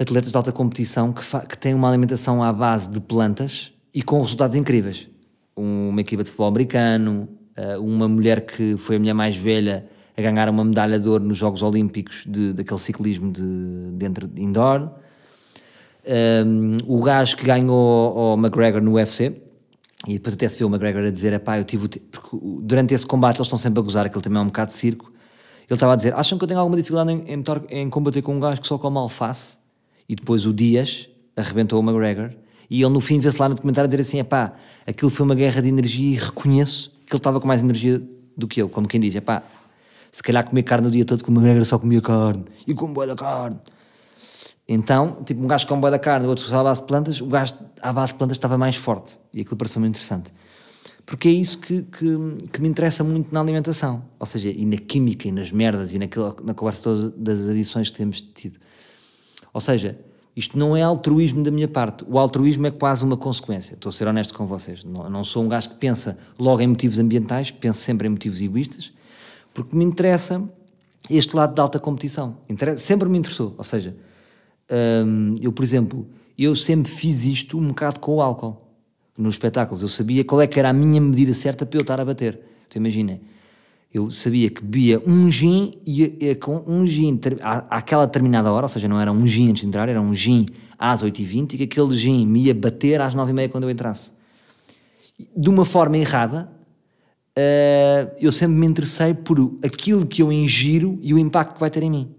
atletas 0.00 0.30
de 0.30 0.36
alta 0.36 0.50
competição 0.50 1.12
que, 1.12 1.22
que 1.46 1.58
têm 1.58 1.74
uma 1.74 1.88
alimentação 1.88 2.42
à 2.42 2.50
base 2.52 2.88
de 2.88 3.00
plantas 3.00 3.72
e 3.94 4.02
com 4.02 4.20
resultados 4.20 4.56
incríveis. 4.56 5.06
Uma 5.54 6.00
equipa 6.00 6.22
de 6.22 6.30
futebol 6.30 6.48
americano, 6.48 7.28
eh, 7.54 7.76
uma 7.76 8.08
mulher 8.08 8.46
que 8.46 8.78
foi 8.78 8.96
a 8.96 8.98
mulher 8.98 9.12
mais 9.12 9.36
velha 9.36 9.86
a 10.16 10.22
ganhar 10.22 10.48
uma 10.48 10.64
medalha 10.64 10.98
de 10.98 11.06
ouro 11.06 11.22
nos 11.24 11.36
Jogos 11.36 11.62
Olímpicos 11.62 12.24
de, 12.26 12.54
daquele 12.54 12.80
ciclismo 12.80 13.30
de, 13.30 13.42
dentro 13.92 14.26
de 14.26 14.42
indoor. 14.42 14.80
Um, 14.82 14.92
ehm, 16.06 16.78
o 16.86 17.02
gajo 17.02 17.36
que 17.36 17.44
ganhou 17.44 18.16
o 18.16 18.34
McGregor 18.38 18.80
no 18.80 18.92
UFC, 18.92 19.36
e 20.06 20.14
depois 20.14 20.34
até 20.34 20.48
se 20.48 20.56
viu 20.56 20.66
o 20.66 20.70
McGregor 20.70 21.04
a 21.04 21.10
dizer: 21.10 21.38
pá, 21.40 21.58
eu 21.58 21.64
tive. 21.64 21.88
Porque 21.88 22.38
durante 22.62 22.94
esse 22.94 23.06
combate 23.06 23.36
eles 23.36 23.46
estão 23.46 23.58
sempre 23.58 23.80
a 23.80 23.82
gozar, 23.82 24.06
aquele 24.06 24.22
também 24.22 24.38
é 24.38 24.42
um 24.42 24.46
bocado 24.46 24.70
de 24.70 24.76
circo. 24.76 25.12
Ele 25.68 25.76
estava 25.76 25.92
a 25.92 25.96
dizer: 25.96 26.14
acham 26.14 26.38
que 26.38 26.44
eu 26.44 26.48
tenho 26.48 26.60
alguma 26.60 26.76
dificuldade 26.76 27.12
em, 27.12 27.34
em, 27.34 27.44
em 27.82 27.90
combater 27.90 28.22
com 28.22 28.34
um 28.34 28.40
gajo 28.40 28.62
que 28.62 28.66
só 28.66 28.78
come 28.78 28.96
alface? 28.96 29.59
E 30.10 30.16
depois 30.16 30.44
o 30.44 30.52
Dias 30.52 31.08
arrebentou 31.36 31.80
o 31.80 31.88
McGregor 31.88 32.32
E 32.68 32.82
ele 32.82 32.92
no 32.92 33.00
fim 33.00 33.20
vê-se 33.20 33.40
lá 33.40 33.48
no 33.48 33.54
documentário 33.54 33.88
dizer 33.88 34.00
assim: 34.00 34.24
pá, 34.24 34.54
aquilo 34.84 35.08
foi 35.08 35.24
uma 35.24 35.36
guerra 35.36 35.62
de 35.62 35.68
energia 35.68 36.16
e 36.16 36.18
reconheço 36.18 36.90
que 37.06 37.12
ele 37.12 37.18
estava 37.20 37.40
com 37.40 37.46
mais 37.46 37.62
energia 37.62 38.02
do 38.36 38.48
que 38.48 38.60
eu. 38.60 38.68
Como 38.68 38.88
quem 38.88 38.98
diz: 38.98 39.18
pá, 39.20 39.44
se 40.10 40.20
calhar 40.20 40.44
comer 40.44 40.64
carne 40.64 40.88
o 40.88 40.90
dia 40.90 41.04
todo, 41.04 41.22
como 41.22 41.38
McGregor 41.38 41.64
só 41.64 41.78
comia 41.78 42.00
carne 42.00 42.44
e 42.66 42.74
com 42.74 42.92
boa 42.92 43.06
da 43.06 43.14
carne. 43.14 43.60
Então, 44.66 45.18
tipo, 45.24 45.40
um 45.40 45.46
gajo 45.46 45.64
com 45.68 45.78
boa 45.78 45.92
da 45.92 45.98
carne, 45.98 46.26
o 46.26 46.28
outro 46.28 46.44
só 46.44 46.58
à 46.58 46.64
base 46.64 46.80
de 46.80 46.88
plantas, 46.88 47.20
o 47.20 47.26
gajo 47.26 47.54
à 47.80 47.92
base 47.92 48.12
de 48.12 48.18
plantas 48.18 48.36
estava 48.36 48.58
mais 48.58 48.74
forte. 48.74 49.16
E 49.32 49.42
aquilo 49.42 49.56
pareceu-me 49.56 49.86
interessante. 49.86 50.32
Porque 51.06 51.28
é 51.28 51.32
isso 51.32 51.58
que, 51.58 51.82
que, 51.82 52.06
que, 52.52 52.60
me 52.60 52.68
interessa 52.68 53.04
muito 53.04 53.32
na 53.32 53.40
alimentação. 53.40 54.04
Ou 54.18 54.26
seja, 54.26 54.48
e 54.48 54.64
na 54.64 54.76
química, 54.76 55.28
e 55.28 55.32
nas 55.32 55.52
merdas, 55.52 55.92
e 55.92 55.98
naquela, 55.98 56.34
na 56.42 56.54
conversa 56.54 56.82
toda 56.82 57.10
das 57.10 57.48
adições 57.48 57.90
que 57.90 57.96
temos 57.96 58.20
tido. 58.20 58.58
Ou 59.52 59.60
seja, 59.60 59.98
isto 60.36 60.58
não 60.58 60.76
é 60.76 60.82
altruísmo 60.82 61.42
da 61.42 61.50
minha 61.50 61.68
parte. 61.68 62.04
O 62.08 62.18
altruísmo 62.18 62.66
é 62.66 62.70
quase 62.70 63.04
uma 63.04 63.16
consequência. 63.16 63.74
Estou 63.74 63.90
a 63.90 63.92
ser 63.92 64.06
honesto 64.06 64.32
com 64.32 64.46
vocês. 64.46 64.84
Não, 64.84 65.10
não 65.10 65.24
sou 65.24 65.44
um 65.44 65.48
gajo 65.48 65.70
que 65.70 65.76
pensa 65.76 66.16
logo 66.38 66.60
em 66.60 66.66
motivos 66.66 66.98
ambientais, 66.98 67.50
penso 67.50 67.80
sempre 67.80 68.06
em 68.06 68.10
motivos 68.10 68.40
egoístas, 68.40 68.92
porque 69.52 69.76
me 69.76 69.84
interessa 69.84 70.42
este 71.08 71.34
lado 71.34 71.54
de 71.54 71.60
alta 71.60 71.78
competição. 71.78 72.36
Interessa, 72.48 72.78
sempre 72.78 73.08
me 73.08 73.18
interessou. 73.18 73.54
Ou 73.58 73.64
seja, 73.64 73.96
hum, 75.04 75.36
eu, 75.40 75.52
por 75.52 75.64
exemplo, 75.64 76.06
eu 76.38 76.54
sempre 76.54 76.90
fiz 76.90 77.24
isto 77.24 77.58
um 77.58 77.68
bocado 77.68 78.00
com 78.00 78.16
o 78.16 78.22
álcool. 78.22 78.56
Nos 79.18 79.34
espetáculos 79.34 79.82
eu 79.82 79.88
sabia 79.88 80.24
qual 80.24 80.40
é 80.40 80.46
que 80.46 80.58
era 80.58 80.70
a 80.70 80.72
minha 80.72 81.00
medida 81.00 81.34
certa 81.34 81.66
para 81.66 81.78
eu 81.78 81.82
estar 81.82 82.00
a 82.00 82.04
bater. 82.04 82.40
Então 82.66 82.80
imagina, 82.80 83.20
eu 83.92 84.10
sabia 84.10 84.48
que 84.48 84.62
bebia 84.62 85.02
um 85.04 85.30
gin 85.30 85.74
e, 85.84 86.34
com 86.36 86.62
um 86.66 86.86
gin 86.86 87.18
à, 87.42 87.78
àquela 87.78 88.06
determinada 88.06 88.52
hora, 88.52 88.66
ou 88.66 88.68
seja, 88.68 88.86
não 88.86 89.00
era 89.00 89.10
um 89.10 89.26
gin 89.26 89.50
antes 89.50 89.62
de 89.62 89.68
entrar, 89.68 89.88
era 89.88 90.00
um 90.00 90.14
gin 90.14 90.46
às 90.78 91.02
8h20 91.02 91.54
e 91.54 91.56
que 91.58 91.62
aquele 91.64 91.96
gin 91.96 92.24
me 92.24 92.44
ia 92.44 92.54
bater 92.54 93.00
às 93.00 93.14
9h30 93.14 93.48
quando 93.48 93.64
eu 93.64 93.70
entrasse. 93.70 94.12
De 95.36 95.50
uma 95.50 95.64
forma 95.64 95.98
errada, 95.98 96.50
uh, 97.36 98.14
eu 98.20 98.30
sempre 98.30 98.56
me 98.56 98.66
interessei 98.66 99.12
por 99.12 99.58
aquilo 99.62 100.06
que 100.06 100.22
eu 100.22 100.32
ingiro 100.32 100.98
e 101.02 101.12
o 101.12 101.18
impacto 101.18 101.54
que 101.54 101.60
vai 101.60 101.68
ter 101.68 101.82
em 101.82 101.90
mim. 101.90 102.14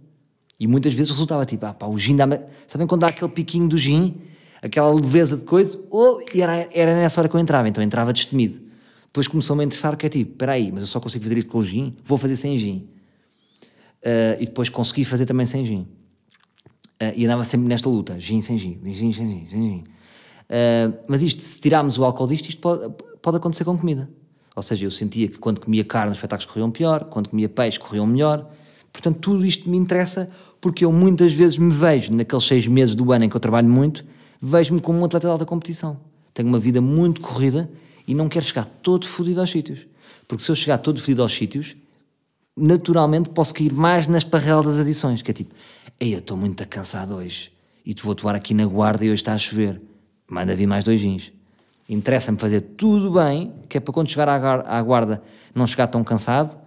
E 0.59 0.67
muitas 0.67 0.93
vezes 0.93 1.11
resultava 1.11 1.45
tipo, 1.45 1.65
ah 1.65 1.73
pá, 1.73 1.87
o 1.87 1.97
gin 1.97 2.17
dá 2.17 2.27
-me... 2.27 2.37
Sabem 2.67 2.85
quando 2.85 3.01
dá 3.01 3.07
aquele 3.07 3.31
piquinho 3.31 3.69
do 3.69 3.77
gin, 3.77 4.15
aquela 4.61 4.93
leveza 4.93 5.37
de 5.37 5.45
coisa? 5.45 5.79
Ou 5.89 6.21
e 6.35 6.41
era, 6.41 6.69
era 6.73 6.93
nessa 6.95 7.21
hora 7.21 7.29
que 7.29 7.35
eu 7.35 7.39
entrava, 7.39 7.69
então 7.69 7.81
eu 7.81 7.85
entrava 7.85 8.11
destemido. 8.11 8.60
Depois 9.11 9.27
começou-me 9.27 9.61
a 9.61 9.65
interessar 9.65 9.97
que 9.97 10.05
é 10.05 10.09
tipo, 10.09 10.31
espera 10.31 10.53
aí, 10.53 10.71
mas 10.71 10.83
eu 10.83 10.87
só 10.87 10.97
consigo 11.01 11.21
fazer 11.25 11.37
isto 11.37 11.51
com 11.51 11.61
gin, 11.61 11.97
vou 12.05 12.17
fazer 12.17 12.37
sem 12.37 12.57
gin. 12.57 12.87
Uh, 14.01 14.39
e 14.39 14.45
depois 14.45 14.69
consegui 14.69 15.03
fazer 15.03 15.25
também 15.25 15.45
sem 15.45 15.65
gin. 15.65 15.81
Uh, 17.01 17.11
e 17.13 17.25
andava 17.25 17.43
sempre 17.43 17.67
nesta 17.67 17.89
luta, 17.89 18.17
gin 18.17 18.41
sem 18.41 18.57
gin, 18.57 18.79
gin 18.85 18.95
sem 18.95 19.11
gin, 19.11 19.45
sem 19.45 19.63
gin. 19.63 19.83
Uh, 20.49 20.97
mas 21.09 21.21
isto, 21.21 21.41
se 21.43 21.59
tirarmos 21.59 21.97
o 21.97 22.05
álcool 22.05 22.25
disto, 22.25 22.47
isto 22.47 22.61
pode, 22.61 22.89
pode 23.21 23.35
acontecer 23.35 23.65
com 23.65 23.77
comida. 23.77 24.09
Ou 24.55 24.63
seja, 24.63 24.85
eu 24.85 24.91
sentia 24.91 25.27
que 25.27 25.37
quando 25.37 25.59
comia 25.59 25.83
carne 25.83 26.11
os 26.11 26.17
espetáculos 26.17 26.49
corriam 26.49 26.71
pior, 26.71 27.03
quando 27.05 27.29
comia 27.29 27.49
peixe 27.49 27.77
corriam 27.77 28.07
melhor. 28.07 28.49
Portanto, 28.93 29.19
tudo 29.19 29.45
isto 29.45 29.69
me 29.69 29.77
interessa 29.77 30.29
porque 30.61 30.85
eu 30.85 30.91
muitas 30.93 31.33
vezes 31.33 31.57
me 31.57 31.71
vejo, 31.71 32.13
naqueles 32.13 32.45
seis 32.45 32.65
meses 32.65 32.95
do 32.95 33.11
ano 33.11 33.25
em 33.25 33.29
que 33.29 33.35
eu 33.35 33.41
trabalho 33.41 33.67
muito, 33.67 34.05
vejo-me 34.41 34.79
como 34.79 34.99
um 34.99 35.05
atleta 35.05 35.27
de 35.27 35.31
alta 35.31 35.45
competição. 35.45 35.99
Tenho 36.33 36.47
uma 36.47 36.59
vida 36.59 36.79
muito 36.79 37.19
corrida 37.19 37.69
e 38.11 38.13
não 38.13 38.27
quero 38.27 38.43
chegar 38.43 38.65
todo 38.65 39.07
fodido 39.07 39.39
aos 39.39 39.49
sítios. 39.49 39.87
Porque 40.27 40.43
se 40.43 40.51
eu 40.51 40.55
chegar 40.55 40.77
todo 40.79 40.99
fodido 40.99 41.21
aos 41.21 41.33
sítios, 41.33 41.77
naturalmente 42.57 43.29
posso 43.29 43.53
cair 43.53 43.71
mais 43.71 44.09
nas 44.09 44.25
parrelas 44.25 44.65
das 44.65 44.79
adições, 44.79 45.21
que 45.21 45.31
é 45.31 45.33
tipo, 45.33 45.55
ei, 45.97 46.13
eu 46.13 46.19
estou 46.19 46.35
muito 46.35 46.67
cansado 46.67 47.15
hoje 47.15 47.53
e 47.85 47.93
te 47.93 48.03
vou 48.03 48.11
atuar 48.11 48.35
aqui 48.35 48.53
na 48.53 48.65
guarda 48.65 49.05
e 49.05 49.07
hoje 49.07 49.21
está 49.21 49.33
a 49.33 49.37
chover. 49.37 49.81
Manda 50.29 50.53
vir 50.53 50.67
mais 50.67 50.83
dois 50.83 50.99
jeans. 50.99 51.31
Interessa-me 51.87 52.37
fazer 52.37 52.59
tudo 52.59 53.13
bem, 53.13 53.53
que 53.69 53.77
é 53.77 53.79
para 53.79 53.93
quando 53.93 54.09
chegar 54.09 54.27
à 54.27 54.81
guarda 54.81 55.23
não 55.55 55.65
chegar 55.65 55.87
tão 55.87 56.03
cansado 56.03 56.59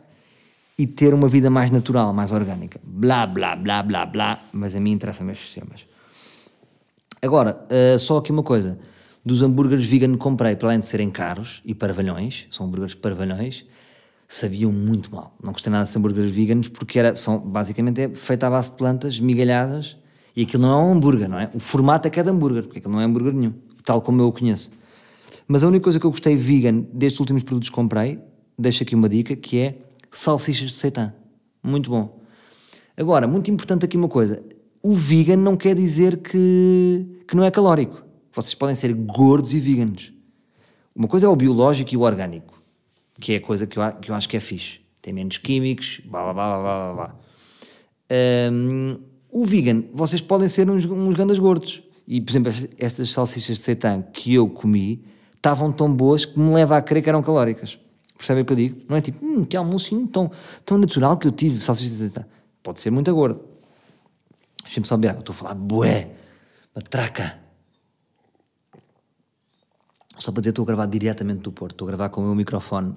e 0.78 0.86
ter 0.86 1.12
uma 1.12 1.28
vida 1.28 1.50
mais 1.50 1.70
natural, 1.70 2.14
mais 2.14 2.32
orgânica. 2.32 2.80
Blá, 2.82 3.26
blá, 3.26 3.54
blá, 3.54 3.82
blá, 3.82 4.06
blá. 4.06 4.40
Mas 4.50 4.74
a 4.74 4.80
mim 4.80 4.92
interessa-me 4.92 5.32
estes 5.32 5.52
temas. 5.52 5.86
Agora, 7.20 7.66
uh, 7.70 7.98
só 7.98 8.16
aqui 8.16 8.32
uma 8.32 8.42
coisa 8.42 8.78
dos 9.24 9.40
hambúrgueres 9.40 9.86
vegan 9.86 10.12
que 10.12 10.18
comprei, 10.18 10.54
para 10.54 10.68
além 10.68 10.80
de 10.80 10.86
serem 10.86 11.10
caros 11.10 11.62
e 11.64 11.74
parvalhões, 11.74 12.46
são 12.50 12.66
hambúrgueres 12.66 12.94
parvalhões, 12.94 13.64
sabiam 14.28 14.70
muito 14.70 15.14
mal. 15.14 15.34
Não 15.42 15.52
gostei 15.52 15.72
nada 15.72 15.88
de 15.88 15.96
hambúrgueres 15.96 16.30
veganos 16.30 16.68
porque 16.68 16.98
era, 16.98 17.14
são, 17.14 17.38
basicamente 17.38 18.02
é 18.02 18.08
feito 18.10 18.44
à 18.44 18.50
base 18.50 18.70
de 18.70 18.76
plantas 18.76 19.18
migalhadas 19.18 19.96
e 20.36 20.42
aquilo 20.42 20.62
não 20.62 20.72
é 20.72 20.82
um 20.82 20.92
hambúrguer, 20.92 21.28
não 21.28 21.38
é? 21.38 21.50
O 21.54 21.60
formato 21.60 22.06
é 22.06 22.10
que 22.10 22.20
é 22.20 22.22
de 22.22 22.28
hambúrguer, 22.28 22.64
porque 22.64 22.80
aquilo 22.80 22.92
não 22.92 23.00
é 23.00 23.04
hambúrguer 23.04 23.32
nenhum, 23.32 23.54
tal 23.82 24.02
como 24.02 24.20
eu 24.20 24.28
o 24.28 24.32
conheço. 24.32 24.70
Mas 25.48 25.62
a 25.62 25.68
única 25.68 25.84
coisa 25.84 25.98
que 25.98 26.04
eu 26.04 26.10
gostei 26.10 26.36
vegan 26.36 26.84
destes 26.92 27.20
últimos 27.20 27.42
produtos 27.42 27.70
que 27.70 27.74
comprei, 27.74 28.18
deixo 28.58 28.82
aqui 28.82 28.94
uma 28.94 29.08
dica, 29.08 29.34
que 29.34 29.58
é 29.58 29.78
salsichas 30.10 30.70
de 30.70 30.76
seitã. 30.76 31.14
Muito 31.62 31.90
bom. 31.90 32.20
Agora, 32.96 33.26
muito 33.26 33.50
importante 33.50 33.84
aqui 33.84 33.96
uma 33.96 34.08
coisa. 34.08 34.42
O 34.82 34.92
vegan 34.92 35.36
não 35.36 35.56
quer 35.56 35.74
dizer 35.74 36.18
que, 36.18 37.06
que 37.26 37.34
não 37.34 37.42
é 37.42 37.50
calórico 37.50 38.03
vocês 38.34 38.54
podem 38.54 38.74
ser 38.74 38.92
gordos 38.92 39.54
e 39.54 39.60
veganos. 39.60 40.12
Uma 40.94 41.08
coisa 41.08 41.26
é 41.26 41.28
o 41.28 41.36
biológico 41.36 41.94
e 41.94 41.96
o 41.96 42.00
orgânico, 42.00 42.60
que 43.20 43.34
é 43.34 43.36
a 43.36 43.40
coisa 43.40 43.66
que 43.66 43.78
eu, 43.78 43.92
que 43.92 44.10
eu 44.10 44.14
acho 44.14 44.28
que 44.28 44.36
é 44.36 44.40
fixe. 44.40 44.80
Tem 45.00 45.12
menos 45.12 45.38
químicos, 45.38 46.00
blá 46.04 46.22
blá 46.22 46.32
blá 46.32 46.58
blá 46.58 46.62
blá 46.62 46.94
blá. 46.94 47.16
Um, 48.52 48.98
o 49.30 49.44
vegan, 49.44 49.84
vocês 49.92 50.20
podem 50.20 50.48
ser 50.48 50.68
uns, 50.68 50.84
uns 50.84 51.14
grandes 51.14 51.38
gordos. 51.38 51.82
E, 52.06 52.20
por 52.20 52.30
exemplo, 52.30 52.52
estas 52.78 53.10
salsichas 53.10 53.58
de 53.58 53.62
seitã 53.62 54.02
que 54.02 54.34
eu 54.34 54.48
comi 54.48 55.04
estavam 55.36 55.72
tão 55.72 55.92
boas 55.92 56.24
que 56.24 56.38
me 56.38 56.54
leva 56.54 56.76
a 56.76 56.82
crer 56.82 57.02
que 57.02 57.08
eram 57.08 57.22
calóricas. 57.22 57.78
Percebem 58.16 58.42
o 58.42 58.46
que 58.46 58.52
eu 58.52 58.56
digo? 58.56 58.80
Não 58.88 58.96
é 58.96 59.00
tipo, 59.00 59.24
hum, 59.24 59.44
que 59.44 59.56
almocinho 59.56 60.06
tão, 60.06 60.30
tão 60.64 60.78
natural 60.78 61.16
que 61.16 61.26
eu 61.26 61.32
tive 61.32 61.60
salsichas 61.60 61.92
de 61.92 61.98
seitã. 61.98 62.24
Pode 62.62 62.80
ser 62.80 62.90
muito 62.90 63.12
gordo. 63.14 63.42
Deixa-me 64.62 64.86
só 64.86 64.96
ver, 64.96 65.14
eu 65.14 65.20
estou 65.20 65.34
a 65.34 65.36
falar, 65.36 65.54
bué, 65.54 66.10
matraca. 66.74 67.43
Só 70.18 70.30
para 70.30 70.40
dizer, 70.40 70.50
estou 70.50 70.62
a 70.62 70.66
gravar 70.66 70.86
diretamente 70.86 71.40
do 71.40 71.52
Porto. 71.52 71.72
Estou 71.72 71.86
a 71.86 71.90
gravar 71.90 72.08
com 72.08 72.20
o 72.20 72.24
meu 72.24 72.34
microfone 72.34 72.94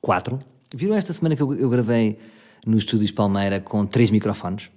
4. 0.00 0.40
Viram 0.74 0.94
esta 0.94 1.12
semana 1.12 1.36
que 1.36 1.42
eu, 1.42 1.68
gravei 1.68 2.18
no 2.66 2.78
Estúdios 2.78 3.10
Palmeira 3.10 3.60
com 3.60 3.84
três 3.86 4.10
microfones? 4.10 4.70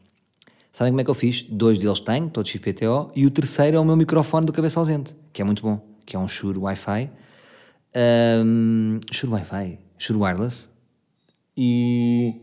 Sabem 0.72 0.92
como 0.92 1.02
é 1.02 1.04
que 1.04 1.10
eu 1.10 1.16
fiz? 1.16 1.44
Dois 1.44 1.78
deles 1.78 2.00
tenho, 2.00 2.30
todos 2.30 2.50
XPTO, 2.50 3.12
e 3.16 3.26
o 3.26 3.30
terceiro 3.30 3.78
é 3.78 3.80
o 3.80 3.86
meu 3.86 3.96
microfone 3.96 4.46
do 4.46 4.52
cabeça 4.52 4.80
ausente, 4.80 5.16
que 5.32 5.42
é 5.42 5.46
muito 5.46 5.62
bom, 5.62 5.80
que 6.04 6.16
é 6.16 6.20
um 6.20 6.28
Shure 6.28 6.58
Wi-Fi. 6.58 7.12
Um, 8.44 9.00
Shure 9.12 9.34
Wi-Fi, 9.34 9.80
Shure 10.00 10.20
Wireless. 10.20 10.70
E... 11.56 12.42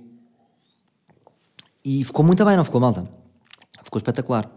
E 1.85 2.05
ficou 2.05 2.25
muito 2.25 2.45
bem, 2.45 2.57
não 2.57 2.65
ficou 2.65 2.81
malta? 2.81 3.09
Ficou 3.83 3.99
espetacular. 3.99 4.49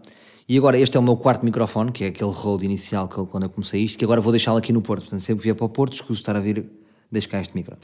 E 0.46 0.58
agora, 0.58 0.78
este 0.78 0.96
é 0.96 1.00
o 1.00 1.02
meu 1.02 1.16
quarto 1.16 1.42
microfone, 1.42 1.90
que 1.90 2.04
é 2.04 2.08
aquele 2.08 2.30
Rode 2.30 2.66
inicial 2.66 3.08
que 3.08 3.16
eu, 3.16 3.26
quando 3.26 3.44
eu 3.44 3.50
comecei 3.50 3.82
isto, 3.82 3.96
que 3.96 4.04
agora 4.04 4.20
vou 4.20 4.30
deixá-lo 4.30 4.58
aqui 4.58 4.74
no 4.74 4.82
Porto. 4.82 5.02
Portanto, 5.02 5.22
sempre 5.22 5.42
vier 5.42 5.54
para 5.54 5.64
o 5.64 5.68
Porto, 5.70 5.94
escuso 5.94 6.20
estar 6.20 6.36
a 6.36 6.40
vir, 6.40 6.66
deixo 7.10 7.30
cá 7.30 7.40
este 7.40 7.54
micro. 7.54 7.76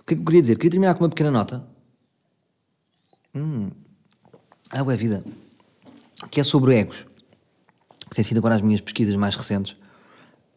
O 0.00 0.04
que 0.04 0.12
é 0.12 0.16
que 0.16 0.20
eu 0.20 0.24
queria 0.24 0.42
dizer? 0.42 0.56
Queria 0.56 0.72
terminar 0.72 0.94
com 0.94 1.04
uma 1.04 1.08
pequena 1.08 1.30
nota. 1.30 1.66
Hum. 3.34 3.70
Ah, 4.70 4.80
é 4.80 4.96
vida. 4.96 5.24
Que 6.30 6.40
é 6.40 6.44
sobre 6.44 6.74
egos. 6.74 7.06
Que 8.10 8.16
tem 8.16 8.24
sido 8.24 8.36
agora 8.36 8.56
as 8.56 8.62
minhas 8.62 8.82
pesquisas 8.82 9.16
mais 9.16 9.34
recentes. 9.34 9.76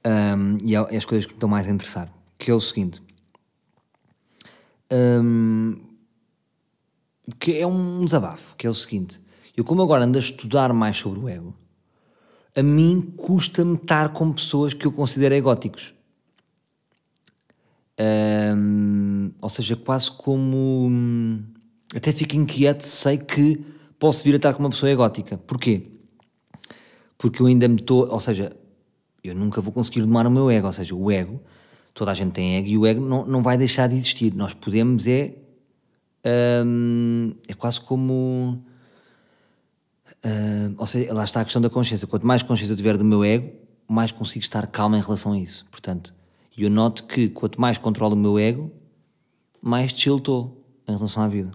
Um, 0.05 0.57
e 0.65 0.75
é, 0.75 0.79
é 0.95 0.97
as 0.97 1.05
coisas 1.05 1.25
que 1.25 1.31
me 1.31 1.37
estão 1.37 1.47
mais 1.47 1.65
a 1.65 1.69
interessar. 1.69 2.13
Que 2.37 2.51
é 2.51 2.53
o 2.53 2.59
seguinte. 2.59 3.01
Um, 4.91 5.75
que 7.39 7.57
é 7.57 7.65
um 7.65 8.03
desabafo. 8.03 8.53
Que 8.57 8.67
é 8.67 8.69
o 8.69 8.73
seguinte 8.73 9.22
eu, 9.55 9.63
como 9.63 9.81
agora 9.81 10.05
ando 10.05 10.17
a 10.17 10.21
estudar 10.21 10.73
mais 10.73 10.97
sobre 10.97 11.19
o 11.19 11.29
ego, 11.29 11.55
a 12.55 12.63
mim 12.63 13.01
custa-me 13.01 13.75
estar 13.75 14.09
com 14.09 14.31
pessoas 14.31 14.73
que 14.73 14.85
eu 14.85 14.91
considero 14.91 15.35
egóticos. 15.35 15.93
Ou 19.41 19.49
seja, 19.49 19.75
quase 19.75 20.11
como. 20.11 20.89
Até 21.95 22.11
fico 22.11 22.35
inquieto, 22.35 22.81
sei 22.83 23.17
que 23.17 23.63
posso 23.99 24.23
vir 24.23 24.33
a 24.33 24.37
estar 24.37 24.53
com 24.53 24.63
uma 24.63 24.69
pessoa 24.69 24.91
egótica. 24.91 25.37
Porquê? 25.37 25.91
Porque 27.17 27.41
eu 27.41 27.45
ainda 27.45 27.67
me 27.67 27.75
estou. 27.75 28.07
Ou 28.09 28.19
seja, 28.19 28.55
eu 29.23 29.35
nunca 29.35 29.61
vou 29.61 29.71
conseguir 29.71 30.01
domar 30.01 30.25
o 30.25 30.31
meu 30.31 30.49
ego. 30.49 30.67
Ou 30.67 30.73
seja, 30.73 30.95
o 30.95 31.11
ego, 31.11 31.41
toda 31.93 32.11
a 32.11 32.13
gente 32.13 32.33
tem 32.33 32.57
ego 32.57 32.67
e 32.67 32.77
o 32.77 32.85
ego 32.85 33.01
não, 33.01 33.25
não 33.25 33.43
vai 33.43 33.57
deixar 33.57 33.87
de 33.87 33.95
existir. 33.95 34.33
Nós 34.33 34.53
podemos, 34.53 35.07
é. 35.07 35.35
Um, 36.65 37.33
é 37.49 37.53
quase 37.53 37.81
como 37.81 38.63
Uh, 40.25 40.73
ou 40.77 40.87
seja, 40.87 41.13
lá 41.13 41.23
está 41.23 41.41
a 41.41 41.43
questão 41.43 41.61
da 41.61 41.69
consciência. 41.69 42.07
Quanto 42.07 42.25
mais 42.25 42.41
consciência 42.41 42.73
eu 42.73 42.77
tiver 42.77 42.97
do 42.97 43.03
meu 43.03 43.23
ego, 43.23 43.51
mais 43.87 44.11
consigo 44.11 44.43
estar 44.43 44.65
calmo 44.67 44.95
em 44.95 45.01
relação 45.01 45.33
a 45.33 45.37
isso. 45.37 45.65
Portanto, 45.69 46.13
eu 46.57 46.69
noto 46.69 47.03
que 47.03 47.29
quanto 47.29 47.59
mais 47.59 47.77
controlo 47.77 48.15
o 48.15 48.17
meu 48.17 48.39
ego, 48.39 48.71
mais 49.61 49.91
chill 49.91 50.17
estou 50.17 50.65
em 50.87 50.93
relação 50.95 51.23
à 51.23 51.27
vida. 51.27 51.51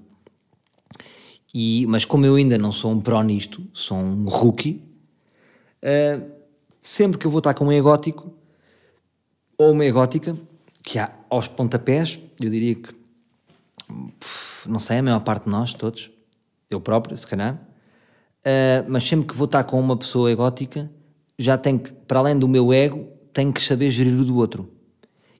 E, 1.54 1.86
mas 1.88 2.04
como 2.04 2.26
eu 2.26 2.34
ainda 2.34 2.58
não 2.58 2.72
sou 2.72 2.92
um 2.92 3.00
pró 3.00 3.22
nisto, 3.22 3.66
sou 3.72 3.96
um 3.96 4.28
rookie, 4.28 4.82
uh, 5.82 6.30
sempre 6.80 7.18
que 7.18 7.26
eu 7.26 7.30
vou 7.30 7.38
estar 7.38 7.54
com 7.54 7.64
um 7.64 7.72
egótico 7.72 8.34
ou 9.56 9.72
uma 9.72 9.84
egótica, 9.84 10.36
que 10.82 10.98
há 10.98 11.10
aos 11.28 11.48
pontapés, 11.48 12.18
eu 12.40 12.50
diria 12.50 12.74
que, 12.74 12.94
não 14.66 14.78
sei, 14.78 14.98
a 14.98 15.02
maior 15.02 15.20
parte 15.20 15.44
de 15.44 15.50
nós, 15.50 15.74
todos, 15.74 16.10
eu 16.70 16.80
próprio, 16.80 17.16
se 17.16 17.26
calhar, 17.26 17.60
uh, 18.44 18.84
mas 18.88 19.06
sempre 19.06 19.26
que 19.26 19.34
vou 19.34 19.46
estar 19.46 19.64
com 19.64 19.78
uma 19.78 19.96
pessoa 19.96 20.30
egótica, 20.30 20.90
já 21.38 21.56
tenho 21.56 21.78
que, 21.78 21.92
para 21.92 22.18
além 22.18 22.38
do 22.38 22.48
meu 22.48 22.72
ego, 22.72 23.08
tenho 23.32 23.52
que 23.52 23.62
saber 23.62 23.90
gerir 23.90 24.18
o 24.20 24.24
do 24.24 24.36
outro. 24.36 24.70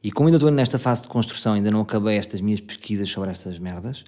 E 0.03 0.13
como 0.13 0.29
ainda 0.29 0.37
estou 0.37 0.51
nesta 0.51 0.79
fase 0.79 1.03
de 1.03 1.09
construção, 1.09 1.55
ainda 1.55 1.71
não 1.71 1.81
acabei 1.81 2.17
estas 2.17 2.41
minhas 2.41 2.61
pesquisas 2.61 3.09
sobre 3.09 3.31
estas 3.31 3.59
merdas, 3.59 4.05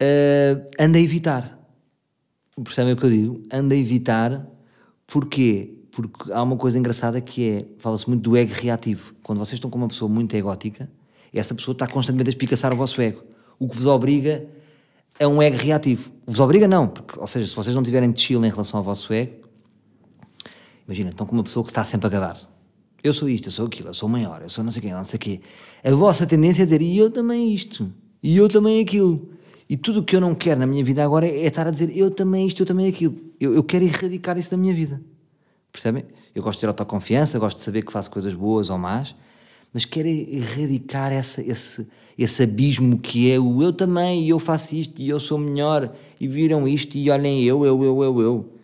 uh, 0.00 0.66
ando 0.78 0.96
a 0.96 1.00
evitar. 1.00 1.58
Percebem 2.62 2.92
o 2.92 2.96
que 2.96 3.04
eu 3.04 3.10
digo? 3.10 3.42
Ando 3.52 3.74
a 3.74 3.76
evitar. 3.76 4.46
Porquê? 5.06 5.74
Porque 5.90 6.32
há 6.32 6.42
uma 6.42 6.56
coisa 6.56 6.78
engraçada 6.78 7.20
que 7.20 7.48
é, 7.48 7.64
fala-se 7.78 8.08
muito 8.08 8.22
do 8.22 8.36
ego 8.36 8.52
reativo. 8.54 9.12
Quando 9.22 9.38
vocês 9.38 9.54
estão 9.54 9.68
com 9.68 9.78
uma 9.78 9.88
pessoa 9.88 10.08
muito 10.08 10.34
egótica, 10.34 10.88
essa 11.32 11.54
pessoa 11.54 11.72
está 11.72 11.86
constantemente 11.88 12.28
a 12.28 12.30
espicaçar 12.30 12.72
o 12.72 12.76
vosso 12.76 13.02
ego. 13.02 13.24
O 13.58 13.68
que 13.68 13.74
vos 13.74 13.86
obriga 13.86 14.46
a 15.18 15.28
um 15.28 15.42
ego 15.42 15.56
reativo. 15.56 16.12
Vos 16.26 16.40
obriga 16.40 16.66
não, 16.66 16.88
porque, 16.88 17.18
ou 17.18 17.26
seja, 17.26 17.46
se 17.46 17.54
vocês 17.54 17.74
não 17.74 17.82
tiverem 17.82 18.10
de 18.10 18.20
chill 18.20 18.44
em 18.44 18.50
relação 18.50 18.78
ao 18.78 18.84
vosso 18.84 19.12
ego, 19.12 19.44
imagina, 20.86 21.10
estão 21.10 21.26
com 21.26 21.34
uma 21.34 21.44
pessoa 21.44 21.64
que 21.64 21.70
está 21.70 21.84
sempre 21.84 22.06
a 22.06 22.10
gabar 22.10 22.54
eu 23.04 23.12
sou 23.12 23.28
isto, 23.28 23.48
eu 23.48 23.52
sou 23.52 23.66
aquilo, 23.66 23.90
eu 23.90 23.94
sou 23.94 24.08
maior, 24.08 24.40
eu 24.40 24.48
sou 24.48 24.64
não 24.64 24.72
sei 24.72 24.80
quem, 24.80 24.92
não 24.92 25.04
sei 25.04 25.18
quê. 25.18 25.40
A 25.84 25.90
vossa 25.90 26.26
tendência 26.26 26.62
é 26.62 26.64
dizer, 26.64 26.80
e 26.80 26.96
eu 26.96 27.10
também 27.10 27.54
isto, 27.54 27.92
e 28.22 28.34
eu 28.34 28.48
também 28.48 28.80
aquilo. 28.80 29.28
E 29.68 29.76
tudo 29.76 30.00
o 30.00 30.02
que 30.02 30.16
eu 30.16 30.20
não 30.22 30.34
quero 30.34 30.60
na 30.60 30.66
minha 30.66 30.82
vida 30.82 31.04
agora 31.04 31.28
é, 31.28 31.44
estar 31.44 31.66
a 31.66 31.70
dizer, 31.70 31.94
eu 31.94 32.10
também 32.10 32.46
isto, 32.46 32.62
eu 32.62 32.66
também 32.66 32.88
aquilo. 32.88 33.14
Eu, 33.38 33.54
eu 33.54 33.62
quero 33.62 33.84
erradicar 33.84 34.38
isso 34.38 34.50
da 34.50 34.56
minha 34.56 34.72
vida. 34.72 35.02
Percebem? 35.70 36.06
Eu 36.34 36.42
gosto 36.42 36.56
de 36.56 36.60
ter 36.62 36.68
autoconfiança, 36.68 37.38
gosto 37.38 37.58
de 37.58 37.62
saber 37.62 37.82
que 37.82 37.92
faço 37.92 38.10
coisas 38.10 38.32
boas 38.32 38.70
ou 38.70 38.78
más, 38.78 39.14
mas 39.74 39.84
quero 39.84 40.06
erradicar 40.06 41.12
essa, 41.12 41.42
esse, 41.42 41.84
esse 42.16 42.42
abismo 42.44 42.96
que 42.96 43.30
é 43.32 43.40
o 43.40 43.60
eu 43.60 43.72
também, 43.72 44.24
e 44.24 44.28
eu 44.28 44.38
faço 44.38 44.76
isto, 44.76 45.02
e 45.02 45.08
eu 45.08 45.18
sou 45.18 45.36
melhor, 45.36 45.92
e 46.20 46.28
viram 46.28 46.68
isto, 46.68 46.96
e 46.96 47.10
olhem 47.10 47.42
eu, 47.42 47.66
eu, 47.66 47.82
eu, 47.82 48.02
eu, 48.04 48.20
eu. 48.20 48.54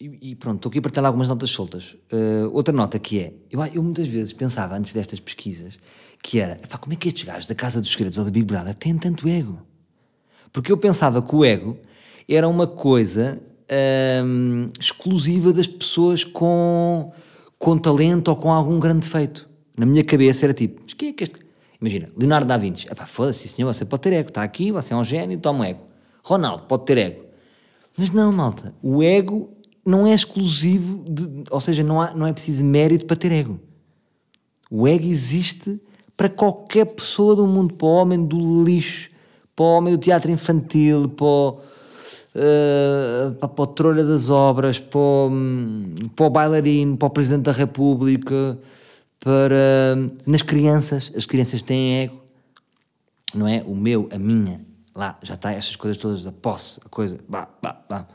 E, 0.00 0.34
pronto, 0.36 0.56
estou 0.56 0.70
aqui 0.70 0.78
a 0.78 0.82
partilhar 0.82 1.06
algumas 1.06 1.28
notas 1.28 1.50
soltas. 1.50 1.96
Uh, 2.12 2.50
outra 2.52 2.74
nota 2.74 2.98
que 2.98 3.18
é, 3.18 3.32
eu, 3.50 3.64
eu, 3.66 3.82
muitas 3.82 4.06
vezes 4.06 4.32
pensava 4.32 4.76
antes 4.76 4.92
destas 4.92 5.18
pesquisas, 5.18 5.78
que 6.22 6.38
era, 6.38 6.60
como 6.78 6.92
é 6.92 6.96
que 6.96 7.08
estes 7.08 7.24
gajos 7.24 7.46
da 7.46 7.54
Casa 7.54 7.80
dos 7.80 7.90
Segredos 7.90 8.18
ou 8.18 8.24
da 8.24 8.30
Big 8.30 8.44
Brother 8.44 8.74
têm 8.74 8.96
tanto 8.98 9.26
ego? 9.26 9.58
Porque 10.52 10.70
eu 10.70 10.76
pensava 10.76 11.22
que 11.22 11.34
o 11.34 11.44
ego 11.44 11.78
era 12.28 12.46
uma 12.46 12.66
coisa 12.66 13.40
ehm, 13.68 14.66
exclusiva 14.78 15.52
das 15.52 15.66
pessoas 15.66 16.24
com, 16.24 17.12
com 17.58 17.78
talento 17.78 18.28
ou 18.28 18.36
com 18.36 18.52
algum 18.52 18.78
grande 18.78 19.08
feito. 19.08 19.48
Na 19.76 19.86
minha 19.86 20.04
cabeça 20.04 20.46
era 20.46 20.54
tipo, 20.54 20.80
mas 20.82 20.94
quem 20.94 21.08
é 21.08 21.12
que 21.12 21.24
este... 21.24 21.40
Imagina, 21.80 22.08
Leonardo 22.16 22.46
da 22.46 22.56
Vinci, 22.56 22.86
epá, 22.90 23.04
foda-se, 23.04 23.46
senhor, 23.48 23.72
você 23.72 23.84
pode 23.84 24.02
ter 24.02 24.12
ego, 24.14 24.28
está 24.28 24.42
aqui, 24.42 24.72
você 24.72 24.94
é 24.94 24.96
um 24.96 25.04
gênio, 25.04 25.38
toma 25.38 25.68
ego. 25.68 25.80
Ronaldo, 26.22 26.62
pode 26.62 26.84
ter 26.86 26.96
ego. 26.96 27.24
Mas 27.98 28.10
não, 28.10 28.32
malta, 28.32 28.74
o 28.82 29.02
ego 29.02 29.52
não 29.84 30.06
é 30.06 30.14
exclusivo, 30.14 31.04
de, 31.06 31.44
ou 31.50 31.60
seja, 31.60 31.82
não, 31.82 32.00
há, 32.00 32.14
não 32.14 32.26
é 32.26 32.32
preciso 32.32 32.64
mérito 32.64 33.04
para 33.04 33.16
ter 33.16 33.30
ego. 33.32 33.60
O 34.70 34.88
ego 34.88 35.04
existe 35.04 35.78
para 36.16 36.28
qualquer 36.28 36.86
pessoa 36.86 37.36
do 37.36 37.46
mundo, 37.46 37.74
para 37.74 37.86
o 37.86 37.90
homem 37.90 38.24
do 38.24 38.64
lixo, 38.64 39.10
para 39.54 39.64
o 39.64 39.68
homem 39.68 39.94
do 39.94 40.00
teatro 40.00 40.30
infantil, 40.30 41.08
para 41.08 41.26
o, 41.26 41.60
uh, 42.34 43.48
para, 43.48 43.62
o 43.62 43.66
trolha 43.66 44.04
das 44.04 44.28
obras, 44.28 44.78
para 44.78 44.98
o, 44.98 45.30
para 46.14 46.26
o 46.26 46.30
bailarino, 46.30 46.96
para 46.96 47.06
o 47.06 47.10
presidente 47.10 47.44
da 47.44 47.52
república, 47.52 48.58
para 49.20 49.96
nas 50.26 50.42
crianças, 50.42 51.12
as 51.16 51.26
crianças 51.26 51.62
têm 51.62 52.02
ego, 52.02 52.22
não 53.34 53.46
é? 53.46 53.62
O 53.66 53.74
meu, 53.74 54.08
a 54.12 54.18
minha, 54.18 54.60
lá 54.94 55.18
já 55.22 55.34
está, 55.34 55.52
essas 55.52 55.76
coisas 55.76 55.96
todas 55.96 56.24
da 56.24 56.32
posse, 56.32 56.80
a 56.84 56.88
coisa, 56.88 57.18
bah, 57.28 57.48
bah, 57.62 57.80
bah. 57.88 58.06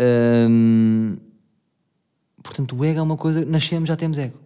Hum, 0.00 1.16
portanto, 2.42 2.76
o 2.76 2.84
ego 2.84 3.00
é 3.00 3.02
uma 3.02 3.16
coisa. 3.16 3.44
Nascemos, 3.44 3.88
já 3.88 3.96
temos 3.96 4.16
ego. 4.16 4.38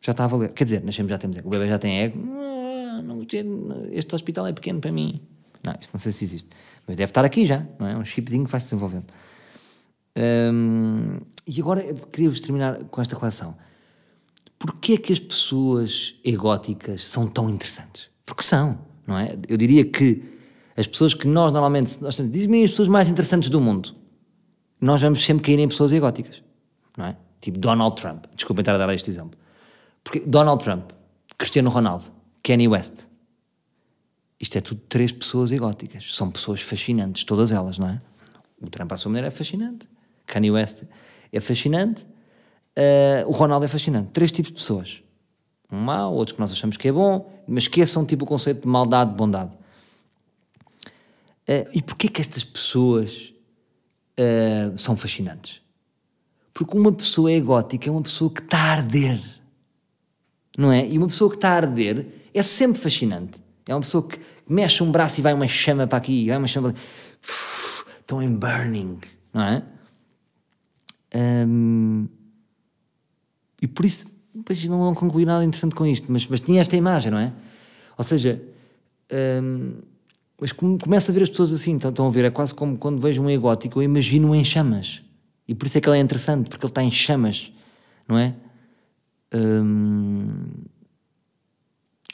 Já 0.00 0.12
está 0.12 0.24
a 0.24 0.28
valer. 0.28 0.52
Quer 0.52 0.64
dizer, 0.64 0.84
nascemos, 0.84 1.10
já 1.10 1.18
temos 1.18 1.36
ego. 1.36 1.48
O 1.48 1.50
bebê 1.50 1.68
já 1.68 1.78
tem 1.78 2.00
ego. 2.00 2.18
Ah, 2.32 3.02
não, 3.02 3.20
este 3.90 4.14
hospital 4.14 4.46
é 4.46 4.52
pequeno 4.52 4.80
para 4.80 4.92
mim. 4.92 5.20
Não, 5.62 5.74
isto 5.80 5.92
não 5.92 6.00
sei 6.00 6.12
se 6.12 6.24
existe. 6.24 6.48
Mas 6.86 6.96
deve 6.96 7.10
estar 7.10 7.24
aqui 7.24 7.46
já, 7.46 7.66
não 7.78 7.86
é? 7.86 7.96
Um 7.96 8.04
chipzinho 8.04 8.44
que 8.44 8.50
vai 8.50 8.60
se 8.60 8.66
desenvolvendo. 8.66 9.06
E 11.46 11.60
agora 11.60 11.82
queria-vos 12.12 12.40
terminar 12.40 12.84
com 12.84 13.00
esta 13.00 13.16
relação. 13.16 13.56
Porquê 14.58 14.94
é 14.94 14.96
que 14.98 15.12
as 15.12 15.20
pessoas 15.20 16.14
egóticas 16.24 17.08
são 17.08 17.26
tão 17.26 17.48
interessantes? 17.48 18.08
Porque 18.26 18.42
são, 18.42 18.78
não 19.06 19.18
é? 19.18 19.36
Eu 19.48 19.56
diria 19.56 19.84
que 19.84 20.22
as 20.76 20.86
pessoas 20.86 21.14
que 21.14 21.26
nós 21.26 21.52
normalmente. 21.52 22.02
Nós, 22.02 22.16
Diz-me 22.16 22.64
as 22.64 22.70
pessoas 22.70 22.88
mais 22.88 23.08
interessantes 23.08 23.48
do 23.48 23.60
mundo 23.60 24.00
nós 24.80 25.02
vamos 25.02 25.22
sempre 25.22 25.44
cair 25.44 25.58
em 25.58 25.68
pessoas 25.68 25.92
egóticas, 25.92 26.42
não 26.96 27.06
é? 27.06 27.16
Tipo 27.40 27.58
Donald 27.58 28.00
Trump. 28.00 28.24
Desculpem 28.34 28.62
estar 28.62 28.74
a 28.74 28.78
dar 28.78 28.92
este 28.94 29.10
exemplo. 29.10 29.38
Porque 30.02 30.20
Donald 30.20 30.62
Trump, 30.64 30.90
Cristiano 31.36 31.68
Ronaldo, 31.68 32.04
Kanye 32.42 32.68
West. 32.68 33.06
Isto 34.40 34.56
é 34.56 34.60
tudo 34.62 34.80
três 34.88 35.12
pessoas 35.12 35.52
egóticas. 35.52 36.14
São 36.16 36.30
pessoas 36.30 36.62
fascinantes, 36.62 37.24
todas 37.24 37.52
elas, 37.52 37.78
não 37.78 37.88
é? 37.88 38.00
O 38.58 38.70
Trump, 38.70 38.90
à 38.90 38.96
sua 38.96 39.10
maneira, 39.10 39.28
é 39.28 39.30
fascinante. 39.30 39.86
Kanye 40.26 40.50
West 40.50 40.84
é 41.30 41.40
fascinante. 41.40 42.06
Uh, 42.76 43.28
o 43.28 43.32
Ronaldo 43.32 43.66
é 43.66 43.68
fascinante. 43.68 44.10
Três 44.12 44.32
tipos 44.32 44.50
de 44.50 44.58
pessoas. 44.58 45.02
Um 45.70 45.78
mau, 45.78 46.14
outro 46.14 46.34
que 46.34 46.40
nós 46.40 46.50
achamos 46.50 46.76
que 46.78 46.88
é 46.88 46.92
bom, 46.92 47.30
mas 47.46 47.64
esqueçam 47.64 48.04
tipo 48.06 48.24
o 48.24 48.26
conceito 48.26 48.62
de 48.62 48.68
maldade, 48.68 49.10
de 49.10 49.16
bondade. 49.16 49.52
Uh, 51.48 51.68
e 51.74 51.82
porquê 51.82 52.08
que 52.08 52.20
estas 52.20 52.42
pessoas 52.42 53.34
uh, 54.18 54.76
são 54.78 54.96
fascinantes. 54.96 55.60
Porque 56.54 56.76
uma 56.76 56.92
pessoa 56.92 57.30
egótica 57.30 57.88
é 57.88 57.92
uma 57.92 58.02
pessoa 58.02 58.30
que 58.32 58.40
está 58.40 58.58
a 58.58 58.70
arder. 58.72 59.20
Não 60.56 60.72
é? 60.72 60.86
E 60.88 60.96
uma 60.96 61.06
pessoa 61.06 61.30
que 61.30 61.36
está 61.36 61.50
a 61.50 61.56
arder 61.56 62.06
é 62.32 62.42
sempre 62.42 62.80
fascinante. 62.80 63.40
É 63.70 63.74
uma 63.74 63.82
pessoa 63.82 64.02
que 64.02 64.18
mexe 64.48 64.82
um 64.82 64.90
braço 64.90 65.20
e 65.20 65.22
vai 65.22 65.32
uma 65.32 65.46
chama 65.46 65.86
para 65.86 65.96
aqui, 65.96 66.26
vai 66.26 66.36
uma 66.36 66.48
chama 66.48 66.72
para 66.72 66.80
Estão 68.00 68.20
em 68.20 68.34
burning, 68.34 68.98
não 69.32 69.42
é? 69.44 69.62
Um, 71.46 72.08
e 73.62 73.68
por 73.68 73.86
isso, 73.86 74.08
depois 74.34 74.64
não 74.64 74.80
vão 74.80 74.92
concluir 74.92 75.24
nada 75.24 75.44
interessante 75.44 75.76
com 75.76 75.86
isto, 75.86 76.10
mas, 76.10 76.26
mas 76.26 76.40
tinha 76.40 76.60
esta 76.60 76.74
imagem, 76.74 77.12
não 77.12 77.18
é? 77.18 77.32
Ou 77.96 78.02
seja, 78.02 78.42
um, 79.40 79.74
mas 80.40 80.50
começa 80.50 81.12
a 81.12 81.14
ver 81.14 81.22
as 81.22 81.30
pessoas 81.30 81.52
assim, 81.52 81.76
estão, 81.76 81.90
estão 81.90 82.08
a 82.08 82.10
ver, 82.10 82.24
é 82.24 82.30
quase 82.30 82.52
como 82.52 82.76
quando 82.76 83.00
vejo 83.00 83.22
um 83.22 83.30
egótico, 83.30 83.78
eu 83.78 83.84
imagino 83.84 84.34
em 84.34 84.44
chamas. 84.44 85.00
E 85.46 85.54
por 85.54 85.66
isso 85.66 85.78
é 85.78 85.80
que 85.80 85.88
ele 85.88 85.98
é 85.98 86.00
interessante, 86.00 86.48
porque 86.48 86.66
ele 86.66 86.72
está 86.72 86.82
em 86.82 86.90
chamas, 86.90 87.52
não 88.08 88.18
é? 88.18 88.34
Hum... 89.32 90.42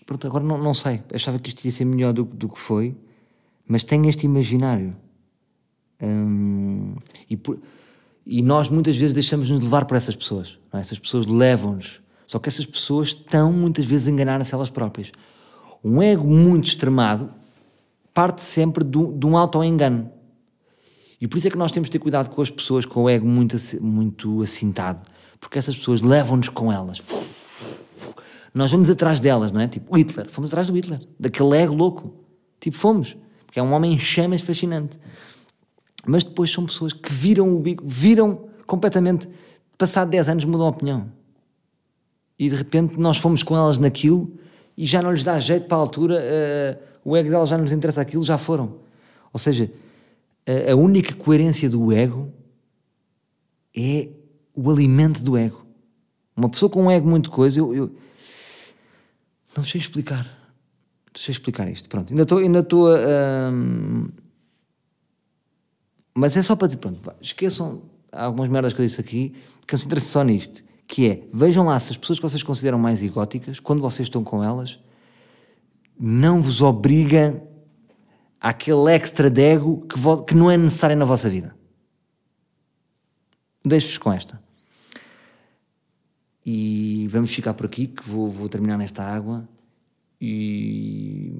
Pronto, 0.07 0.27
agora 0.27 0.45
não, 0.45 0.57
não 0.57 0.73
sei. 0.73 1.03
Achava 1.13 1.39
que 1.39 1.49
isto 1.49 1.65
ia 1.65 1.71
ser 1.71 1.85
melhor 1.85 2.13
do, 2.13 2.25
do 2.25 2.49
que 2.49 2.59
foi, 2.59 2.97
mas 3.67 3.83
tenho 3.83 4.09
este 4.09 4.25
imaginário. 4.25 4.97
Hum... 6.01 6.95
E, 7.29 7.37
por... 7.37 7.59
e 8.25 8.41
nós 8.41 8.71
muitas 8.71 8.97
vezes 8.97 9.13
deixamos-nos 9.13 9.63
levar 9.63 9.85
por 9.85 9.97
essas 9.97 10.15
pessoas. 10.15 10.59
É? 10.73 10.79
Essas 10.79 11.01
pessoas 11.01 11.27
levam-nos. 11.27 12.01
Só 12.27 12.39
que 12.39 12.49
essas 12.49 12.67
pessoas 12.67 13.09
estão 13.09 13.53
muitas 13.53 13.85
vezes 13.85 14.07
a 14.07 14.11
enganar-se 14.11 14.55
elas 14.55 14.71
próprias. 14.71 15.11
Um 15.83 16.01
ego 16.01 16.27
muito 16.27 16.69
extremado 16.69 17.29
parte 18.17 18.43
sempre 18.43 18.83
de, 18.83 18.99
de 19.13 19.27
um 19.27 19.37
auto-engano. 19.37 20.11
E 21.21 21.29
por 21.29 21.37
isso 21.37 21.49
é 21.49 21.51
que 21.51 21.59
nós 21.59 21.71
temos 21.71 21.89
de 21.89 21.93
ter 21.93 21.99
cuidado 21.99 22.31
com 22.31 22.41
as 22.41 22.49
pessoas 22.49 22.87
com 22.87 23.03
o 23.03 23.11
ego 23.11 23.27
muito, 23.27 23.57
muito 23.83 24.41
assintado, 24.41 25.03
porque 25.39 25.59
essas 25.59 25.77
pessoas 25.77 26.01
levam-nos 26.01 26.49
com 26.49 26.73
elas. 26.73 27.03
Nós 28.57 28.73
vamos 28.73 28.89
atrás 28.89 29.21
delas, 29.21 29.53
não 29.53 29.61
é? 29.61 29.69
Tipo, 29.69 29.95
Hitler, 29.95 30.31
fomos 30.31 30.49
atrás 30.49 30.69
do 30.69 30.75
Hitler, 30.75 30.99
daquele 31.21 31.55
ego 31.59 31.75
louco. 31.75 32.15
Tipo, 32.59 32.75
fomos, 32.75 33.15
porque 33.45 33.61
é 33.61 33.63
um 33.63 33.71
homem 33.75 33.93
em 33.93 33.99
chamas 33.99 34.41
fascinante. 34.41 34.99
Mas 36.07 36.25
depois 36.25 36.51
são 36.51 36.65
pessoas 36.65 36.95
que 36.95 37.13
viram 37.13 37.55
o 37.55 37.61
bico, 37.61 37.85
viram 37.87 38.49
completamente, 38.67 39.29
passado 39.77 40.09
10 40.09 40.31
anos 40.31 40.45
mudam 40.47 40.69
a 40.69 40.71
opinião. 40.71 41.13
E 42.39 42.49
de 42.49 42.57
repente 42.57 42.99
nós 42.99 43.19
fomos 43.19 43.43
com 43.43 43.55
elas 43.55 43.77
naquilo 43.77 44.33
e 44.75 44.87
já 44.87 45.03
não 45.03 45.13
lhes 45.13 45.23
dá 45.23 45.39
jeito 45.39 45.67
para 45.67 45.77
a 45.77 45.81
altura. 45.81 46.15
Uh, 46.25 47.11
o 47.11 47.15
ego 47.15 47.29
dela 47.29 47.47
já 47.47 47.59
não 47.59 47.65
nos 47.65 47.73
interessa 47.73 48.01
aquilo, 48.01 48.25
já 48.25 48.39
foram. 48.39 48.77
Ou 49.35 49.39
seja, 49.39 49.71
a, 50.47 50.73
a 50.73 50.75
única 50.75 51.15
coerência 51.15 51.69
do 51.69 51.93
ego 51.93 52.33
é 53.77 54.09
o 54.55 54.71
alimento 54.71 55.23
do 55.23 55.37
ego. 55.37 55.67
Uma 56.35 56.49
pessoa 56.49 56.71
com 56.71 56.85
um 56.85 56.91
ego 56.91 57.07
muito 57.07 57.31
coisa, 57.31 57.61
eu, 57.61 57.75
eu 57.75 58.06
não 59.57 59.65
sei 59.65 59.81
explicar. 59.81 60.27
Sei 61.15 61.33
explicar 61.33 61.69
isto. 61.69 61.89
Pronto, 61.89 62.11
ainda 62.11 62.23
estou 62.23 62.39
ainda 62.39 62.59
estou 62.61 62.95
a, 62.95 63.51
Mas 66.15 66.37
é 66.37 66.43
só 66.43 66.55
para 66.55 66.69
dizer, 66.69 66.79
pronto, 66.79 67.01
esqueçam 67.21 67.83
algumas 68.13 68.49
merdas 68.49 68.73
que 68.73 68.81
eu 68.81 68.87
disse 68.87 69.01
aqui, 69.01 69.35
que 69.67 69.77
se 69.77 69.87
interessem 69.87 70.11
só 70.11 70.23
nisto, 70.23 70.65
que 70.87 71.09
é, 71.09 71.23
vejam 71.33 71.65
lá 71.67 71.79
se 71.81 71.91
as 71.91 71.97
pessoas 71.97 72.19
que 72.19 72.23
vocês 72.23 72.43
consideram 72.43 72.79
mais 72.79 73.03
egóticas, 73.03 73.61
quando 73.61 73.81
vocês 73.81 74.07
estão 74.07 74.23
com 74.23 74.43
elas, 74.43 74.79
não 75.99 76.41
vos 76.43 76.61
obriga 76.63 77.43
àquele 78.41 78.91
extra 78.93 79.31
de 79.31 79.43
ego 79.43 79.87
que, 79.87 79.99
que 80.27 80.35
não 80.35 80.51
é 80.51 80.57
necessário 80.57 80.97
na 80.97 81.05
vossa 81.05 81.29
vida. 81.29 81.57
Deixo-vos 83.65 83.99
com 83.99 84.13
esta. 84.13 84.46
E 86.49 87.09
vamos 87.09 87.35
ficar 87.35 87.55
por 87.55 87.67
aqui, 87.67 87.89
que 87.89 88.09
vou, 88.09 88.31
vou 88.31 88.49
terminar 88.49 88.79
nesta 88.79 89.03
água. 89.03 89.49
E 90.21 91.35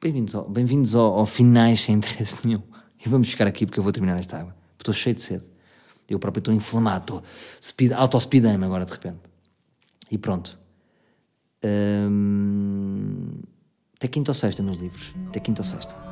bem-vindos 0.00 0.32
ao, 0.36 0.48
bem-vindos 0.48 0.94
ao, 0.94 1.18
ao 1.18 1.26
finais 1.26 1.80
sem 1.80 1.96
interesse 1.96 2.46
nenhum. 2.46 2.62
E 3.04 3.08
vamos 3.08 3.28
ficar 3.28 3.48
aqui 3.48 3.66
porque 3.66 3.80
eu 3.80 3.82
vou 3.82 3.90
terminar 3.90 4.16
esta 4.16 4.38
água. 4.38 4.54
Estou 4.78 4.94
cheio 4.94 5.16
de 5.16 5.22
sede. 5.22 5.44
Eu 6.08 6.20
próprio 6.20 6.38
estou 6.38 6.54
inflamado, 6.54 7.00
estou 7.00 7.22
speed, 7.60 7.92
auto-speedame 7.92 8.64
agora 8.64 8.84
de 8.84 8.92
repente. 8.92 9.18
E 10.08 10.16
pronto. 10.16 10.56
Hum, 11.64 13.40
até 13.96 14.06
quinta 14.06 14.30
ou 14.30 14.34
sexta, 14.36 14.62
meus 14.62 14.78
livros. 14.78 15.12
Até 15.30 15.40
quinta 15.40 15.62
ou 15.62 15.66
sexta. 15.66 16.11